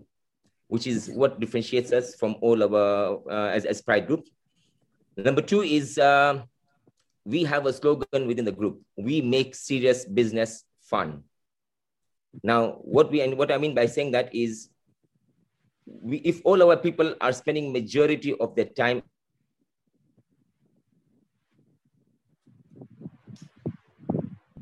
which 0.67 0.85
is 0.85 1.09
what 1.21 1.39
differentiates 1.39 1.93
us 1.93 2.15
from 2.15 2.35
all 2.41 2.61
our 2.61 3.21
uh, 3.31 3.49
as, 3.57 3.63
as 3.63 3.81
Pride 3.81 4.05
Group. 4.05 4.25
Number 5.15 5.41
two 5.41 5.61
is 5.61 5.97
uh, 5.97 6.41
we 7.23 7.45
have 7.45 7.65
a 7.65 7.71
slogan 7.71 8.27
within 8.27 8.43
the 8.43 8.51
group. 8.51 8.81
We 8.97 9.21
make 9.21 9.55
serious 9.55 10.03
business 10.03 10.65
fun. 10.89 11.23
Now, 12.43 12.79
what 12.81 13.11
we 13.11 13.21
and 13.21 13.37
what 13.37 13.51
I 13.51 13.57
mean 13.57 13.75
by 13.75 13.85
saying 13.85 14.11
that 14.11 14.33
is, 14.33 14.69
we, 15.85 16.17
if 16.17 16.41
all 16.45 16.61
our 16.61 16.77
people 16.77 17.15
are 17.21 17.33
spending 17.33 17.73
majority 17.73 18.35
of 18.39 18.55
their 18.55 18.65
time 18.65 19.01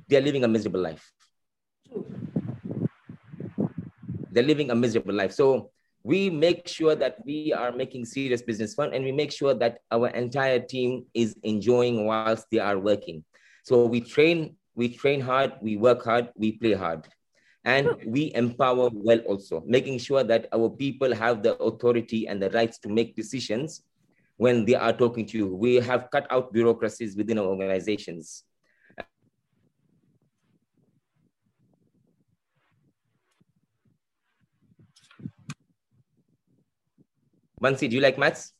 they 0.07 0.15
are 0.15 0.21
living 0.21 0.43
a 0.43 0.47
miserable 0.47 0.79
life. 0.79 1.11
They're 4.31 4.43
living 4.43 4.71
a 4.71 4.75
miserable 4.75 5.13
life. 5.13 5.33
So 5.33 5.71
we 6.07 6.29
make 6.29 6.67
sure 6.67 6.95
that 6.95 7.17
we 7.25 7.51
are 7.51 7.73
making 7.73 8.05
serious 8.05 8.41
business 8.41 8.73
fun 8.73 8.93
and 8.93 9.03
we 9.03 9.11
make 9.11 9.31
sure 9.31 9.53
that 9.53 9.79
our 9.91 10.07
entire 10.15 10.59
team 10.59 11.05
is 11.13 11.35
enjoying 11.43 12.05
whilst 12.05 12.47
they 12.49 12.59
are 12.59 12.79
working 12.79 13.25
so 13.63 13.85
we 13.85 13.99
train 13.99 14.55
we 14.77 14.87
train 14.87 15.19
hard 15.19 15.53
we 15.59 15.75
work 15.75 16.03
hard 16.05 16.29
we 16.35 16.51
play 16.53 16.73
hard 16.73 17.07
and 17.65 17.89
we 18.05 18.31
empower 18.35 18.89
well 18.93 19.19
also 19.31 19.63
making 19.65 19.97
sure 19.97 20.23
that 20.23 20.47
our 20.53 20.69
people 20.69 21.13
have 21.13 21.41
the 21.41 21.57
authority 21.57 22.27
and 22.27 22.41
the 22.41 22.49
rights 22.51 22.77
to 22.77 22.87
make 22.87 23.15
decisions 23.15 23.81
when 24.37 24.63
they 24.65 24.75
are 24.75 24.93
talking 24.93 25.25
to 25.25 25.37
you 25.37 25.47
we 25.53 25.75
have 25.75 26.09
cut 26.11 26.27
out 26.29 26.53
bureaucracies 26.53 27.17
within 27.17 27.39
our 27.39 27.45
organizations 27.47 28.43
Bansi, 37.59 37.89
do 37.89 37.95
you 37.95 38.01
like 38.01 38.19
maths? 38.19 38.53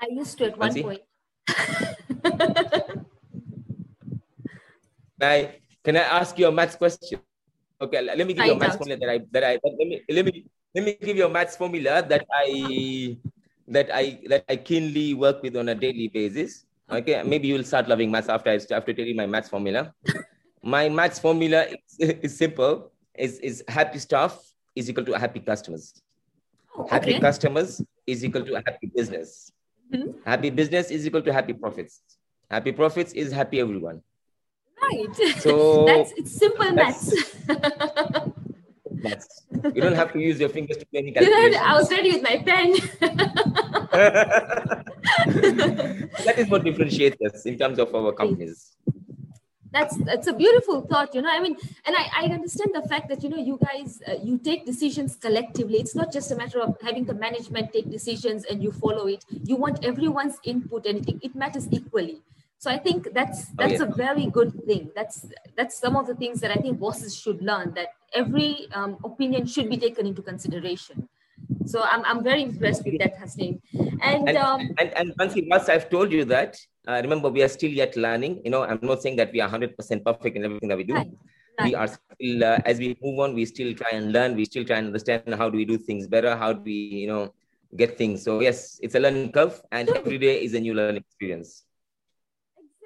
I 0.00 0.06
used 0.10 0.38
to 0.38 0.46
at 0.46 0.56
one 0.56 0.70
Bansi? 0.70 0.82
point. 0.82 1.02
I, 5.22 5.60
can 5.84 5.96
I 5.96 6.00
ask 6.00 6.38
you 6.38 6.46
a 6.48 6.52
math 6.52 6.78
question? 6.78 7.20
Okay, 7.80 8.02
let 8.02 8.26
me 8.26 8.34
give 8.34 8.44
you 8.46 8.52
a 8.52 8.58
math 8.58 8.76
formula 8.76 8.98
that 9.00 9.08
I 9.08 9.18
that 9.32 9.44
I 9.44 9.58
let 9.64 9.88
me 9.88 10.02
let 10.08 10.24
me 10.24 10.44
let 10.74 10.84
me 10.84 10.98
give 11.00 11.16
you 11.16 11.24
a 11.24 11.28
math 11.30 11.56
formula 11.56 12.02
that 12.02 12.26
I 12.28 13.16
that 13.68 13.88
I 13.92 14.20
that 14.28 14.44
I 14.48 14.56
keenly 14.56 15.14
work 15.14 15.42
with 15.42 15.56
on 15.56 15.70
a 15.70 15.74
daily 15.74 16.08
basis. 16.08 16.66
Okay, 16.90 17.22
maybe 17.22 17.48
you 17.48 17.54
will 17.54 17.64
start 17.64 17.88
loving 17.88 18.10
maths 18.10 18.28
after 18.28 18.50
I 18.50 18.60
after 18.70 18.92
telling 18.92 19.16
my 19.16 19.26
maths 19.26 19.48
formula. 19.48 19.94
my 20.62 20.88
maths 20.90 21.18
formula 21.18 21.66
is, 21.98 22.10
is 22.20 22.36
simple. 22.36 22.92
Is 23.16 23.38
is 23.40 23.64
happy 23.66 23.98
staff 23.98 24.38
is 24.76 24.90
equal 24.90 25.04
to 25.04 25.18
happy 25.18 25.40
customers. 25.40 25.94
Happy 26.88 27.18
customers 27.18 27.82
is 28.06 28.24
equal 28.24 28.44
to 28.44 28.54
happy 28.54 28.92
business. 28.94 29.52
Mm-hmm. 29.92 30.20
Happy 30.24 30.50
business 30.50 30.90
is 30.90 31.06
equal 31.06 31.22
to 31.22 31.32
happy 31.32 31.52
profits. 31.52 32.02
Happy 32.50 32.72
profits 32.72 33.12
is 33.12 33.32
happy 33.32 33.60
everyone. 33.60 34.02
Right. 34.82 35.16
So 35.38 35.84
that's 35.90 36.12
it's 36.16 36.38
simple 36.38 36.72
maths. 36.72 37.14
maths. 38.90 39.42
You 39.74 39.82
don't 39.82 39.94
have 39.94 40.12
to 40.12 40.20
use 40.20 40.40
your 40.40 40.48
fingers 40.48 40.78
to 40.78 40.86
do 40.90 40.98
any 40.98 41.12
calculations. 41.16 41.56
I 41.56 41.74
was 41.74 41.90
ready 41.90 42.12
with 42.12 42.22
my 42.22 42.38
pen. 42.38 42.72
that 46.24 46.38
is 46.38 46.48
what 46.48 46.64
differentiates 46.64 47.20
us 47.22 47.44
in 47.46 47.58
terms 47.58 47.78
of 47.78 47.94
our 47.94 48.12
companies 48.12 48.76
that's 49.72 49.96
that's 49.98 50.26
a 50.26 50.32
beautiful 50.32 50.80
thought 50.82 51.14
you 51.14 51.22
know 51.22 51.30
i 51.30 51.40
mean 51.40 51.56
and 51.86 51.96
i, 51.96 52.06
I 52.22 52.24
understand 52.26 52.70
the 52.74 52.82
fact 52.88 53.08
that 53.08 53.22
you 53.22 53.28
know 53.28 53.36
you 53.36 53.58
guys 53.64 54.02
uh, 54.08 54.14
you 54.22 54.38
take 54.38 54.66
decisions 54.66 55.16
collectively 55.16 55.78
it's 55.78 55.94
not 55.94 56.12
just 56.12 56.30
a 56.32 56.36
matter 56.36 56.60
of 56.60 56.76
having 56.82 57.04
the 57.04 57.14
management 57.14 57.72
take 57.72 57.90
decisions 57.90 58.44
and 58.44 58.62
you 58.62 58.72
follow 58.72 59.06
it 59.06 59.24
you 59.44 59.56
want 59.56 59.84
everyone's 59.84 60.38
input 60.44 60.86
and 60.86 61.08
it, 61.08 61.16
it 61.22 61.34
matters 61.34 61.68
equally 61.70 62.20
so 62.62 62.70
i 62.70 62.78
think 62.86 63.08
that's 63.18 63.40
that's 63.60 63.80
oh, 63.80 63.86
yeah. 63.86 63.92
a 63.92 64.00
very 64.06 64.26
good 64.38 64.52
thing 64.68 64.90
that's 64.98 65.16
that's 65.56 65.76
some 65.84 65.94
of 66.00 66.04
the 66.10 66.16
things 66.22 66.40
that 66.42 66.50
i 66.56 66.58
think 66.64 66.78
bosses 66.86 67.12
should 67.22 67.40
learn 67.50 67.72
that 67.78 67.88
every 68.22 68.52
um, 68.78 68.92
opinion 69.10 69.46
should 69.52 69.68
be 69.74 69.78
taken 69.86 70.06
into 70.10 70.22
consideration 70.30 71.08
so 71.66 71.82
I'm, 71.82 72.04
I'm 72.04 72.22
very 72.22 72.42
impressed 72.42 72.84
with 72.84 72.98
that, 72.98 73.18
Hasnain. 73.18 73.60
And 74.02 74.28
and, 74.28 74.36
um, 74.36 74.60
and, 74.78 74.88
and 74.96 75.14
once, 75.18 75.34
once 75.46 75.68
I've 75.68 75.88
told 75.90 76.12
you 76.12 76.24
that, 76.26 76.56
uh, 76.86 77.00
remember 77.02 77.28
we 77.28 77.42
are 77.42 77.48
still 77.48 77.70
yet 77.70 77.96
learning. 77.96 78.42
You 78.44 78.50
know, 78.50 78.62
I'm 78.64 78.78
not 78.82 79.02
saying 79.02 79.16
that 79.16 79.32
we 79.32 79.40
are 79.40 79.48
100% 79.48 79.76
perfect 80.04 80.36
in 80.36 80.44
everything 80.44 80.68
that 80.68 80.78
we 80.78 80.84
do. 80.84 80.94
Right. 80.94 81.10
Right. 81.58 81.68
We 81.68 81.74
are 81.74 81.88
still, 81.88 82.44
uh, 82.44 82.58
as 82.64 82.78
we 82.78 82.96
move 83.02 83.18
on, 83.20 83.34
we 83.34 83.44
still 83.44 83.74
try 83.74 83.90
and 83.92 84.12
learn. 84.12 84.36
We 84.36 84.44
still 84.44 84.64
try 84.64 84.78
and 84.78 84.86
understand 84.88 85.34
how 85.34 85.50
do 85.50 85.56
we 85.56 85.64
do 85.64 85.76
things 85.76 86.06
better. 86.06 86.36
How 86.36 86.52
do 86.52 86.62
we, 86.62 86.72
you 86.72 87.06
know, 87.06 87.34
get 87.76 87.98
things. 87.98 88.22
So 88.22 88.40
yes, 88.40 88.80
it's 88.82 88.94
a 88.94 89.00
learning 89.00 89.32
curve, 89.32 89.60
and 89.70 89.88
every 89.90 90.18
day 90.18 90.42
is 90.42 90.54
a 90.54 90.60
new 90.60 90.74
learning 90.74 91.02
experience. 91.02 91.64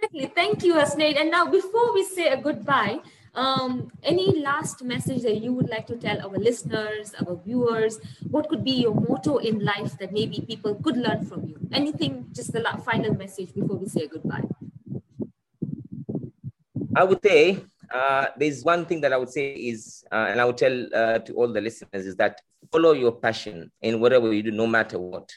Exactly. 0.04 0.26
Thank 0.34 0.62
you, 0.64 0.74
Hasnain. 0.74 1.18
And 1.18 1.30
now, 1.30 1.46
before 1.46 1.94
we 1.94 2.04
say 2.04 2.28
a 2.28 2.36
goodbye, 2.36 3.00
um, 3.34 3.90
any 4.02 4.38
last 4.42 4.84
message 4.84 5.22
that 5.22 5.40
you 5.40 5.50
would 5.54 5.70
like 5.70 5.86
to 5.86 5.96
tell 5.96 6.20
our 6.20 6.36
listeners, 6.36 7.14
our 7.26 7.36
viewers? 7.36 7.98
What 8.30 8.50
could 8.50 8.62
be 8.64 8.72
your 8.72 8.94
motto 8.94 9.38
in 9.38 9.64
life 9.64 9.96
that 9.98 10.12
maybe 10.12 10.44
people 10.46 10.74
could 10.74 10.98
learn 10.98 11.24
from 11.24 11.46
you? 11.46 11.56
Anything, 11.72 12.26
just 12.32 12.52
the 12.52 12.62
final 12.84 13.14
message 13.14 13.54
before 13.54 13.76
we 13.76 13.88
say 13.88 14.06
goodbye. 14.06 14.44
I 16.94 17.04
would 17.04 17.22
say 17.22 17.64
uh, 17.90 18.26
there's 18.36 18.62
one 18.62 18.84
thing 18.84 19.00
that 19.00 19.12
I 19.14 19.16
would 19.16 19.30
say 19.30 19.54
is, 19.54 20.04
uh, 20.12 20.26
and 20.28 20.38
I 20.38 20.44
would 20.44 20.58
tell 20.58 20.86
uh, 20.94 21.18
to 21.20 21.32
all 21.32 21.50
the 21.50 21.62
listeners, 21.62 22.04
is 22.04 22.16
that 22.16 22.42
follow 22.70 22.92
your 22.92 23.12
passion 23.12 23.70
in 23.80 24.00
whatever 24.00 24.30
you 24.34 24.42
do, 24.42 24.50
no 24.50 24.66
matter 24.66 24.98
what. 24.98 25.32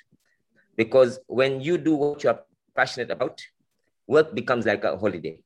Because 0.75 1.19
when 1.27 1.62
you 1.62 1.77
do 1.77 1.95
what 1.95 2.21
you're 2.21 2.41
passionate 2.75 3.12
about, 3.12 3.41
work 4.08 4.34
becomes 4.34 4.65
like 4.65 4.84
a 4.84 4.98
holiday. 4.98 5.39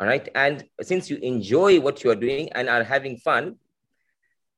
All 0.00 0.06
right. 0.06 0.28
And 0.34 0.64
since 0.80 1.10
you 1.10 1.18
enjoy 1.18 1.80
what 1.80 2.02
you 2.02 2.10
are 2.10 2.16
doing 2.16 2.50
and 2.52 2.68
are 2.68 2.82
having 2.82 3.18
fun, 3.18 3.56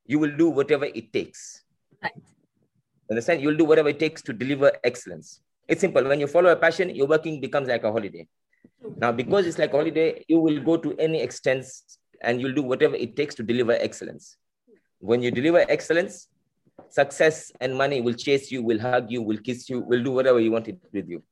you 0.07 0.18
will 0.18 0.35
do 0.37 0.49
whatever 0.49 0.87
it 0.87 1.12
takes. 1.12 1.62
Right. 2.03 2.12
Understand? 3.11 3.42
You'll 3.42 3.57
do 3.57 3.64
whatever 3.64 3.90
it 3.90 3.99
takes 3.99 4.23
to 4.23 4.33
deliver 4.33 4.73
excellence. 4.85 5.40
It's 5.68 5.81
simple. 5.81 6.05
When 6.05 6.20
you 6.20 6.27
follow 6.27 6.51
a 6.51 6.57
passion, 6.57 6.94
your 6.94 7.07
working 7.07 7.40
becomes 7.40 7.68
like 7.68 7.85
a 7.85 7.92
holiday. 7.92 8.27
Now, 8.97 9.12
because 9.12 9.47
it's 9.47 9.59
like 9.59 9.73
a 9.73 9.77
holiday, 9.77 10.25
you 10.29 10.38
will 10.38 10.61
go 10.61 10.77
to 10.77 10.94
any 10.99 11.20
extent 11.20 11.66
and 12.23 12.40
you'll 12.40 12.55
do 12.55 12.62
whatever 12.62 12.94
it 12.94 13.16
takes 13.16 13.35
to 13.37 13.42
deliver 13.42 13.73
excellence. 13.73 14.37
When 15.01 15.23
you 15.23 15.31
deliver 15.31 15.64
excellence, 15.68 16.29
success 16.88 17.53
and 17.61 17.77
money 17.77 18.01
will 18.01 18.14
chase 18.14 18.51
you, 18.51 18.62
will 18.62 18.79
hug 18.79 19.11
you, 19.11 19.23
will 19.23 19.38
kiss 19.38 19.68
you, 19.68 19.81
will 19.81 20.03
do 20.03 20.12
whatever 20.12 20.40
you 20.40 20.53
want 20.53 20.68
it 20.68 20.79
with 20.92 21.09
you 21.09 21.23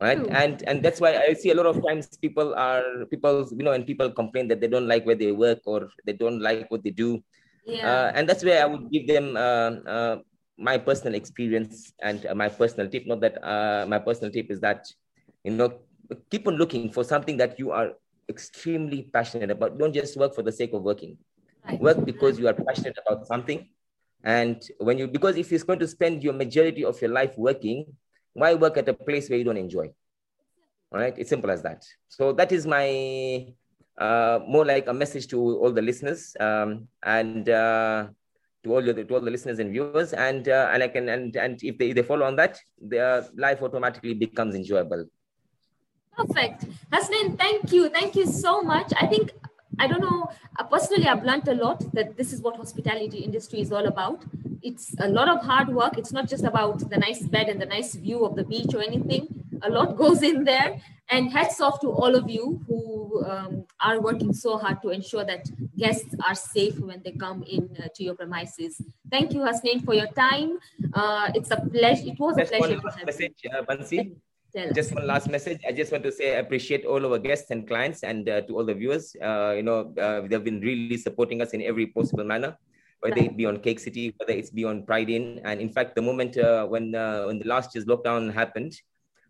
right 0.00 0.18
True. 0.18 0.28
and 0.30 0.62
and 0.66 0.82
that's 0.82 1.00
why 1.00 1.16
i 1.16 1.32
see 1.32 1.50
a 1.50 1.54
lot 1.54 1.66
of 1.66 1.80
times 1.86 2.08
people 2.18 2.54
are 2.54 3.06
people 3.10 3.46
you 3.56 3.64
know 3.64 3.72
and 3.72 3.86
people 3.86 4.10
complain 4.10 4.48
that 4.48 4.60
they 4.60 4.66
don't 4.66 4.88
like 4.88 5.06
where 5.06 5.14
they 5.14 5.32
work 5.32 5.60
or 5.66 5.88
they 6.04 6.12
don't 6.12 6.40
like 6.40 6.70
what 6.70 6.82
they 6.82 6.90
do 6.90 7.22
yeah. 7.66 7.88
Uh, 7.88 8.12
and 8.14 8.28
that's 8.28 8.44
where 8.44 8.62
i 8.62 8.66
would 8.66 8.90
give 8.90 9.06
them 9.06 9.36
uh, 9.36 9.70
uh, 9.88 10.16
my 10.58 10.76
personal 10.76 11.14
experience 11.14 11.92
and 12.02 12.26
uh, 12.26 12.34
my 12.34 12.48
personal 12.48 12.88
tip 12.88 13.06
not 13.06 13.20
that 13.20 13.42
uh, 13.42 13.86
my 13.88 13.98
personal 13.98 14.30
tip 14.30 14.50
is 14.50 14.60
that 14.60 14.86
you 15.44 15.52
know 15.52 15.80
keep 16.30 16.46
on 16.46 16.56
looking 16.56 16.90
for 16.90 17.04
something 17.04 17.36
that 17.36 17.58
you 17.58 17.70
are 17.70 17.92
extremely 18.28 19.02
passionate 19.12 19.50
about 19.50 19.78
don't 19.78 19.92
just 19.94 20.16
work 20.16 20.34
for 20.34 20.42
the 20.42 20.52
sake 20.52 20.72
of 20.72 20.82
working 20.82 21.16
right. 21.66 21.80
work 21.80 22.04
because 22.04 22.38
you 22.38 22.48
are 22.48 22.54
passionate 22.54 22.98
about 23.06 23.26
something 23.26 23.68
and 24.24 24.62
when 24.78 24.98
you 24.98 25.06
because 25.06 25.36
if 25.36 25.50
you're 25.50 25.60
going 25.60 25.78
to 25.78 25.88
spend 25.88 26.22
your 26.22 26.32
majority 26.32 26.84
of 26.84 27.00
your 27.00 27.10
life 27.10 27.36
working 27.36 27.86
why 28.34 28.54
work 28.54 28.76
at 28.76 28.88
a 28.88 28.94
place 28.94 29.30
where 29.30 29.38
you 29.38 29.44
don't 29.44 29.56
enjoy? 29.56 29.90
All 30.92 31.00
right, 31.00 31.14
it's 31.16 31.30
simple 31.30 31.50
as 31.50 31.62
that. 31.62 31.84
So 32.08 32.32
that 32.34 32.52
is 32.52 32.66
my 32.66 33.46
uh, 33.98 34.40
more 34.46 34.64
like 34.64 34.86
a 34.86 34.92
message 34.94 35.26
to 35.28 35.38
all 35.38 35.72
the 35.72 35.82
listeners 35.82 36.36
um, 36.38 36.88
and 37.02 37.48
uh, 37.48 38.08
to 38.62 38.74
all 38.74 38.82
the 38.82 39.04
to 39.04 39.14
all 39.14 39.20
the 39.20 39.30
listeners 39.30 39.58
and 39.58 39.70
viewers. 39.70 40.12
And 40.12 40.48
uh, 40.48 40.70
and 40.72 40.82
I 40.82 40.88
can 40.88 41.08
and 41.08 41.34
and 41.36 41.62
if 41.62 41.78
they, 41.78 41.92
they 41.92 42.02
follow 42.02 42.26
on 42.26 42.36
that, 42.36 42.60
their 42.78 43.26
life 43.36 43.62
automatically 43.62 44.14
becomes 44.14 44.54
enjoyable. 44.54 45.06
Perfect, 46.16 46.66
Hasnain. 46.92 47.36
Thank 47.38 47.72
you, 47.72 47.88
thank 47.88 48.14
you 48.14 48.26
so 48.26 48.62
much. 48.62 48.92
I 49.00 49.06
think 49.06 49.32
I 49.78 49.86
don't 49.86 50.00
know. 50.00 50.30
Uh, 50.58 50.64
personally, 50.64 51.06
I've 51.06 51.24
learned 51.24 51.48
a 51.48 51.54
lot 51.54 51.84
that 51.92 52.16
this 52.16 52.32
is 52.32 52.40
what 52.40 52.56
hospitality 52.56 53.18
industry 53.18 53.60
is 53.60 53.72
all 53.72 53.86
about. 53.86 54.24
It's 54.62 54.94
a 55.00 55.08
lot 55.08 55.28
of 55.28 55.44
hard 55.44 55.68
work. 55.68 55.98
It's 55.98 56.12
not 56.12 56.28
just 56.28 56.44
about 56.44 56.78
the 56.90 56.96
nice 56.96 57.22
bed 57.22 57.48
and 57.48 57.60
the 57.60 57.66
nice 57.66 57.94
view 57.94 58.24
of 58.24 58.36
the 58.36 58.44
beach 58.44 58.74
or 58.74 58.82
anything. 58.82 59.28
A 59.62 59.70
lot 59.70 59.96
goes 60.02 60.22
in 60.22 60.44
there. 60.44 60.80
And 61.10 61.30
hats 61.30 61.60
off 61.60 61.80
to 61.80 61.88
all 61.88 62.14
of 62.14 62.30
you 62.30 62.62
who 62.66 63.24
um, 63.26 63.66
are 63.78 64.00
working 64.00 64.32
so 64.32 64.56
hard 64.56 64.80
to 64.82 64.88
ensure 64.88 65.22
that 65.24 65.46
guests 65.76 66.14
are 66.26 66.34
safe 66.34 66.78
when 66.78 67.02
they 67.04 67.12
come 67.12 67.42
in 67.42 67.76
uh, 67.78 67.88
to 67.94 68.04
your 68.04 68.14
premises. 68.14 68.80
Thank 69.10 69.34
you, 69.34 69.40
Hasnain, 69.40 69.84
for 69.84 69.92
your 69.92 70.06
time. 70.08 70.58
Uh, 70.94 71.30
it's 71.34 71.50
a 71.50 71.56
pleasure. 71.56 72.08
It 72.08 72.18
was 72.18 72.38
a 72.38 72.44
pleasure 72.46 72.80
to 72.80 72.88
have 72.88 73.06
message, 73.06 73.34
you. 73.44 73.50
Uh, 73.50 74.04
Bansi. 74.54 74.74
Just 74.74 74.94
one 74.94 75.06
last 75.06 75.28
message. 75.28 75.60
I 75.66 75.72
just 75.72 75.90
want 75.90 76.04
to 76.04 76.12
say 76.12 76.36
I 76.36 76.38
appreciate 76.38 76.84
all 76.84 77.04
our 77.06 77.18
guests 77.18 77.50
and 77.50 77.66
clients 77.66 78.02
and 78.02 78.28
uh, 78.28 78.42
to 78.42 78.56
all 78.56 78.64
the 78.64 78.74
viewers. 78.74 79.16
Uh, 79.20 79.52
you 79.56 79.62
know, 79.62 79.92
uh, 80.00 80.22
they've 80.28 80.44
been 80.44 80.60
really 80.60 80.96
supporting 80.96 81.42
us 81.42 81.50
in 81.50 81.62
every 81.62 81.86
possible 81.86 82.24
manner, 82.24 82.56
whether 83.00 83.18
it 83.18 83.36
be 83.36 83.46
on 83.46 83.58
Cake 83.58 83.80
City, 83.80 84.14
whether 84.18 84.32
it's 84.32 84.50
be 84.50 84.64
on 84.64 84.86
PrideInn. 84.86 85.40
And 85.44 85.60
in 85.60 85.70
fact, 85.70 85.96
the 85.96 86.02
moment 86.02 86.38
uh, 86.38 86.66
when 86.66 86.94
uh, 86.94 87.24
when 87.24 87.38
the 87.38 87.48
last 87.48 87.74
year's 87.74 87.86
lockdown 87.86 88.32
happened, 88.32 88.80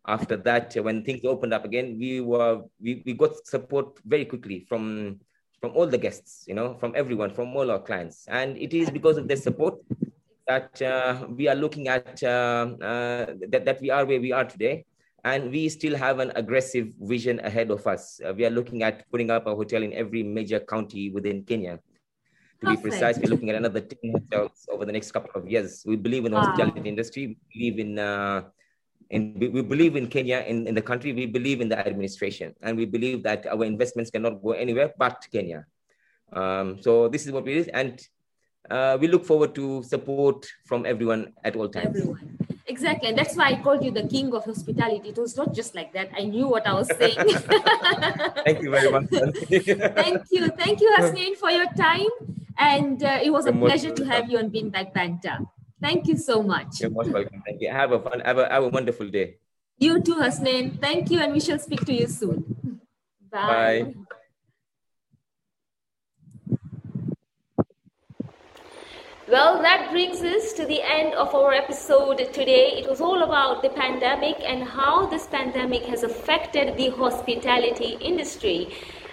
after 0.06 0.36
that, 0.36 0.76
uh, 0.76 0.82
when 0.82 1.02
things 1.04 1.24
opened 1.24 1.54
up 1.54 1.64
again, 1.64 1.96
we 1.98 2.20
were 2.20 2.62
we, 2.80 3.02
we 3.06 3.14
got 3.14 3.46
support 3.46 3.98
very 4.04 4.26
quickly 4.26 4.66
from 4.68 5.20
from 5.60 5.72
all 5.74 5.86
the 5.86 5.96
guests, 5.98 6.44
you 6.46 6.54
know, 6.54 6.74
from 6.74 6.92
everyone, 6.94 7.30
from 7.30 7.56
all 7.56 7.70
our 7.70 7.80
clients. 7.80 8.26
And 8.28 8.58
it 8.58 8.74
is 8.74 8.90
because 8.90 9.16
of 9.16 9.26
their 9.26 9.38
support 9.38 9.76
that 10.46 10.76
we 11.30 11.48
are 11.48 11.54
looking 11.54 11.88
at 11.88 12.20
that, 12.20 13.62
that 13.64 13.80
we 13.80 13.88
are 13.88 14.04
where 14.04 14.20
we 14.20 14.30
are 14.30 14.44
today 14.44 14.84
and 15.24 15.50
we 15.50 15.68
still 15.68 15.96
have 15.96 16.18
an 16.18 16.30
aggressive 16.36 16.92
vision 17.00 17.40
ahead 17.40 17.70
of 17.70 17.86
us. 17.86 18.20
Uh, 18.20 18.32
we 18.34 18.44
are 18.44 18.50
looking 18.50 18.82
at 18.82 19.10
putting 19.10 19.30
up 19.30 19.46
a 19.46 19.54
hotel 19.54 19.82
in 19.82 19.92
every 19.94 20.22
major 20.22 20.60
county 20.60 21.10
within 21.10 21.42
Kenya. 21.44 21.80
To 22.60 22.66
Perfect. 22.66 22.82
be 22.84 22.90
precise, 22.90 23.18
we're 23.18 23.30
looking 23.30 23.50
at 23.50 23.56
another 23.56 23.80
10 23.80 24.12
hotels 24.12 24.68
over 24.70 24.84
the 24.84 24.92
next 24.92 25.12
couple 25.12 25.30
of 25.34 25.48
years. 25.48 25.82
We 25.86 25.96
believe 25.96 26.26
in 26.26 26.32
the 26.32 26.36
wow. 26.36 26.44
hospitality 26.44 26.88
industry. 26.88 27.26
We 27.26 27.36
believe 27.52 27.78
in, 27.78 27.98
uh, 27.98 28.42
in 29.10 29.34
we 29.38 29.62
believe 29.62 29.96
in 29.96 30.08
Kenya, 30.08 30.44
in, 30.46 30.66
in 30.66 30.74
the 30.74 30.82
country. 30.82 31.12
We 31.12 31.26
believe 31.26 31.60
in 31.60 31.68
the 31.68 31.78
administration, 31.78 32.54
and 32.60 32.76
we 32.76 32.84
believe 32.84 33.22
that 33.24 33.46
our 33.46 33.64
investments 33.64 34.10
cannot 34.10 34.42
go 34.42 34.52
anywhere 34.52 34.92
but 34.98 35.26
Kenya. 35.32 35.66
Um, 36.32 36.80
so 36.80 37.08
this 37.08 37.26
is 37.26 37.32
what 37.32 37.44
we 37.44 37.56
is, 37.56 37.68
and 37.68 38.00
uh, 38.70 38.96
we 39.00 39.08
look 39.08 39.24
forward 39.24 39.54
to 39.56 39.82
support 39.82 40.46
from 40.66 40.86
everyone 40.86 41.32
at 41.44 41.56
all 41.56 41.68
times. 41.68 41.96
Everyone. 41.96 42.38
Exactly. 42.66 43.08
And 43.10 43.18
that's 43.18 43.36
why 43.36 43.52
I 43.52 43.60
called 43.60 43.84
you 43.84 43.90
the 43.90 44.08
king 44.08 44.32
of 44.34 44.44
hospitality. 44.44 45.10
It 45.10 45.18
was 45.18 45.36
not 45.36 45.54
just 45.54 45.74
like 45.74 45.92
that. 45.92 46.08
I 46.16 46.24
knew 46.24 46.48
what 46.48 46.66
I 46.66 46.72
was 46.72 46.88
saying. 46.88 47.16
Thank 48.44 48.62
you 48.62 48.70
very 48.70 48.90
much. 48.90 49.04
Thank 49.10 50.24
you. 50.30 50.48
Thank 50.48 50.80
you, 50.80 50.90
Hasnain, 50.96 51.36
for 51.36 51.50
your 51.50 51.66
time. 51.76 52.08
And 52.56 53.02
uh, 53.02 53.20
it 53.22 53.30
was 53.30 53.46
a 53.46 53.52
You're 53.52 53.68
pleasure 53.68 53.90
to 53.90 54.04
have 54.06 54.30
you 54.30 54.38
on 54.38 54.48
Bean 54.48 54.70
Bag 54.70 54.94
Banter. 54.94 55.40
Thank 55.80 56.06
you 56.06 56.16
so 56.16 56.42
much. 56.42 56.80
You're 56.80 56.90
most 56.90 57.10
welcome. 57.10 57.42
Thank 57.44 57.60
you. 57.60 57.70
Have 57.70 57.92
a 57.92 58.00
fun, 58.00 58.20
have 58.20 58.38
a, 58.38 58.48
have 58.48 58.64
a 58.64 58.68
wonderful 58.68 59.08
day. 59.10 59.36
You 59.76 60.00
too, 60.00 60.14
Hasnain. 60.14 60.80
Thank 60.80 61.10
you, 61.10 61.20
and 61.20 61.32
we 61.32 61.40
shall 61.40 61.58
speak 61.58 61.84
to 61.84 61.92
you 61.92 62.06
soon. 62.06 62.80
Bye. 63.30 63.92
Bye. 63.92 64.20
Well, 69.26 69.62
that 69.62 69.90
brings 69.90 70.20
us 70.22 70.52
to 70.52 70.66
the 70.66 70.82
end 70.82 71.14
of 71.14 71.34
our 71.34 71.54
episode 71.54 72.18
today. 72.34 72.74
It 72.76 72.86
was 72.86 73.00
all 73.00 73.22
about 73.22 73.62
the 73.62 73.70
pandemic 73.70 74.36
and 74.40 74.62
how 74.62 75.06
this 75.06 75.26
pandemic 75.26 75.84
has 75.84 76.02
affected 76.02 76.76
the 76.76 76.90
hospitality 76.90 77.96
industry. 78.02 78.68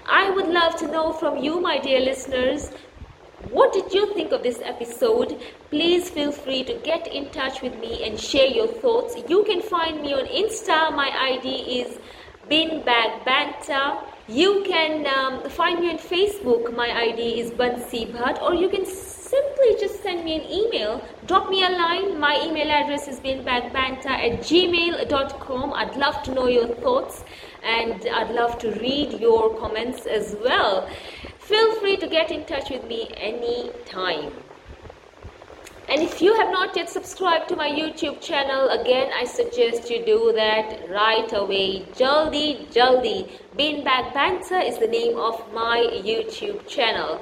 I 0.05 0.30
would 0.30 0.47
love 0.49 0.76
to 0.80 0.88
know 0.88 1.14
from 1.14 1.38
you, 1.38 1.62
my 1.62 1.80
dear 1.80 2.01
listeners, 2.01 2.72
what 3.51 3.72
did 3.72 3.93
you 3.93 4.14
think 4.14 4.34
of 4.34 4.43
this 4.43 4.59
episode? 4.66 5.39
Please 5.70 6.09
feel 6.09 6.34
free 6.34 6.66
to 6.66 6.74
get 6.84 7.07
in 7.07 7.30
touch 7.30 7.62
with 7.62 7.80
me 7.80 8.03
and 8.03 8.20
share 8.20 8.47
your 8.47 8.68
thoughts. 8.68 9.16
You 9.30 9.45
can 9.45 9.62
find 9.62 10.01
me 10.01 10.14
on 10.14 10.26
Insta. 10.26 10.93
My 10.93 11.09
ID 11.09 11.80
is 11.80 11.99
Bean 12.49 12.84
Bag 12.84 13.24
Banter. 13.24 13.97
You 14.28 14.62
can 14.68 15.07
um, 15.07 15.49
find 15.49 15.80
me 15.80 15.89
on 15.89 15.97
Facebook. 15.97 16.76
My 16.76 16.91
ID 16.91 17.39
is 17.39 17.51
Bansi 17.51 18.12
Bhatt, 18.12 18.41
or 18.41 18.53
you 18.53 18.68
can 18.68 18.86
simply 19.62 19.88
just 19.88 20.01
send 20.01 20.24
me 20.24 20.36
an 20.36 20.49
email. 20.49 21.03
Drop 21.28 21.49
me 21.49 21.64
a 21.64 21.70
line. 21.70 22.20
My 22.20 22.41
email 22.43 22.70
address 22.70 23.07
is 23.07 23.20
beanbagbanta 23.20 24.07
at 24.07 24.39
gmail.com. 24.41 25.74
I'd 25.74 25.95
love 25.95 26.24
to 26.24 26.34
know 26.34 26.47
your 26.47 26.68
thoughts 26.68 27.24
and 27.64 28.07
I'd 28.14 28.32
love 28.32 28.57
to 28.59 28.72
read 28.72 29.20
your 29.20 29.55
comments 29.59 30.05
as 30.05 30.36
well. 30.43 30.89
Feel 31.39 31.76
free 31.76 31.97
to 31.97 32.07
get 32.07 32.32
in 32.32 32.45
touch 32.45 32.70
with 32.70 32.86
me 32.86 33.09
anytime. 33.18 34.32
And 35.89 36.01
if 36.01 36.22
you 36.22 36.34
have 36.36 36.51
not 36.51 36.76
yet 36.76 36.89
subscribed 36.89 37.49
to 37.49 37.55
my 37.55 37.70
YouTube 37.70 38.22
channel, 38.22 38.70
again, 38.70 39.12
I 39.14 39.26
suggest 39.26 39.89
you 39.89 40.05
do 40.05 40.32
that 40.34 40.89
right 40.89 41.32
away. 41.34 41.86
Jaldi, 41.93 42.68
Jaldi. 42.72 43.30
Bean 43.57 43.84
Bag 43.84 44.14
Banter 44.14 44.59
is 44.59 44.78
the 44.78 44.88
name 44.88 45.18
of 45.18 45.36
my 45.53 45.80
YouTube 46.01 46.66
channel. 46.66 47.22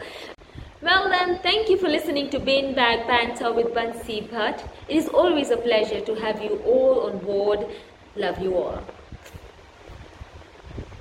Well 0.82 1.10
then, 1.10 1.40
thank 1.40 1.68
you 1.70 1.78
for 1.78 1.90
listening 1.90 2.30
to 2.30 2.40
Bean 2.40 2.74
Bag 2.74 3.06
Banter 3.06 3.52
with 3.52 3.74
Bansi 3.74 4.30
Bhatt. 4.30 4.64
It 4.88 4.96
is 4.96 5.10
always 5.10 5.52
a 5.52 5.58
pleasure 5.58 6.00
to 6.00 6.16
have 6.16 6.42
you 6.42 6.56
all 6.66 7.10
on 7.10 7.18
board. 7.18 7.68
Love 8.16 8.40
you 8.40 8.56
all. 8.56 8.82